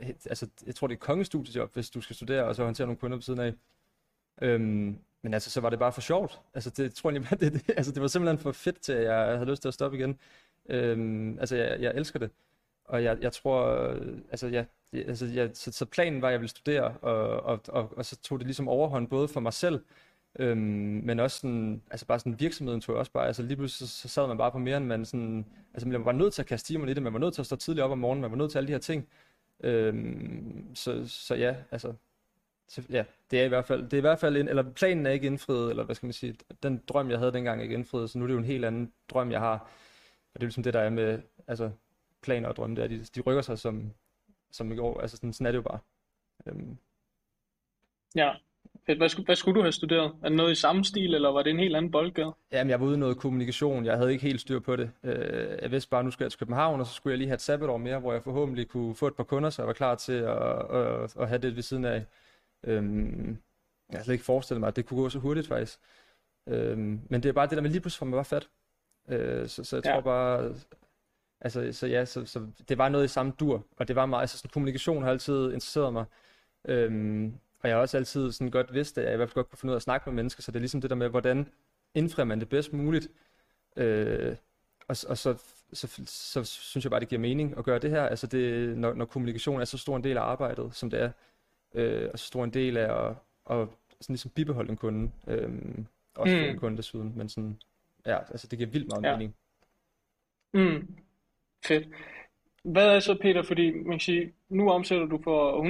he- 0.03 0.27
altså, 0.31 0.49
jeg 0.67 0.75
tror, 0.75 0.87
det 0.87 0.95
er 0.95 0.97
et 0.97 1.01
kongestudiejob, 1.03 1.75
hvis 1.75 1.91
du 1.91 2.01
skal 2.01 2.17
studere, 2.17 2.45
og 2.45 2.55
så 2.55 2.65
håndtere 2.65 2.87
nogle 2.87 2.99
kunder 2.99 3.17
på 3.19 3.23
siden 3.23 3.41
af. 3.41 3.53
Øhm, 4.43 4.99
men 5.23 5.35
altså, 5.35 5.51
så 5.51 5.61
var 5.61 5.71
det 5.71 5.79
bare 5.79 5.93
for 5.93 6.01
sjovt. 6.01 6.41
Altså, 6.55 6.71
det 6.71 6.95
tror 6.95 7.11
jeg 7.11 7.23
det, 7.41 7.53
det, 7.53 7.63
altså, 7.77 7.93
det 7.93 8.03
var 8.03 8.09
simpelthen 8.09 8.39
for 8.39 8.53
fedt 8.53 8.81
til, 8.81 8.93
at 8.93 9.05
jeg 9.05 9.39
havde 9.39 9.51
lyst 9.51 9.63
til 9.63 9.69
at 9.69 9.75
stoppe 9.75 9.99
igen. 9.99 10.19
Øhm, 10.69 11.39
altså, 11.39 11.57
jeg, 11.57 11.81
jeg 11.81 11.93
elsker 11.97 12.19
det. 12.19 12.31
Og 12.89 13.05
jeg, 13.05 13.19
jeg 13.21 13.33
tror, 13.33 13.67
øh, 13.67 14.19
altså, 14.31 14.47
ja, 14.49 14.65
jeg- 14.93 15.09
altså, 15.09 15.27
jeg, 15.27 15.51
så, 15.55 15.73
så 15.73 15.85
planen 15.87 16.23
var, 16.23 16.29
at 16.29 16.33
jeg 16.33 16.41
ville 16.41 16.51
studere, 16.51 16.85
og, 17.03 17.41
og, 17.43 17.61
og, 17.69 17.99
og 17.99 18.05
så 18.07 18.17
tog 18.17 18.39
det 18.39 18.47
ligesom 18.47 18.69
overhånd 18.69 19.09
både 19.09 19.29
for 19.29 19.41
mig 19.41 19.53
selv, 19.53 19.85
øhm, 20.39 20.59
men 21.05 21.21
også 21.21 21.39
sådan, 21.41 21.83
altså 21.91 22.07
bare 22.07 22.19
sådan 22.19 22.41
virksomheden 22.41 22.81
tog 22.81 22.93
jeg 22.95 22.99
også 23.01 23.13
bare, 23.13 23.27
altså 23.27 23.43
lige 23.43 23.57
pludselig 23.57 23.89
så, 23.89 23.97
så 23.97 24.09
sad 24.09 24.27
man 24.29 24.39
bare 24.39 24.53
på 24.53 24.59
mere, 24.59 24.77
end 24.77 24.87
man 24.87 25.05
sådan, 25.05 25.47
altså 25.75 25.89
man 25.89 26.05
var 26.05 26.13
nødt 26.13 26.35
til 26.35 26.43
at 26.43 26.47
kaste 26.49 26.67
timerne 26.73 26.91
i 26.91 26.95
det, 26.95 27.03
man 27.03 27.13
var 27.13 27.19
nødt 27.19 27.35
til 27.35 27.43
at 27.43 27.47
stå 27.47 27.57
tidligt 27.57 27.85
op 27.85 27.91
om 27.91 27.99
morgenen, 27.99 28.23
man 28.23 28.31
var 28.31 28.37
nødt 28.37 28.51
til 28.51 28.59
alle 28.59 28.67
de 28.69 28.73
her 28.73 28.79
ting. 28.81 29.09
Øhm, 29.61 30.71
så, 30.75 31.09
så 31.09 31.35
ja, 31.35 31.55
altså, 31.71 31.93
så, 32.69 32.83
ja, 32.91 33.05
det 33.31 33.41
er 33.41 33.45
i 33.45 33.49
hvert 33.49 33.65
fald, 33.65 33.83
det 33.83 33.93
er 33.93 33.99
i 33.99 34.01
hvert 34.01 34.19
fald 34.19 34.37
en, 34.37 34.49
eller 34.49 34.63
planen 34.73 35.07
er 35.07 35.11
ikke 35.11 35.27
indfriet, 35.27 35.71
eller 35.71 35.85
hvad 35.85 35.95
skal 35.95 36.07
man 36.07 36.13
sige, 36.13 36.35
den 36.63 36.83
drøm, 36.89 37.11
jeg 37.11 37.19
havde 37.19 37.33
dengang 37.33 37.59
er 37.59 37.63
ikke 37.63 37.75
indfriet, 37.75 38.11
så 38.11 38.19
nu 38.19 38.25
er 38.25 38.27
det 38.27 38.35
jo 38.35 38.39
en 38.39 38.45
helt 38.45 38.65
anden 38.65 38.93
drøm, 39.09 39.31
jeg 39.31 39.41
har. 39.41 39.55
Og 40.35 40.41
det 40.41 40.41
er 40.41 40.47
ligesom 40.47 40.63
det, 40.63 40.75
der 40.75 40.81
er 40.81 40.91
med 40.91 41.19
altså, 41.47 41.71
planer 42.23 42.49
og 42.49 42.57
drømme, 42.57 42.77
det 42.77 42.85
er, 42.85 42.89
de, 42.89 43.05
de 43.05 43.21
rykker 43.21 43.43
sig 43.43 43.59
som, 43.59 43.93
som 44.51 44.73
i 44.73 44.77
går. 44.77 45.01
Altså 45.01 45.17
sådan, 45.17 45.33
sådan 45.33 45.47
er 45.47 45.51
det 45.53 45.57
jo 45.57 45.63
bare. 45.63 45.79
Øhm, 46.47 46.79
Ja. 48.17 48.33
Fedt. 48.87 48.99
Hvad 48.99 49.09
skulle, 49.09 49.27
hvad 49.27 49.37
skulle 49.37 49.55
du 49.55 49.63
have 49.63 49.73
studeret? 49.73 50.13
Er 50.23 50.29
det 50.29 50.37
noget 50.37 50.53
i 50.53 50.55
samme 50.55 50.85
stil, 50.85 51.15
eller 51.15 51.29
var 51.31 51.43
det 51.43 51.51
en 51.51 51.59
helt 51.59 51.77
anden 51.77 51.91
boldgade? 51.91 52.33
Jamen, 52.53 52.71
jeg 52.71 52.81
var 52.81 52.87
ude 52.87 52.95
i 52.95 52.99
noget 52.99 53.17
kommunikation. 53.19 53.85
Jeg 53.85 53.97
havde 53.97 54.13
ikke 54.13 54.23
helt 54.23 54.41
styr 54.41 54.59
på 54.61 54.77
det. 54.77 54.91
Øh, 55.03 55.59
jeg 55.63 55.71
vidste 55.71 55.91
bare, 55.91 56.05
nu 56.05 56.11
skulle 56.11 56.25
jeg 56.25 56.31
til 56.33 56.39
København, 56.39 56.81
og 56.81 56.87
så 56.87 56.93
skulle 56.93 57.13
jeg 57.13 57.19
lige 57.19 57.29
have 57.29 57.35
et 57.35 57.41
sabbatår 57.41 57.77
mere, 57.77 57.99
hvor 57.99 58.13
jeg 58.13 58.23
forhåbentlig 58.23 58.69
kunne 58.69 58.95
få 58.95 59.07
et 59.07 59.15
par 59.17 59.25
kunder, 59.25 59.51
så 59.51 59.63
jeg 59.63 59.67
var 59.67 59.73
klar 59.73 59.95
til 59.95 60.13
at, 60.13 60.73
at, 60.77 61.17
at 61.17 61.29
have 61.29 61.39
det 61.39 61.57
ved 61.57 61.63
siden 61.63 61.85
af. 61.85 62.05
Øhm, 62.65 63.39
jeg 63.93 63.99
havde 64.01 64.13
ikke 64.13 64.25
forestillet 64.25 64.61
mig, 64.61 64.69
at 64.69 64.77
det 64.77 64.87
kunne 64.87 65.01
gå 65.03 65.09
så 65.09 65.19
hurtigt 65.19 65.49
faktisk. 65.49 65.79
Øhm, 66.47 67.01
men 67.09 67.23
det 67.23 67.29
er 67.29 67.33
bare 67.33 67.47
det 67.47 67.57
der 67.57 67.63
med 67.63 67.71
lige 67.71 67.81
pludselig, 67.81 67.99
hvor 67.99 68.11
man 68.11 68.17
var 68.17 68.23
fat. 68.23 68.49
Øh, 69.09 69.49
så, 69.49 69.65
så 69.65 69.77
jeg 69.77 69.87
Ja. 69.87 69.93
tror 69.93 70.01
bare, 70.01 70.55
altså, 71.41 71.73
så 71.73 71.87
ja, 71.87 72.05
så, 72.05 72.25
så 72.27 72.47
det 72.69 72.79
var 72.79 72.89
noget 72.89 73.05
i 73.05 73.09
samme 73.09 73.33
dur, 73.41 73.67
og 73.77 73.89
det 73.89 73.97
var 73.97 74.07
meget, 74.07 74.21
altså 74.21 74.39
sådan, 74.39 74.51
kommunikation 74.51 75.03
har 75.03 75.11
altid 75.11 75.45
interesseret 75.53 75.93
mig. 75.93 76.05
Øhm, 76.65 77.35
og 77.61 77.69
jeg 77.69 77.77
har 77.77 77.81
også 77.81 77.97
altid 77.97 78.33
sådan 78.33 78.51
godt 78.51 78.75
vidst, 78.75 78.99
at 78.99 79.05
jeg 79.05 79.13
i 79.13 79.17
hvert 79.17 79.29
fald 79.29 79.35
godt 79.35 79.49
kunne 79.51 79.59
finde 79.59 79.71
ud 79.73 79.75
af 79.75 79.79
at 79.79 79.83
snakke 79.83 80.11
med 80.11 80.15
mennesker, 80.17 80.43
så 80.43 80.51
det 80.53 80.57
er 80.57 80.61
ligesom 80.61 80.81
det 80.81 80.91
der 80.91 80.97
med, 80.97 81.09
hvordan 81.09 81.49
indfrier 81.95 82.25
man 82.25 82.41
det 82.41 82.49
bedst 82.49 82.73
muligt. 82.73 83.09
Øh, 83.77 84.37
og, 84.89 84.97
og 85.09 85.19
så, 85.19 85.37
så, 85.73 85.87
så, 85.87 86.05
så 86.05 86.45
synes 86.45 86.85
jeg 86.85 86.91
bare, 86.91 87.01
det 87.01 87.09
giver 87.09 87.21
mening 87.21 87.59
at 87.59 87.65
gøre 87.65 87.79
det 87.79 87.91
her, 87.91 88.03
altså 88.03 88.27
det, 88.27 88.79
når, 88.79 88.95
når 88.95 89.05
kommunikation 89.05 89.61
er 89.61 89.65
så 89.65 89.79
stor 89.79 89.97
en 89.97 90.05
del 90.05 90.17
af 90.17 90.23
arbejdet, 90.23 90.75
som 90.75 90.91
det 90.91 91.01
er, 91.03 91.11
øh, 91.75 92.11
og 92.13 92.19
så 92.19 92.27
stor 92.27 92.45
en 92.45 92.51
del 92.51 92.77
af 92.77 93.07
at, 93.09 93.17
at 93.51 93.69
sådan 94.01 94.13
ligesom 94.15 94.31
bibeholde 94.31 94.71
en 94.71 94.77
kunde, 94.77 95.11
øh, 95.27 95.49
også 96.15 96.35
Mm. 96.37 96.43
en 96.43 96.59
kunde 96.59 96.77
desuden, 96.77 97.13
men 97.17 97.29
sådan, 97.29 97.59
ja, 98.07 98.19
altså 98.31 98.47
det 98.47 98.59
giver 98.59 98.71
vildt 98.71 98.89
meget 98.89 99.03
Ja. 99.05 99.17
mening. 99.17 99.35
Mm. 100.55 100.95
Fedt. 101.67 101.89
Hvad 102.65 102.97
er 102.97 103.01
så, 103.01 103.19
Peter, 103.23 103.43
fordi 103.43 103.71
man 103.73 103.91
kan 103.91 104.01
sige, 104.01 104.33
nu 104.49 104.71
omsætter 104.71 105.07
du 105.07 105.21
for 105.25 105.63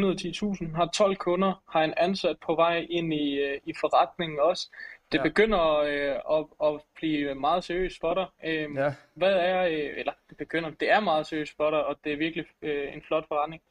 110.000, 0.62 0.77
har 0.77 0.87
12 0.94 1.16
kunder, 1.16 1.62
har 1.68 1.85
en 1.85 1.94
ansat 1.96 2.37
på 2.46 2.55
vej 2.55 2.87
ind 2.90 3.14
i, 3.14 3.38
øh, 3.38 3.61
i 3.66 3.72
forretningen 3.81 4.38
også. 4.40 4.70
Det 5.12 5.18
Ja. 5.18 5.22
begynder 5.22 5.77
øh, 5.79 6.38
at, 6.38 6.46
at 6.74 6.81
blive 6.96 7.35
meget 7.35 7.64
seriøst 7.64 8.01
for 8.01 8.14
dig. 8.14 8.27
Øhm, 8.44 8.77
Ja. 8.79 8.94
Hvad 9.14 9.33
er, 9.33 9.62
øh, 9.66 9.90
eller 9.98 10.12
det 10.29 10.37
begynder, 10.37 10.70
det 10.70 10.90
er 10.90 11.01
meget 11.01 11.27
seriøst 11.27 11.57
for 11.57 11.70
dig, 11.70 11.85
og 11.87 11.96
det 12.05 12.12
er 12.12 12.16
virkelig 12.16 12.44
øh, 12.62 12.94
en 12.94 13.03
flot 13.03 13.29
forretning. 13.29 13.62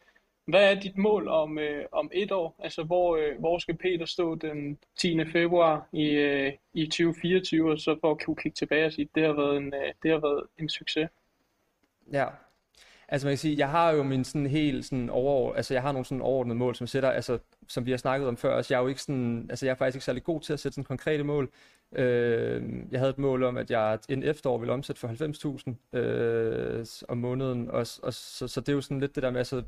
Hvad 0.48 0.72
er 0.72 0.80
dit 0.80 0.98
mål 0.98 1.28
om, 1.28 1.60
øh, 1.60 1.86
om 1.92 2.10
et 2.14 2.32
år? 2.32 2.56
Altså, 2.60 2.84
hvor, 2.84 3.16
øh, 3.18 3.40
hvor 3.40 3.58
skal 3.58 3.78
Peter 3.78 4.06
stå 4.06 4.36
den 4.36 4.78
10. 4.98 5.26
februar 5.26 5.90
i, 5.94 6.10
øh, 6.10 6.54
i 6.74 6.86
2024, 6.86 7.72
og 7.72 7.80
så 7.80 7.98
for 8.02 8.12
at 8.12 8.22
kunne 8.26 8.36
kigge 8.36 8.56
tilbage 8.56 8.86
og 8.86 8.92
sige, 8.94 9.10
det 9.16 9.24
har 9.26 9.34
været 9.34 9.58
en, 9.58 9.74
øh, 9.74 9.94
det 10.04 10.12
har 10.12 10.20
været 10.20 10.44
en 10.60 10.70
succes? 10.70 11.10
Ja, 12.14 12.26
altså 13.08 13.28
man 13.28 13.32
kan 13.32 13.38
sige, 13.38 13.58
jeg 13.58 13.70
har 13.70 13.92
jo 13.92 14.04
min 14.04 14.24
sådan 14.24 14.48
helt 14.48 14.86
sådan 14.86 15.10
over, 15.10 15.54
altså 15.54 15.74
jeg 15.74 15.82
har 15.82 15.92
nogle 15.92 16.06
sådan 16.06 16.22
overordnede 16.22 16.58
mål, 16.58 16.76
som 16.76 16.84
jeg 16.84 16.90
sætter, 16.90 17.12
altså 17.12 17.40
som 17.68 17.86
vi 17.86 17.92
har 17.92 17.98
snakket 17.98 18.28
om 18.28 18.38
før, 18.38 18.56
altså 18.56 18.74
jeg 18.74 18.80
er 18.80 18.82
jo 18.82 18.88
ikke 18.88 19.02
sådan, 19.02 19.46
altså 19.50 19.66
jeg 19.66 19.72
er 19.72 19.76
faktisk 19.76 19.96
ikke 19.96 20.06
særlig 20.06 20.24
god 20.24 20.42
til 20.42 20.54
at 20.54 20.60
sætte 20.60 20.76
sådan 20.76 20.84
konkrete 20.84 21.24
mål. 21.24 21.52
Øh, 21.96 22.64
jeg 22.92 23.00
havde 23.00 23.10
et 23.10 23.18
mål 23.18 23.44
om, 23.44 23.58
at 23.58 23.72
jeg 23.72 24.00
en 24.10 24.24
efterår 24.24 24.58
ville 24.58 24.74
omsætte 24.74 25.00
for 25.00 25.08
90.000 25.94 26.00
øh, 26.00 26.86
om 27.08 27.18
måneden, 27.18 27.70
og, 27.72 27.88
og 28.04 28.14
så, 28.14 28.48
så 28.48 28.62
det 28.62 28.70
er 28.70 28.74
jo 28.74 28.82
sådan 28.82 29.00
lidt 29.00 29.16
det 29.16 29.24
der 29.24 29.32
med, 29.32 29.38
altså 29.38 29.64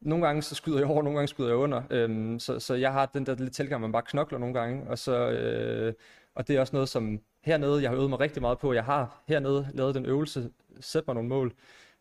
nogle 0.00 0.26
gange 0.26 0.42
så 0.42 0.54
skyder 0.54 0.78
jeg 0.78 0.88
over, 0.88 1.02
nogle 1.02 1.18
gange 1.18 1.28
skyder 1.28 1.48
jeg 1.48 1.56
under, 1.56 1.82
øh, 1.90 2.40
så, 2.40 2.60
så 2.60 2.74
jeg 2.74 2.92
har 2.92 3.06
den 3.06 3.26
der 3.26 3.34
lidt 3.34 3.54
tilgang, 3.54 3.80
man 3.80 3.92
bare 3.92 4.02
knokler 4.02 4.38
nogle 4.38 4.54
gange, 4.54 4.90
og 4.90 4.98
så, 4.98 5.30
øh, 5.30 5.94
og 6.34 6.48
det 6.48 6.56
er 6.56 6.60
også 6.60 6.76
noget, 6.76 6.88
som 6.88 7.20
hernede, 7.44 7.82
jeg 7.82 7.90
har 7.90 7.96
øvet 7.96 8.10
mig 8.10 8.20
rigtig 8.20 8.42
meget 8.42 8.58
på, 8.58 8.72
jeg 8.72 8.84
har 8.84 9.22
hernede 9.28 9.68
lavet 9.74 9.94
den 9.94 10.06
øvelse, 10.06 10.50
sæt 10.80 11.06
mig 11.06 11.14
nogle 11.14 11.28
mål, 11.28 11.54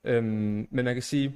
Øhm, 0.03 0.67
men 0.71 0.85
man 0.85 0.95
kan 0.95 1.01
sige, 1.01 1.35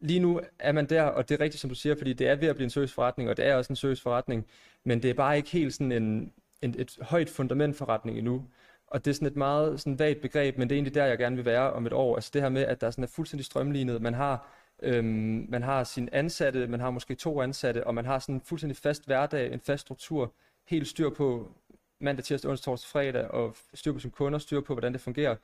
lige 0.00 0.20
nu 0.20 0.40
er 0.58 0.72
man 0.72 0.86
der, 0.86 1.02
og 1.02 1.28
det 1.28 1.34
er 1.34 1.44
rigtigt, 1.44 1.60
som 1.60 1.70
du 1.70 1.74
siger, 1.74 1.94
fordi 1.94 2.12
det 2.12 2.28
er 2.28 2.36
ved 2.36 2.48
at 2.48 2.56
blive 2.56 2.64
en 2.64 2.70
seriøs 2.70 2.92
forretning, 2.92 3.30
og 3.30 3.36
det 3.36 3.46
er 3.46 3.54
også 3.54 3.72
en 3.72 3.76
seriøs 3.76 4.00
forretning, 4.00 4.46
men 4.84 5.02
det 5.02 5.10
er 5.10 5.14
bare 5.14 5.36
ikke 5.36 5.50
helt 5.50 5.74
sådan 5.74 5.92
en, 5.92 6.32
en 6.62 6.74
et 6.78 6.98
højt 7.00 7.30
fundament 7.30 7.76
forretning 7.76 8.18
endnu. 8.18 8.44
Og 8.86 9.04
det 9.04 9.10
er 9.10 9.14
sådan 9.14 9.28
et 9.28 9.36
meget 9.36 9.80
sådan 9.80 9.98
vagt 9.98 10.20
begreb, 10.20 10.58
men 10.58 10.68
det 10.68 10.74
er 10.74 10.76
egentlig 10.76 10.94
der, 10.94 11.04
jeg 11.04 11.18
gerne 11.18 11.36
vil 11.36 11.44
være 11.44 11.72
om 11.72 11.86
et 11.86 11.92
år. 11.92 12.14
Altså 12.14 12.30
det 12.34 12.42
her 12.42 12.48
med, 12.48 12.62
at 12.62 12.80
der 12.80 12.90
sådan 12.90 13.04
er 13.04 13.08
fuldstændig 13.08 13.44
strømlignet. 13.44 14.02
Man 14.02 14.14
har, 14.14 14.48
øhm, 14.82 15.46
man 15.48 15.62
har 15.62 15.84
sin 15.84 16.08
ansatte, 16.12 16.66
man 16.66 16.80
har 16.80 16.90
måske 16.90 17.14
to 17.14 17.42
ansatte, 17.42 17.86
og 17.86 17.94
man 17.94 18.04
har 18.04 18.18
sådan 18.18 18.34
en 18.34 18.40
fuldstændig 18.40 18.76
fast 18.76 19.06
hverdag, 19.06 19.52
en 19.52 19.60
fast 19.60 19.80
struktur, 19.80 20.32
helt 20.68 20.88
styr 20.88 21.10
på 21.10 21.52
mandag, 22.00 22.24
tirsdag, 22.24 22.50
onsdag, 22.50 22.64
torsdag, 22.64 22.88
fredag, 22.90 23.28
og 23.30 23.56
styr 23.74 23.92
på 23.92 23.98
sine 23.98 24.10
kunder, 24.10 24.38
styr 24.38 24.60
på, 24.60 24.74
hvordan 24.74 24.92
det 24.92 25.00
fungerer. 25.00 25.36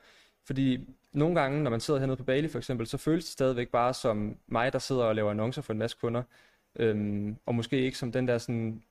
Fordi 0.45 0.79
nogle 1.13 1.41
gange, 1.41 1.63
når 1.63 1.71
man 1.71 1.79
sidder 1.79 1.99
hernede 1.99 2.17
på 2.17 2.23
Bali 2.23 2.47
for 2.47 2.57
eksempel, 2.57 2.87
så 2.87 2.97
føles 2.97 3.25
det 3.25 3.31
stadigvæk 3.33 3.69
bare 3.69 3.93
som 3.93 4.37
mig, 4.47 4.73
der 4.73 4.79
sidder 4.79 5.03
og 5.03 5.15
laver 5.15 5.31
annoncer 5.31 5.61
for 5.61 5.73
en 5.73 5.79
masse 5.79 5.97
kunder. 6.01 6.23
Øhm, 6.75 7.35
og 7.45 7.55
måske 7.55 7.77
ikke 7.81 7.97
som 7.97 8.11
den 8.11 8.27
der 8.27 8.37
sådan 8.37 8.83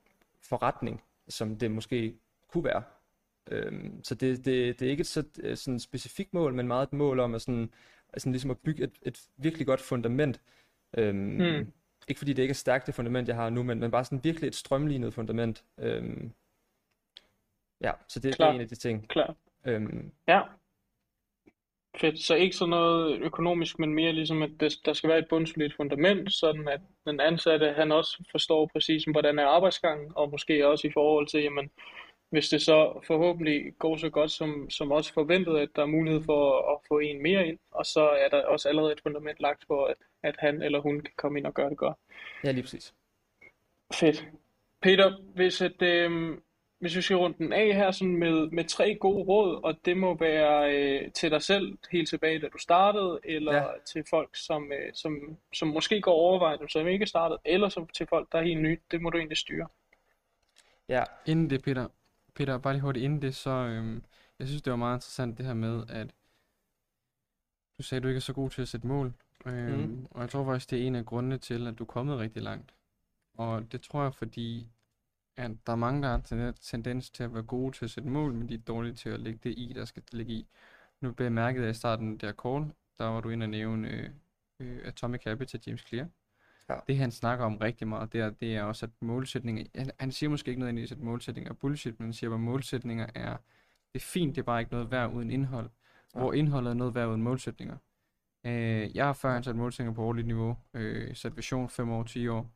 forretning, 0.42 1.02
som 1.28 1.56
det 1.56 1.70
måske 1.70 2.14
kunne 2.48 2.64
være. 2.64 2.82
Øhm, 3.50 4.04
så 4.04 4.14
det, 4.14 4.44
det, 4.44 4.80
det 4.80 4.86
er 4.86 4.90
ikke 4.90 5.00
et 5.00 5.06
så, 5.06 5.24
øh, 5.40 5.56
sådan 5.56 5.80
specifikt 5.80 6.34
mål, 6.34 6.54
men 6.54 6.68
meget 6.68 6.86
et 6.86 6.92
mål 6.92 7.20
om 7.20 7.34
at, 7.34 7.42
sådan, 7.42 7.70
sådan 8.16 8.32
ligesom 8.32 8.50
at 8.50 8.58
bygge 8.58 8.84
et, 8.84 8.92
et 9.02 9.20
virkelig 9.36 9.66
godt 9.66 9.80
fundament. 9.80 10.40
Øhm, 10.98 11.16
Mm. 11.16 11.72
Ikke 12.08 12.18
fordi 12.18 12.32
det 12.32 12.42
ikke 12.42 12.52
er 12.52 12.54
stærkt 12.54 12.86
det 12.86 12.94
fundament, 12.94 13.28
jeg 13.28 13.36
har 13.36 13.50
nu, 13.50 13.62
men, 13.62 13.80
men 13.80 13.90
bare 13.90 14.04
sådan 14.04 14.24
virkelig 14.24 14.48
et 14.48 14.54
strømlignet 14.54 15.14
fundament. 15.14 15.64
Øhm, 15.78 16.32
ja, 17.80 17.92
så 18.08 18.20
det, 18.20 18.38
det 18.38 18.46
er 18.46 18.50
en 18.50 18.60
af 18.60 18.68
de 18.68 18.74
ting. 18.74 19.08
Klar. 19.08 19.34
Øhm, 19.66 20.12
Ja. 20.28 20.40
Fedt. 21.96 22.18
Så 22.18 22.34
ikke 22.34 22.56
sådan 22.56 22.70
noget 22.70 23.20
økonomisk, 23.20 23.78
men 23.78 23.94
mere 23.94 24.12
ligesom, 24.12 24.42
at 24.42 24.50
der, 24.60 24.76
der 24.84 24.92
skal 24.92 25.10
være 25.10 25.18
et 25.18 25.28
bundsolidt 25.28 25.76
fundament, 25.76 26.32
sådan 26.34 26.68
at 26.68 26.80
den 27.06 27.20
ansatte, 27.20 27.72
han 27.72 27.92
også 27.92 28.24
forstår 28.30 28.66
præcis, 28.72 29.04
hvordan 29.04 29.38
er 29.38 29.46
arbejdsgangen, 29.46 30.12
og 30.16 30.30
måske 30.30 30.66
også 30.66 30.86
i 30.88 30.90
forhold 30.94 31.26
til, 31.26 31.42
jamen, 31.42 31.70
hvis 32.30 32.48
det 32.48 32.62
så 32.62 33.00
forhåbentlig 33.06 33.72
går 33.78 33.96
så 33.96 34.10
godt 34.10 34.30
som, 34.30 34.70
som 34.70 34.92
også 34.92 35.12
forventet, 35.12 35.56
at 35.58 35.68
der 35.76 35.82
er 35.82 35.86
mulighed 35.86 36.22
for 36.22 36.72
at 36.72 36.78
få 36.88 36.98
en 36.98 37.22
mere 37.22 37.46
ind, 37.48 37.58
og 37.70 37.86
så 37.86 38.08
er 38.08 38.28
der 38.28 38.44
også 38.44 38.68
allerede 38.68 38.92
et 38.92 39.00
fundament 39.02 39.40
lagt 39.40 39.64
for, 39.66 39.86
at, 39.86 39.96
at 40.22 40.34
han 40.38 40.62
eller 40.62 40.80
hun 40.80 41.00
kan 41.00 41.14
komme 41.16 41.38
ind 41.38 41.46
og 41.46 41.54
gøre 41.54 41.70
det 41.70 41.78
godt. 41.78 41.96
ja, 42.44 42.50
lige 42.52 42.62
præcis. 42.62 42.94
Fedt. 43.94 44.24
Peter, 44.82 45.16
hvis, 45.34 45.62
at, 45.62 45.82
øh, 45.82 46.38
hvis 46.78 46.96
vi 46.96 47.00
skal 47.02 47.16
runde 47.16 47.38
den 47.38 47.52
af 47.52 47.74
her 47.74 47.90
sådan 47.90 48.16
med, 48.16 48.50
med 48.50 48.64
tre 48.64 48.94
gode 49.00 49.24
råd, 49.24 49.60
og 49.64 49.74
det 49.84 49.96
må 49.96 50.16
være 50.18 50.74
øh, 50.76 51.12
til 51.12 51.30
dig 51.30 51.42
selv 51.42 51.78
helt 51.90 52.08
tilbage, 52.08 52.38
da 52.38 52.48
du 52.48 52.58
startede, 52.58 53.20
eller 53.24 53.54
Ja. 53.54 53.64
til 53.86 54.04
folk, 54.10 54.36
som, 54.36 54.72
øh, 54.72 54.94
som, 54.94 55.36
som 55.54 55.68
måske 55.68 56.00
går 56.00 56.12
overvejet, 56.12 56.60
som 56.72 56.86
ikke 56.88 57.06
startet, 57.06 57.38
eller 57.44 57.68
som 57.68 57.86
til 57.88 58.06
folk, 58.06 58.32
der 58.32 58.38
er 58.38 58.42
helt 58.42 58.60
nye, 58.62 58.78
det 58.90 59.00
må 59.02 59.10
du 59.10 59.18
egentlig 59.18 59.38
styre. 59.38 59.68
Ja, 60.88 61.04
Inden 61.26 61.50
det, 61.50 61.62
Peter, 61.62 61.88
Peter, 62.34 62.58
bare 62.58 62.72
lige 62.72 62.82
hurtigt 62.82 63.04
inden 63.04 63.22
det, 63.22 63.34
så 63.34 63.50
øhm, 63.50 64.02
jeg 64.38 64.46
synes, 64.46 64.62
det 64.62 64.70
var 64.70 64.76
meget 64.76 64.96
interessant 64.96 65.38
det 65.38 65.46
her 65.46 65.54
med, 65.54 65.82
at 65.88 66.06
du 67.78 67.82
sagde, 67.82 67.98
at 67.98 68.02
du 68.02 68.08
ikke 68.08 68.16
er 68.18 68.20
så 68.20 68.32
god 68.32 68.50
til 68.50 68.62
at 68.62 68.68
sætte 68.68 68.86
mål. 68.86 69.12
Øhm, 69.46 69.78
Mhm. 69.78 70.06
Og 70.10 70.20
jeg 70.20 70.30
tror 70.30 70.44
faktisk, 70.44 70.70
det 70.70 70.82
er 70.82 70.86
en 70.86 70.94
af 70.94 71.04
grundene 71.06 71.38
til, 71.38 71.66
at 71.66 71.78
du 71.78 71.84
er 71.84 71.86
kommet 71.86 72.18
rigtig 72.18 72.42
langt. 72.42 72.74
Og 73.34 73.72
det 73.72 73.82
tror 73.82 74.02
jeg, 74.02 74.14
fordi 74.14 74.66
at 75.36 75.50
der 75.66 75.72
er 75.72 75.76
mange, 75.76 76.02
der 76.02 76.08
har 76.08 76.48
en 76.48 76.54
tendens 76.54 77.10
til 77.10 77.22
at 77.22 77.34
være 77.34 77.42
gode 77.42 77.72
til 77.76 77.84
at 77.84 77.90
sætte 77.90 78.08
mål, 78.08 78.32
men 78.32 78.48
de 78.48 78.54
er 78.54 78.58
dårlige 78.58 78.94
til 78.94 79.08
at 79.08 79.20
lægge 79.20 79.40
det 79.42 79.54
i, 79.58 79.72
der 79.74 79.84
skal 79.84 80.02
ligge 80.12 80.32
i. 80.32 80.46
Nu 81.00 81.12
bemærkede 81.12 81.64
jeg 81.64 81.70
i 81.70 81.74
starten 81.74 82.16
der 82.16 82.32
call, 82.32 82.72
der 82.98 83.04
var 83.04 83.20
du 83.20 83.28
inde 83.28 83.44
og 83.44 83.50
nævne 83.50 83.90
øh, 83.90 84.10
øh, 84.60 84.78
Atomic 84.84 85.24
Habits 85.24 85.54
af 85.54 85.58
James 85.66 85.84
Clear. 85.88 86.08
Ja. 86.68 86.74
Det 86.88 86.98
han 86.98 87.10
snakker 87.10 87.44
om 87.44 87.56
rigtig 87.56 87.88
meget, 87.88 88.12
det 88.12 88.20
er, 88.20 88.30
det 88.30 88.56
er 88.56 88.62
også, 88.62 88.86
at 88.86 88.92
målsætninger, 89.00 89.64
han, 89.74 89.90
han 90.00 90.12
siger 90.12 90.30
måske 90.30 90.48
ikke 90.48 90.60
nødvendigvis, 90.60 90.92
at 90.92 90.98
målsætninger 90.98 91.50
er 91.50 91.54
bullshit, 91.54 91.98
men 91.98 92.06
han 92.06 92.12
siger, 92.12 92.34
at 92.34 92.40
målsætninger 92.40 93.06
er, 93.14 93.36
det 93.92 94.00
er 94.00 94.04
fint, 94.04 94.36
det 94.36 94.40
er 94.40 94.44
bare 94.44 94.60
ikke 94.60 94.72
noget 94.72 94.90
værd 94.90 95.12
uden 95.12 95.30
indhold. 95.30 95.70
Ja. 96.14 96.20
Hvor 96.20 96.32
indholdet 96.32 96.70
er 96.70 96.74
noget 96.74 96.94
værd 96.94 97.08
uden 97.08 97.22
målsætninger. 97.22 97.76
Øh, 98.46 98.96
jeg 98.96 99.06
har 99.06 99.12
før 99.12 99.40
sat 99.40 99.56
målsætninger 99.56 99.94
på 99.94 100.02
årligt 100.02 100.26
niveau, 100.26 100.56
øh, 100.74 101.14
sat 101.14 101.36
vision 101.36 101.68
5 101.68 101.90
år, 101.90 102.02
10 102.02 102.28
år. 102.28 102.50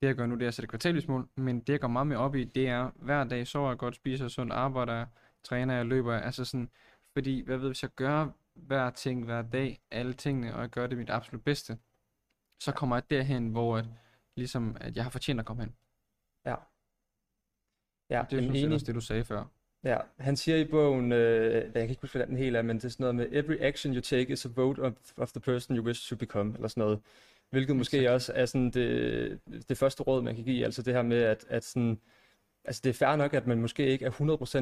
Det 0.00 0.06
jeg 0.06 0.14
gør 0.14 0.26
nu, 0.26 0.34
det 0.34 0.42
er 0.42 0.48
at 0.48 0.54
sætte 0.54 0.68
kvartalvis 0.68 1.08
mål, 1.08 1.28
men 1.36 1.60
det 1.60 1.68
jeg 1.68 1.80
går 1.80 1.88
meget 1.88 2.06
mere 2.06 2.18
op 2.18 2.34
i, 2.34 2.44
det 2.44 2.68
er, 2.68 2.90
hver 2.96 3.24
dag 3.24 3.46
sover 3.46 3.68
jeg 3.68 3.78
godt, 3.78 3.96
spiser 3.96 4.28
sundt, 4.28 4.52
arbejder 4.52 4.94
jeg, 4.94 5.06
træner 5.44 5.74
jeg, 5.74 5.86
løber 5.86 6.12
jeg, 6.12 6.22
altså 6.22 6.44
sådan, 6.44 6.70
fordi, 7.12 7.44
hvad 7.44 7.56
ved, 7.56 7.68
hvis 7.68 7.82
jeg 7.82 7.90
gør 7.90 8.28
hver 8.54 8.90
ting 8.90 9.24
hver 9.24 9.42
dag, 9.42 9.80
alle 9.90 10.12
tingene, 10.12 10.54
og 10.54 10.60
jeg 10.60 10.70
gør 10.70 10.86
det 10.86 10.98
mit 10.98 11.10
absolut 11.10 11.44
bedste, 11.44 11.78
så 12.62 12.72
kommer 12.72 12.96
jeg 12.96 13.10
derhen, 13.10 13.48
hvor 13.48 13.76
at, 13.76 13.84
ligesom, 14.36 14.76
at 14.80 14.96
jeg 14.96 15.04
har 15.04 15.10
fortjent 15.10 15.40
at 15.40 15.46
komme 15.46 15.62
hen. 15.62 15.74
ja. 16.44 16.56
Ja, 18.10 18.24
det 18.30 18.38
er 18.38 18.42
sådan 18.42 18.56
set 18.56 18.72
også 18.72 18.86
det, 18.86 18.94
du 18.94 19.00
sagde 19.00 19.24
før. 19.24 19.44
Ja, 19.84 19.98
han 20.18 20.36
siger 20.36 20.56
i 20.56 20.64
bogen, 20.64 21.12
øh, 21.12 21.54
jeg 21.54 21.72
kan 21.72 21.90
ikke 21.90 22.00
huske, 22.00 22.12
hvordan 22.12 22.28
den 22.28 22.36
helt 22.36 22.56
er, 22.56 22.62
men 22.62 22.76
det 22.76 22.84
er 22.84 22.88
sådan 22.88 23.04
noget 23.04 23.14
med, 23.14 23.28
every 23.32 23.56
action 23.60 23.94
you 23.94 24.00
take 24.00 24.32
is 24.32 24.46
a 24.46 24.48
vote 24.56 24.82
of, 24.82 24.92
of 25.16 25.32
the 25.32 25.40
person 25.40 25.76
you 25.76 25.84
wish 25.84 26.08
to 26.08 26.16
become, 26.16 26.54
eller 26.54 26.68
sådan 26.68 26.80
noget. 26.80 27.02
Hvilket 27.50 27.76
måske 27.76 27.96
Exakt. 27.96 28.12
også 28.12 28.32
er 28.34 28.46
sådan 28.46 28.70
det, 28.70 29.40
det 29.68 29.78
første 29.78 30.02
råd, 30.02 30.22
man 30.22 30.34
kan 30.34 30.44
give, 30.44 30.64
altså 30.64 30.82
det 30.82 30.94
her 30.94 31.02
med, 31.02 31.22
at, 31.22 31.44
at 31.48 31.64
sådan, 31.64 32.00
altså 32.64 32.80
det 32.84 32.90
er 32.90 32.94
fair 32.94 33.16
nok, 33.16 33.34
at 33.34 33.46
man 33.46 33.60
måske 33.60 33.86
ikke 33.86 34.04
er 34.04 34.10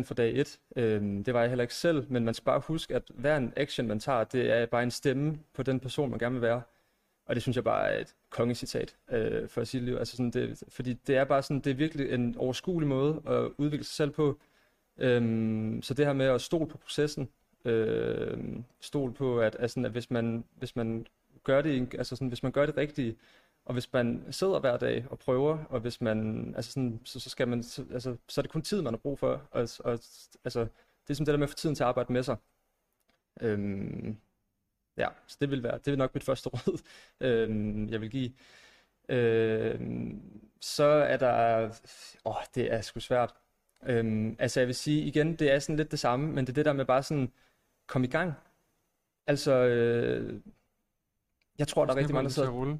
100% 0.02 0.04
for 0.04 0.14
dag 0.14 0.36
1. 0.36 0.60
Øhm, 0.76 1.24
det 1.24 1.34
var 1.34 1.40
jeg 1.40 1.48
heller 1.48 1.62
ikke 1.62 1.74
selv, 1.74 2.06
men 2.08 2.24
man 2.24 2.34
skal 2.34 2.44
bare 2.44 2.60
huske, 2.60 2.94
at 2.94 3.02
hver 3.14 3.36
en 3.36 3.52
action, 3.56 3.86
man 3.86 4.00
tager, 4.00 4.24
det 4.24 4.50
er 4.52 4.66
bare 4.66 4.82
en 4.82 4.90
stemme 4.90 5.38
på 5.54 5.62
den 5.62 5.80
person, 5.80 6.10
man 6.10 6.18
gerne 6.18 6.34
vil 6.34 6.42
være. 6.42 6.62
Og 7.26 7.34
det 7.34 7.42
synes 7.42 7.56
jeg 7.56 7.64
bare 7.64 7.88
er 7.92 8.00
et 8.00 8.14
kongecitat 8.30 8.96
øh, 9.10 9.48
for 9.48 9.60
at 9.60 9.68
sige 9.68 9.86
det. 9.86 9.98
Altså 9.98 10.16
sådan 10.16 10.30
det, 10.30 10.62
fordi 10.68 10.92
det 10.92 11.16
er 11.16 11.24
bare 11.24 11.42
sådan, 11.42 11.60
det 11.60 11.70
er 11.70 11.74
virkelig 11.74 12.12
en 12.12 12.36
overskuelig 12.38 12.88
måde 12.88 13.22
at 13.26 13.50
udvikle 13.58 13.84
sig 13.84 13.94
selv 13.94 14.10
på. 14.10 14.38
Øhm, 14.98 15.82
så 15.82 15.94
det 15.94 16.06
her 16.06 16.12
med 16.12 16.26
at 16.26 16.40
stole 16.40 16.68
på 16.68 16.78
processen, 16.78 17.28
øh, 17.64 18.38
stole 18.80 19.14
på, 19.14 19.40
at, 19.40 19.56
altså, 19.58 19.80
at 19.80 19.90
hvis, 19.90 20.10
man, 20.10 20.44
hvis 20.58 20.76
man 20.76 21.06
gør 21.44 21.62
det, 21.62 21.94
altså 21.94 22.16
sådan, 22.16 22.28
hvis 22.28 22.42
man 22.42 22.52
gør 22.52 22.66
det 22.66 22.76
rigtige, 22.76 23.16
og 23.64 23.72
hvis 23.72 23.92
man 23.92 24.26
sidder 24.30 24.61
hver 24.61 24.76
dag 24.76 25.07
og 25.11 25.18
prøver, 25.18 25.64
og 25.64 25.80
hvis 25.80 26.00
man, 26.00 26.52
altså 26.57 26.72
sådan, 26.72 27.00
så, 27.04 27.20
så 27.20 27.30
skal 27.30 27.48
man, 27.48 27.62
så, 27.62 27.85
altså, 27.92 28.16
så 28.28 28.40
er 28.40 28.42
det 28.42 28.52
kun 28.52 28.62
tid, 28.62 28.83
man 28.83 28.92
har 28.94 28.98
brug 28.98 29.18
for, 29.18 29.48
og, 29.50 29.68
og 29.85 29.92
altså, 30.44 30.61
det 31.02 31.11
er 31.11 31.14
som 31.14 31.26
det 31.26 31.33
der 31.33 31.38
med 31.38 31.44
at 31.44 31.50
få 31.50 31.57
tiden 31.57 31.74
til 31.74 31.83
at 31.83 31.88
arbejde 31.88 32.12
med 32.12 32.22
sig. 32.22 32.37
Øhm, 33.40 34.18
ja, 34.96 35.09
så 35.26 35.37
det 35.40 35.50
vil 35.50 35.62
være, 35.62 35.78
det 35.78 35.87
vil 35.87 35.98
nok 35.98 36.14
mit 36.14 36.24
første 36.24 36.48
råd, 36.54 36.83
øhm, 37.20 37.88
jeg 37.88 38.00
vil 38.00 38.11
give. 38.11 38.33
Øhm, 39.09 40.50
så 40.61 40.85
er 40.85 41.16
der, 41.16 41.68
åh, 42.24 42.35
det 42.54 42.72
er 42.72 42.80
sgu 42.80 43.00
svært. 43.00 43.35
Øhm, 43.87 44.37
altså 44.38 44.61
jeg 44.61 44.66
vil 44.66 44.74
sige 44.74 45.04
igen, 45.04 45.37
det 45.37 45.52
er 45.52 45.59
sådan 45.59 45.76
lidt 45.76 45.90
det 45.90 45.98
samme, 45.98 46.26
men 46.33 46.46
det 46.46 46.52
er 46.52 46.54
det 46.54 46.64
der 46.64 46.72
med 46.72 46.85
bare 46.85 47.02
sådan, 47.02 47.33
kom 47.87 48.04
i 48.04 48.07
gang. 48.07 48.35
Altså, 49.26 49.52
øh, 49.52 50.40
jeg 51.58 51.68
tror, 51.68 51.84
der 51.84 51.92
er 51.92 51.96
rigtig 51.96 52.14
mange, 52.14 52.24
der 52.24 52.34
sidder... 52.34 52.50
Rulle. 52.50 52.78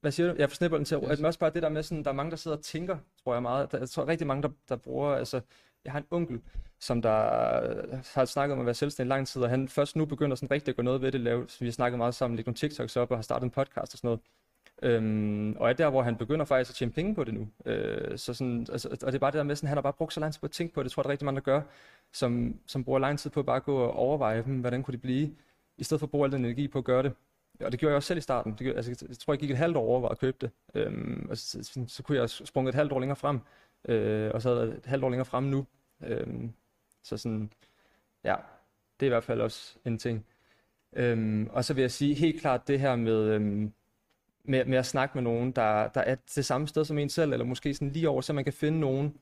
Hvad 0.00 0.12
siger 0.12 0.32
du? 0.32 0.34
Jeg 0.38 0.50
får 0.50 0.54
snibbolden 0.54 0.84
til 0.84 0.94
at 0.94 1.00
Yes. 1.02 1.10
yes. 1.10 1.18
Men 1.18 1.26
også 1.26 1.38
bare 1.38 1.50
det 1.50 1.62
der 1.62 1.68
med, 1.68 1.82
sådan, 1.82 2.04
der 2.04 2.10
er 2.10 2.14
mange, 2.14 2.30
der 2.30 2.36
sidder 2.36 2.56
og 2.56 2.62
tænker, 2.62 2.98
tror 3.24 3.32
jeg 3.32 3.42
meget. 3.42 3.72
Der, 3.72 3.78
jeg 3.78 3.88
tror 3.90 4.08
rigtig 4.08 4.26
mange, 4.26 4.42
der, 4.42 4.48
der 4.68 4.76
bruger, 4.76 5.14
altså, 5.14 5.40
jeg 5.84 5.92
har 5.92 5.98
en 5.98 6.06
onkel, 6.10 6.40
som 6.80 7.02
der 7.02 7.10
har 8.14 8.24
snakket 8.24 8.52
om 8.52 8.60
at 8.60 8.66
være 8.66 8.74
selvstændig 8.74 9.08
lang 9.08 9.26
tid, 9.26 9.42
og 9.42 9.50
han 9.50 9.68
først 9.68 9.96
nu 9.96 10.04
begynder 10.04 10.36
sådan 10.36 10.50
rigtig 10.50 10.72
at 10.72 10.76
gå 10.76 10.82
noget 10.82 11.02
ved 11.02 11.12
det, 11.12 11.20
lave, 11.20 11.48
så 11.48 11.56
vi 11.60 11.66
har 11.66 11.72
snakket 11.72 11.98
meget 11.98 12.14
sammen, 12.14 12.36
lægge 12.36 12.48
nogle 12.48 12.56
TikToks 12.56 12.96
op 12.96 13.10
og 13.10 13.16
har 13.16 13.22
startet 13.22 13.44
en 13.44 13.50
podcast 13.50 13.94
og 13.94 13.98
sådan 13.98 14.08
noget. 14.08 14.20
Øhm, 14.82 15.56
og 15.56 15.68
er 15.68 15.72
der, 15.72 15.90
hvor 15.90 16.02
han 16.02 16.16
begynder 16.16 16.44
faktisk 16.44 16.70
at 16.70 16.74
tjene 16.74 16.92
penge 16.92 17.14
på 17.14 17.24
det 17.24 17.34
nu. 17.34 17.48
Øh, 17.66 18.18
så 18.18 18.34
sådan, 18.34 18.66
altså, 18.72 18.88
og 18.88 19.06
det 19.06 19.14
er 19.14 19.18
bare 19.18 19.30
det 19.30 19.38
der 19.38 19.44
med, 19.44 19.56
sådan, 19.56 19.68
han 19.68 19.76
har 19.76 19.82
bare 19.82 19.92
brugt 19.92 20.12
så 20.12 20.20
lang 20.20 20.32
tid 20.32 20.40
på 20.40 20.46
at 20.46 20.50
tænke 20.50 20.74
på 20.74 20.80
det, 20.80 20.84
det 20.84 20.92
tror 20.92 21.00
jeg, 21.00 21.04
der 21.04 21.08
er 21.08 21.12
rigtig 21.12 21.24
mange, 21.24 21.36
der 21.36 21.44
gør, 21.44 21.62
som, 22.12 22.60
som 22.66 22.84
bruger 22.84 22.98
lang 22.98 23.18
tid 23.18 23.30
på 23.30 23.40
at 23.40 23.46
bare 23.46 23.60
gå 23.60 23.76
og 23.76 23.92
overveje, 23.92 24.40
hmm, 24.42 24.60
hvordan 24.60 24.82
kunne 24.82 24.92
det 24.92 25.00
blive, 25.00 25.30
i 25.78 25.84
stedet 25.84 26.00
for 26.00 26.06
at 26.06 26.10
bruge 26.10 26.24
al 26.24 26.32
den 26.32 26.44
energi 26.44 26.68
på 26.68 26.78
at 26.78 26.84
gøre 26.84 27.02
det. 27.02 27.12
Og 27.60 27.72
det 27.72 27.80
gjorde 27.80 27.90
jeg 27.90 27.96
også 27.96 28.06
selv 28.06 28.18
i 28.18 28.20
starten. 28.20 28.52
Det 28.52 28.58
gjorde, 28.58 28.76
altså, 28.76 29.06
jeg 29.08 29.18
tror, 29.18 29.32
jeg 29.32 29.38
gik 29.40 29.50
et 29.50 29.56
halvt 29.56 29.76
år 29.76 29.82
over 29.82 30.08
at 30.08 30.18
købe 30.18 30.36
det. 30.40 30.50
Øhm, 30.74 31.26
og 31.30 31.36
så, 31.36 31.58
så, 31.64 31.84
så 31.86 32.02
kunne 32.02 32.18
jeg 32.18 32.30
sprunget 32.30 32.68
et 32.68 32.74
halvt 32.74 32.92
år 32.92 33.00
længere 33.00 33.16
frem, 33.16 33.40
øh, 33.88 34.30
og 34.34 34.42
så 34.42 34.60
jeg 34.60 34.68
et 34.68 34.86
halvt 34.86 35.04
år 35.04 35.10
længere 35.10 35.24
frem 35.24 35.44
nu. 35.44 35.66
Øhm, 36.04 36.52
så 37.02 37.16
sådan, 37.16 37.50
ja, 38.24 38.34
det 39.00 39.06
er 39.06 39.08
i 39.08 39.14
hvert 39.14 39.24
fald 39.24 39.40
også 39.40 39.76
en 39.84 39.98
ting. 39.98 40.24
Øhm, 40.92 41.48
og 41.52 41.64
så 41.64 41.74
vil 41.74 41.80
jeg 41.80 41.90
sige 41.90 42.14
helt 42.14 42.40
klart 42.40 42.68
det 42.68 42.80
her 42.80 42.96
med, 42.96 43.22
øhm, 43.22 43.72
med, 44.44 44.64
med 44.64 44.78
at 44.78 44.86
snakke 44.86 45.12
med 45.14 45.22
nogen, 45.22 45.52
der, 45.52 45.88
der 45.88 46.00
er 46.00 46.14
det 46.34 46.44
samme 46.44 46.68
sted 46.68 46.84
som 46.84 46.98
en 46.98 47.08
selv, 47.08 47.32
eller 47.32 47.44
måske 47.44 47.74
sådan 47.74 47.90
lige 47.90 48.08
over, 48.08 48.20
så 48.20 48.32
man 48.32 48.44
kan 48.44 48.52
finde 48.52 48.80
nogen. 48.80 49.14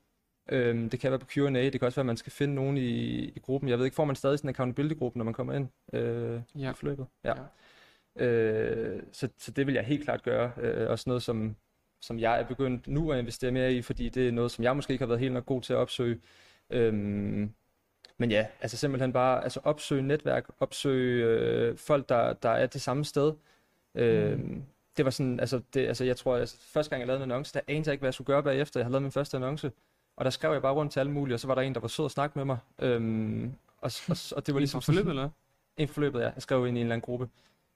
Øhm, 0.49 0.89
det 0.89 0.99
kan 0.99 1.11
være 1.11 1.19
på 1.19 1.25
Q&A, 1.25 1.49
det 1.49 1.71
kan 1.71 1.83
også 1.83 1.95
være, 1.95 2.03
at 2.03 2.05
man 2.05 2.17
skal 2.17 2.31
finde 2.31 2.55
nogen 2.55 2.77
i, 2.77 3.23
i 3.29 3.39
gruppen. 3.39 3.69
Jeg 3.69 3.77
ved 3.77 3.85
ikke, 3.85 3.95
får 3.95 4.05
man 4.05 4.15
stadig 4.15 4.39
sådan 4.39 4.49
en 4.49 4.55
accountability-gruppe, 4.55 5.17
når 5.17 5.25
man 5.25 5.33
kommer 5.33 5.53
ind 5.53 5.67
øh, 5.93 6.41
Ja. 6.55 6.71
i 6.71 6.73
forløbet? 6.73 7.05
Ja. 7.23 7.29
Ja. 7.29 7.43
Øh, 8.17 9.01
så, 9.11 9.29
så 9.37 9.51
det 9.51 9.67
vil 9.67 9.75
jeg 9.75 9.83
helt 9.83 10.03
klart 10.03 10.23
gøre. 10.23 10.51
Øh, 10.61 10.89
også 10.89 11.03
noget, 11.09 11.23
som, 11.23 11.55
som 12.01 12.19
jeg 12.19 12.39
er 12.39 12.43
begyndt 12.45 12.87
nu 12.87 13.11
at 13.11 13.19
investere 13.19 13.51
mere 13.51 13.73
i, 13.73 13.81
fordi 13.81 14.09
det 14.09 14.27
er 14.27 14.31
noget, 14.31 14.51
som 14.51 14.63
jeg 14.63 14.75
måske 14.75 14.91
ikke 14.93 15.01
har 15.01 15.07
været 15.07 15.19
helt 15.19 15.33
nok 15.33 15.45
god 15.45 15.61
til 15.61 15.73
at 15.73 15.77
opsøge. 15.77 16.19
Øhm, 16.69 17.51
men 18.17 18.31
ja, 18.31 18.45
altså 18.61 18.77
simpelthen 18.77 19.13
bare 19.13 19.43
altså 19.43 19.59
opsøge 19.63 20.01
netværk, 20.01 20.45
opsøge 20.59 21.25
øh, 21.25 21.77
folk, 21.77 22.09
der, 22.09 22.33
der 22.33 22.49
er 22.49 22.65
det 22.67 22.81
samme 22.81 23.05
sted. 23.05 23.33
Øh, 23.95 24.39
Det 24.97 25.05
var 25.05 25.11
sådan, 25.11 25.39
altså, 25.39 25.61
det, 25.73 25.87
altså 25.87 26.03
jeg 26.05 26.17
tror, 26.17 26.35
altså, 26.37 26.57
første 26.73 26.89
gang 26.89 26.99
jeg 26.99 27.07
lavede 27.07 27.23
en 27.23 27.31
annonce, 27.31 27.53
der 27.53 27.59
anede 27.67 27.83
jeg 27.87 27.93
ikke, 27.93 28.01
hvad 28.01 28.07
jeg 28.07 28.13
skulle 28.13 28.25
gøre 28.25 28.43
bagefter. 28.43 28.79
Jeg 28.79 28.85
havde 28.85 28.91
lavet 28.91 29.01
min 29.03 29.11
første 29.11 29.37
annonce, 29.37 29.71
og 30.17 30.25
der 30.25 30.31
skrev 30.31 30.51
jeg 30.53 30.61
bare 30.61 30.73
rundt 30.73 30.91
til 30.91 30.99
alle 30.99 31.11
mulige, 31.11 31.35
og 31.35 31.39
så 31.39 31.47
var 31.47 31.55
der 31.55 31.61
en, 31.61 31.73
der 31.73 31.79
var 31.79 31.87
sød 31.87 32.05
og 32.05 32.11
snakke 32.11 32.39
med 32.39 32.45
mig. 32.45 32.57
Øhm, 32.79 33.53
og, 33.81 33.91
og, 34.09 34.17
og 34.35 34.47
det 34.47 34.53
var 34.53 34.59
ligesom 34.59 34.77
Ligesom 34.77 34.81
forløbet, 34.81 35.09
eller? 35.09 35.29
en 35.77 35.87
forløbet, 35.87 36.19
ja. 36.19 36.25
Jeg 36.25 36.41
skrev 36.41 36.67
ind 36.67 36.77
i 36.77 36.81
en 36.81 36.85
eller 36.85 36.93
anden 36.95 37.05
gruppe. 37.05 37.29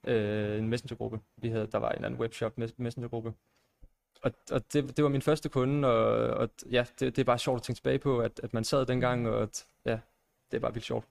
Øh, 0.07 0.57
en 0.59 0.69
messengergruppe. 0.69 1.19
Vi 1.37 1.49
havde, 1.49 1.67
der 1.71 1.77
var 1.77 1.89
en 1.89 1.95
eller 1.95 2.05
anden 2.05 2.21
webshop 2.21 2.53
mes- 2.59 2.73
messengergruppe. 2.77 3.33
Og, 4.23 4.31
og 4.51 4.73
det, 4.73 4.97
det 4.97 5.03
var 5.03 5.09
min 5.09 5.21
første 5.21 5.49
kunde, 5.49 5.87
og, 5.87 6.29
og 6.37 6.49
ja, 6.71 6.85
det, 6.99 7.15
det 7.15 7.19
er 7.19 7.23
bare 7.25 7.39
sjovt 7.39 7.57
at 7.57 7.63
tænke 7.63 7.77
tilbage 7.77 7.99
på, 7.99 8.19
at, 8.19 8.39
at 8.43 8.53
man 8.53 8.63
sad 8.63 8.85
dengang, 8.85 9.27
og 9.29 9.41
at, 9.41 9.65
ja, 9.85 9.99
det 10.51 10.57
er 10.57 10.61
bare 10.61 10.73
vildt 10.73 10.85
sjovt. 10.85 11.05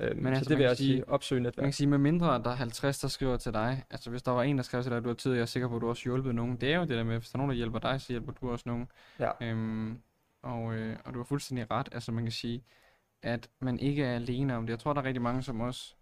Øh, 0.00 0.16
Men 0.16 0.24
så 0.24 0.28
altså, 0.28 0.44
det 0.44 0.50
man 0.50 0.58
vil 0.58 0.64
jeg 0.64 0.76
sige- 0.76 0.92
sige, 0.96 1.08
opsøge 1.08 1.40
Man 1.40 1.46
netværk. 1.46 1.64
kan 1.64 1.72
sige, 1.72 1.86
med 1.86 1.98
mindre 1.98 2.26
der 2.42 2.50
er 2.50 2.54
50, 2.54 2.98
der 2.98 3.08
skriver 3.08 3.36
til 3.36 3.52
dig, 3.52 3.84
altså 3.90 4.10
hvis 4.10 4.22
der 4.22 4.30
var 4.30 4.42
en, 4.42 4.56
der 4.56 4.62
skrev 4.62 4.82
til 4.82 4.90
dig, 4.90 4.96
at 4.98 5.04
du 5.04 5.08
har 5.08 5.14
tid, 5.14 5.32
jeg 5.32 5.40
er 5.40 5.46
sikker 5.46 5.68
på, 5.68 5.76
at 5.76 5.82
du 5.82 5.88
også 5.88 6.02
hjulpet 6.04 6.34
nogen. 6.34 6.56
Det 6.56 6.72
er 6.72 6.76
jo 6.76 6.82
det 6.82 6.88
der 6.90 7.04
med, 7.04 7.18
hvis 7.18 7.30
der 7.30 7.36
er 7.36 7.38
nogen, 7.38 7.50
der 7.50 7.56
hjælper 7.56 7.78
dig, 7.78 8.00
så 8.00 8.12
hjælper 8.12 8.32
du 8.32 8.50
også 8.50 8.62
nogen. 8.66 8.88
Ja. 9.18 9.30
Øhm, 9.42 9.98
og, 10.42 10.74
øh, 10.74 10.96
og 11.04 11.14
du 11.14 11.18
har 11.18 11.24
fuldstændig 11.24 11.70
ret, 11.70 11.88
altså 11.92 12.12
man 12.12 12.24
kan 12.24 12.32
sige, 12.32 12.64
at 13.22 13.48
man 13.60 13.78
ikke 13.78 14.04
er 14.04 14.14
alene 14.14 14.56
om 14.56 14.66
det. 14.66 14.70
Jeg 14.70 14.78
tror, 14.78 14.92
der 14.92 15.00
er 15.00 15.04
rigtig 15.04 15.22
mange, 15.22 15.42
som 15.42 15.60
også, 15.60 15.94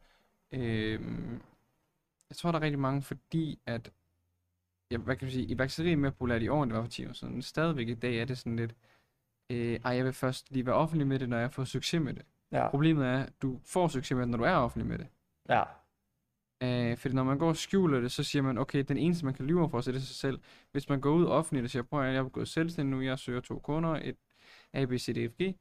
øhm, 0.52 1.40
jeg 2.30 2.36
tror, 2.36 2.52
der 2.52 2.58
er 2.58 2.62
rigtig 2.62 2.78
mange, 2.78 3.02
fordi 3.02 3.58
at, 3.66 3.92
ja, 4.90 4.96
hvad 4.96 5.16
kan 5.16 5.26
man 5.26 5.32
sige, 5.32 5.46
iværksætteri 5.46 5.92
er 5.92 5.96
mere 5.96 6.10
populært 6.12 6.42
i 6.42 6.48
år, 6.48 6.62
end 6.62 6.70
det 6.70 6.76
var 6.76 6.82
for 6.84 6.90
10 6.90 7.06
år 7.06 7.12
siden. 7.12 7.42
Stadigvæk 7.42 7.88
i 7.88 7.94
dag 7.94 8.18
er 8.20 8.24
det 8.24 8.38
sådan 8.38 8.56
lidt, 8.56 8.74
øh, 9.50 9.80
ej, 9.84 9.92
jeg 9.92 10.04
vil 10.04 10.12
først 10.12 10.50
lige 10.50 10.66
være 10.66 10.74
offentlig 10.74 11.06
med 11.06 11.18
det, 11.18 11.28
når 11.28 11.38
jeg 11.38 11.52
får 11.52 11.64
succes 11.64 12.00
med 12.00 12.14
det. 12.14 12.22
Ja, 12.52 12.70
Problemet 12.70 13.06
er, 13.06 13.18
at 13.22 13.32
du 13.42 13.60
får 13.64 13.88
succes 13.88 14.14
med 14.16 14.22
det, 14.22 14.28
når 14.30 14.38
du 14.38 14.44
er 14.44 14.54
offentlig 14.54 14.86
med 14.86 14.98
det. 14.98 15.06
ja, 15.48 15.62
Øh, 16.62 16.96
fordi 16.96 17.14
når 17.14 17.24
man 17.24 17.38
går 17.38 17.48
og 17.48 17.56
skjuler 17.56 18.00
det, 18.00 18.12
så 18.12 18.22
siger 18.24 18.42
man, 18.42 18.58
okay, 18.58 18.84
den 18.88 18.96
eneste, 18.96 19.24
man 19.24 19.34
kan 19.34 19.46
lyve 19.46 19.70
for, 19.70 19.80
så 19.80 19.90
er 19.90 19.92
det 19.92 20.02
sig 20.02 20.16
selv. 20.16 20.40
Hvis 20.72 20.88
man 20.88 21.00
går 21.00 21.10
ud 21.10 21.26
offentligt 21.26 21.64
og 21.64 21.70
siger, 21.70 21.82
prøv 21.82 22.02
at 22.02 22.14
jeg 22.14 22.16
er 22.16 22.28
gået 22.28 22.48
selvstændig 22.48 22.96
nu, 22.96 23.02
jeg 23.02 23.18
søger 23.18 23.40
to 23.40 23.58
kunder, 23.58 23.90
et 23.90 24.16
A, 24.72 24.84
B, 24.84 24.92
C, 24.92 25.14
D, 25.14 25.32
F, 25.32 25.34
G, 25.42 25.54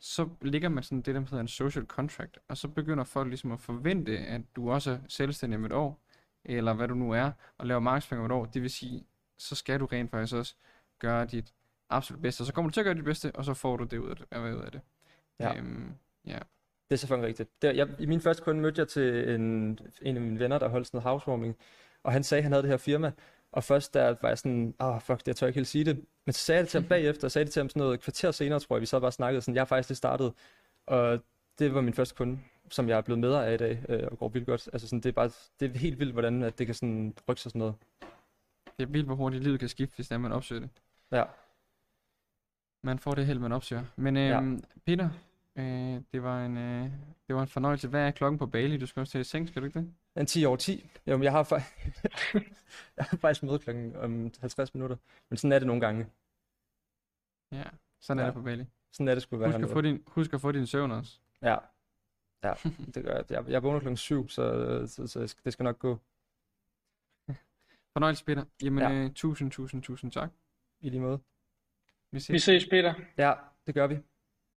så 0.00 0.28
ligger 0.42 0.68
man 0.68 0.82
sådan 0.84 1.02
det, 1.02 1.14
der 1.14 1.20
hedder 1.20 1.40
en 1.40 1.48
social 1.48 1.86
contract, 1.86 2.38
og 2.48 2.56
så 2.56 2.68
begynder 2.68 3.04
folk 3.04 3.28
ligesom 3.28 3.52
at 3.52 3.60
forvente, 3.60 4.18
at 4.18 4.40
du 4.56 4.70
også 4.70 4.90
er 4.90 4.98
selvstændig 5.08 5.58
om 5.58 5.64
et 5.64 5.72
år, 5.72 6.01
eller 6.44 6.72
hvad 6.72 6.88
du 6.88 6.94
nu 6.94 7.12
er, 7.12 7.30
og 7.58 7.66
laver 7.66 7.80
markedsføring 7.80 8.24
om 8.24 8.30
et 8.30 8.32
år. 8.32 8.44
Det 8.44 8.62
vil 8.62 8.70
sige, 8.70 9.06
så 9.38 9.54
skal 9.54 9.80
du 9.80 9.86
rent 9.86 10.10
faktisk 10.10 10.34
også 10.34 10.54
gøre 10.98 11.26
dit 11.26 11.54
absolut 11.90 12.22
bedste, 12.22 12.42
og 12.42 12.46
så 12.46 12.52
kommer 12.52 12.70
du 12.70 12.72
til 12.72 12.80
at 12.80 12.84
gøre 12.84 12.94
dit 12.94 13.04
bedste, 13.04 13.32
og 13.34 13.44
så 13.44 13.54
får 13.54 13.76
du 13.76 13.84
det 13.84 13.98
ud 13.98 14.10
af 14.10 14.16
det. 14.16 14.26
Ud 14.38 14.62
af 14.64 14.72
det. 14.72 14.80
Ja. 15.40 15.56
Øhm, 15.56 15.94
ja. 16.26 16.38
det 16.88 16.92
er 16.92 16.96
selvfølgelig 16.96 17.28
rigtigt. 17.28 17.62
Det, 17.62 17.76
jeg, 17.76 17.88
I 17.98 18.06
min 18.06 18.20
første 18.20 18.42
kunde 18.42 18.60
mødte 18.60 18.80
jeg 18.80 18.88
til 18.88 19.34
en, 19.34 19.78
en 20.02 20.16
af 20.16 20.22
mine 20.22 20.38
venner, 20.38 20.58
der 20.58 20.68
holdt 20.68 20.86
sådan 20.86 20.96
noget 20.98 21.10
housewarming, 21.10 21.56
og 22.02 22.12
han 22.12 22.22
sagde, 22.22 22.38
at 22.38 22.42
han 22.42 22.52
havde 22.52 22.62
det 22.62 22.70
her 22.70 22.76
firma, 22.76 23.12
og 23.52 23.64
først 23.64 23.94
der 23.94 24.16
var 24.22 24.28
jeg 24.28 24.38
sådan, 24.38 24.74
ah 24.78 24.94
oh, 24.94 25.00
fuck, 25.00 25.26
det 25.26 25.36
tør 25.36 25.46
jeg 25.46 25.48
ikke 25.48 25.58
helt 25.58 25.68
sige 25.68 25.84
det. 25.84 26.04
Men 26.26 26.32
så 26.32 26.40
sagde 26.40 26.56
jeg 26.56 26.62
det 26.62 26.70
til 26.70 26.80
ham 26.80 26.88
bagefter, 26.94 27.24
og 27.24 27.30
sagde 27.30 27.44
det 27.44 27.52
til 27.52 27.60
ham 27.60 27.68
sådan 27.68 27.80
noget 27.80 27.94
et 27.94 28.00
kvarter 28.00 28.30
senere, 28.30 28.60
tror 28.60 28.76
jeg, 28.76 28.80
vi 28.80 28.86
så 28.86 29.00
bare 29.00 29.12
snakkede 29.12 29.42
sådan, 29.42 29.54
jeg 29.54 29.60
har 29.60 29.66
faktisk 29.66 29.88
lige 29.88 29.96
startet, 29.96 30.32
og 30.86 31.20
det 31.58 31.74
var 31.74 31.80
min 31.80 31.94
første 31.94 32.14
kunde, 32.14 32.38
som 32.72 32.88
jeg 32.88 32.96
er 32.96 33.00
blevet 33.00 33.18
med 33.20 33.34
af 33.34 33.54
i 33.54 33.56
dag, 33.56 33.84
øh, 33.88 34.08
og 34.10 34.18
går 34.18 34.28
vildt 34.28 34.46
godt. 34.46 34.68
Altså 34.72 34.88
sådan, 34.88 35.00
det 35.00 35.08
er 35.08 35.12
bare, 35.12 35.30
det 35.60 35.74
er 35.74 35.78
helt 35.78 35.98
vildt, 35.98 36.12
hvordan 36.12 36.42
at 36.42 36.58
det 36.58 36.66
kan 36.66 36.74
sådan 36.74 37.14
rykke 37.28 37.40
sig 37.42 37.50
sådan 37.50 37.58
noget. 37.58 37.74
Det 38.78 38.82
er 38.82 38.86
vildt, 38.86 39.06
hvor 39.06 39.14
hurtigt 39.14 39.42
livet 39.42 39.60
kan 39.60 39.68
skifte, 39.68 39.94
hvis 39.96 40.08
det 40.08 40.14
er, 40.14 40.18
man 40.18 40.32
opsøger 40.32 40.60
det. 40.60 40.70
Ja, 41.10 41.24
Man 42.84 42.98
får 42.98 43.14
det 43.14 43.26
held, 43.26 43.38
man 43.38 43.52
opsøger. 43.52 43.84
Men 43.96 44.16
øhm, 44.16 44.62
Peter, 44.86 45.10
øh, 45.56 46.00
det, 46.12 46.22
var 46.22 46.44
en, 46.46 46.56
øh, 46.56 46.90
det 47.28 47.34
var 47.36 47.42
en 47.42 47.48
fornøjelse. 47.48 47.88
Hvad 47.88 48.06
er 48.06 48.10
klokken 48.10 48.38
på 48.38 48.46
Bali? 48.46 48.76
Du 48.78 48.86
skal 48.86 49.00
også 49.00 49.10
til 49.12 49.24
seng, 49.24 49.48
skal 49.48 49.62
du 49.62 49.66
ikke 49.66 49.78
det? 49.78 49.92
en 50.16 50.26
10 50.26 50.44
over 50.44 50.56
10. 50.56 50.90
Jo, 51.06 51.22
jeg 51.22 51.32
har, 51.32 51.44
fa- 51.44 51.92
jeg 52.96 53.04
har 53.04 53.16
faktisk 53.16 53.42
møde 53.42 53.58
klokken 53.58 53.96
om 53.96 54.30
50 54.40 54.74
minutter, 54.74 54.96
men 55.28 55.36
sådan 55.36 55.52
er 55.52 55.58
det 55.58 55.66
nogle 55.66 55.80
gange. 55.80 56.06
Ja, 57.52 57.64
sådan 58.00 58.18
er 58.18 58.22
Ja. 58.22 58.26
det 58.26 58.34
på 58.34 58.42
Bali. 58.42 58.64
Sådan 58.92 59.08
er 59.08 59.14
det 59.14 59.22
sgu 59.22 59.36
være 59.36 59.52
Husk 59.52 59.62
at, 59.64 59.70
få 59.70 59.80
din, 59.80 60.02
husk 60.06 60.32
at 60.34 60.40
få 60.40 60.52
din 60.52 60.66
søvn 60.66 60.90
også. 60.90 61.18
Ja, 61.42 61.56
ja, 62.42 62.52
det 62.94 63.04
gør 63.04 63.14
jeg. 63.16 63.24
Jeg, 63.30 63.44
jeg 63.48 63.62
vågner 63.62 63.80
klokken 63.80 63.96
7, 63.96 64.28
så, 64.28 64.42
så, 64.86 65.06
så 65.06 65.36
det 65.44 65.52
skal 65.52 65.64
nok 65.64 65.78
gå 65.78 65.98
Fornøjelse, 67.92 68.24
Peter. 68.24 68.44
Jamen, 68.62 68.78
Ja. 68.84 68.92
øh, 68.92 69.10
tusind, 69.14 69.50
tusind, 69.50 69.82
tusind 69.82 70.12
tak. 70.12 70.30
i 70.80 70.90
lige 70.90 71.00
måde. 71.00 71.20
Vi 72.10 72.20
ses. 72.20 72.30
Vi 72.32 72.38
ses, 72.38 72.66
Peter. 72.66 72.94
Ja, 73.18 73.34
det 73.66 73.74
gør 73.74 73.86
vi. 73.86 73.98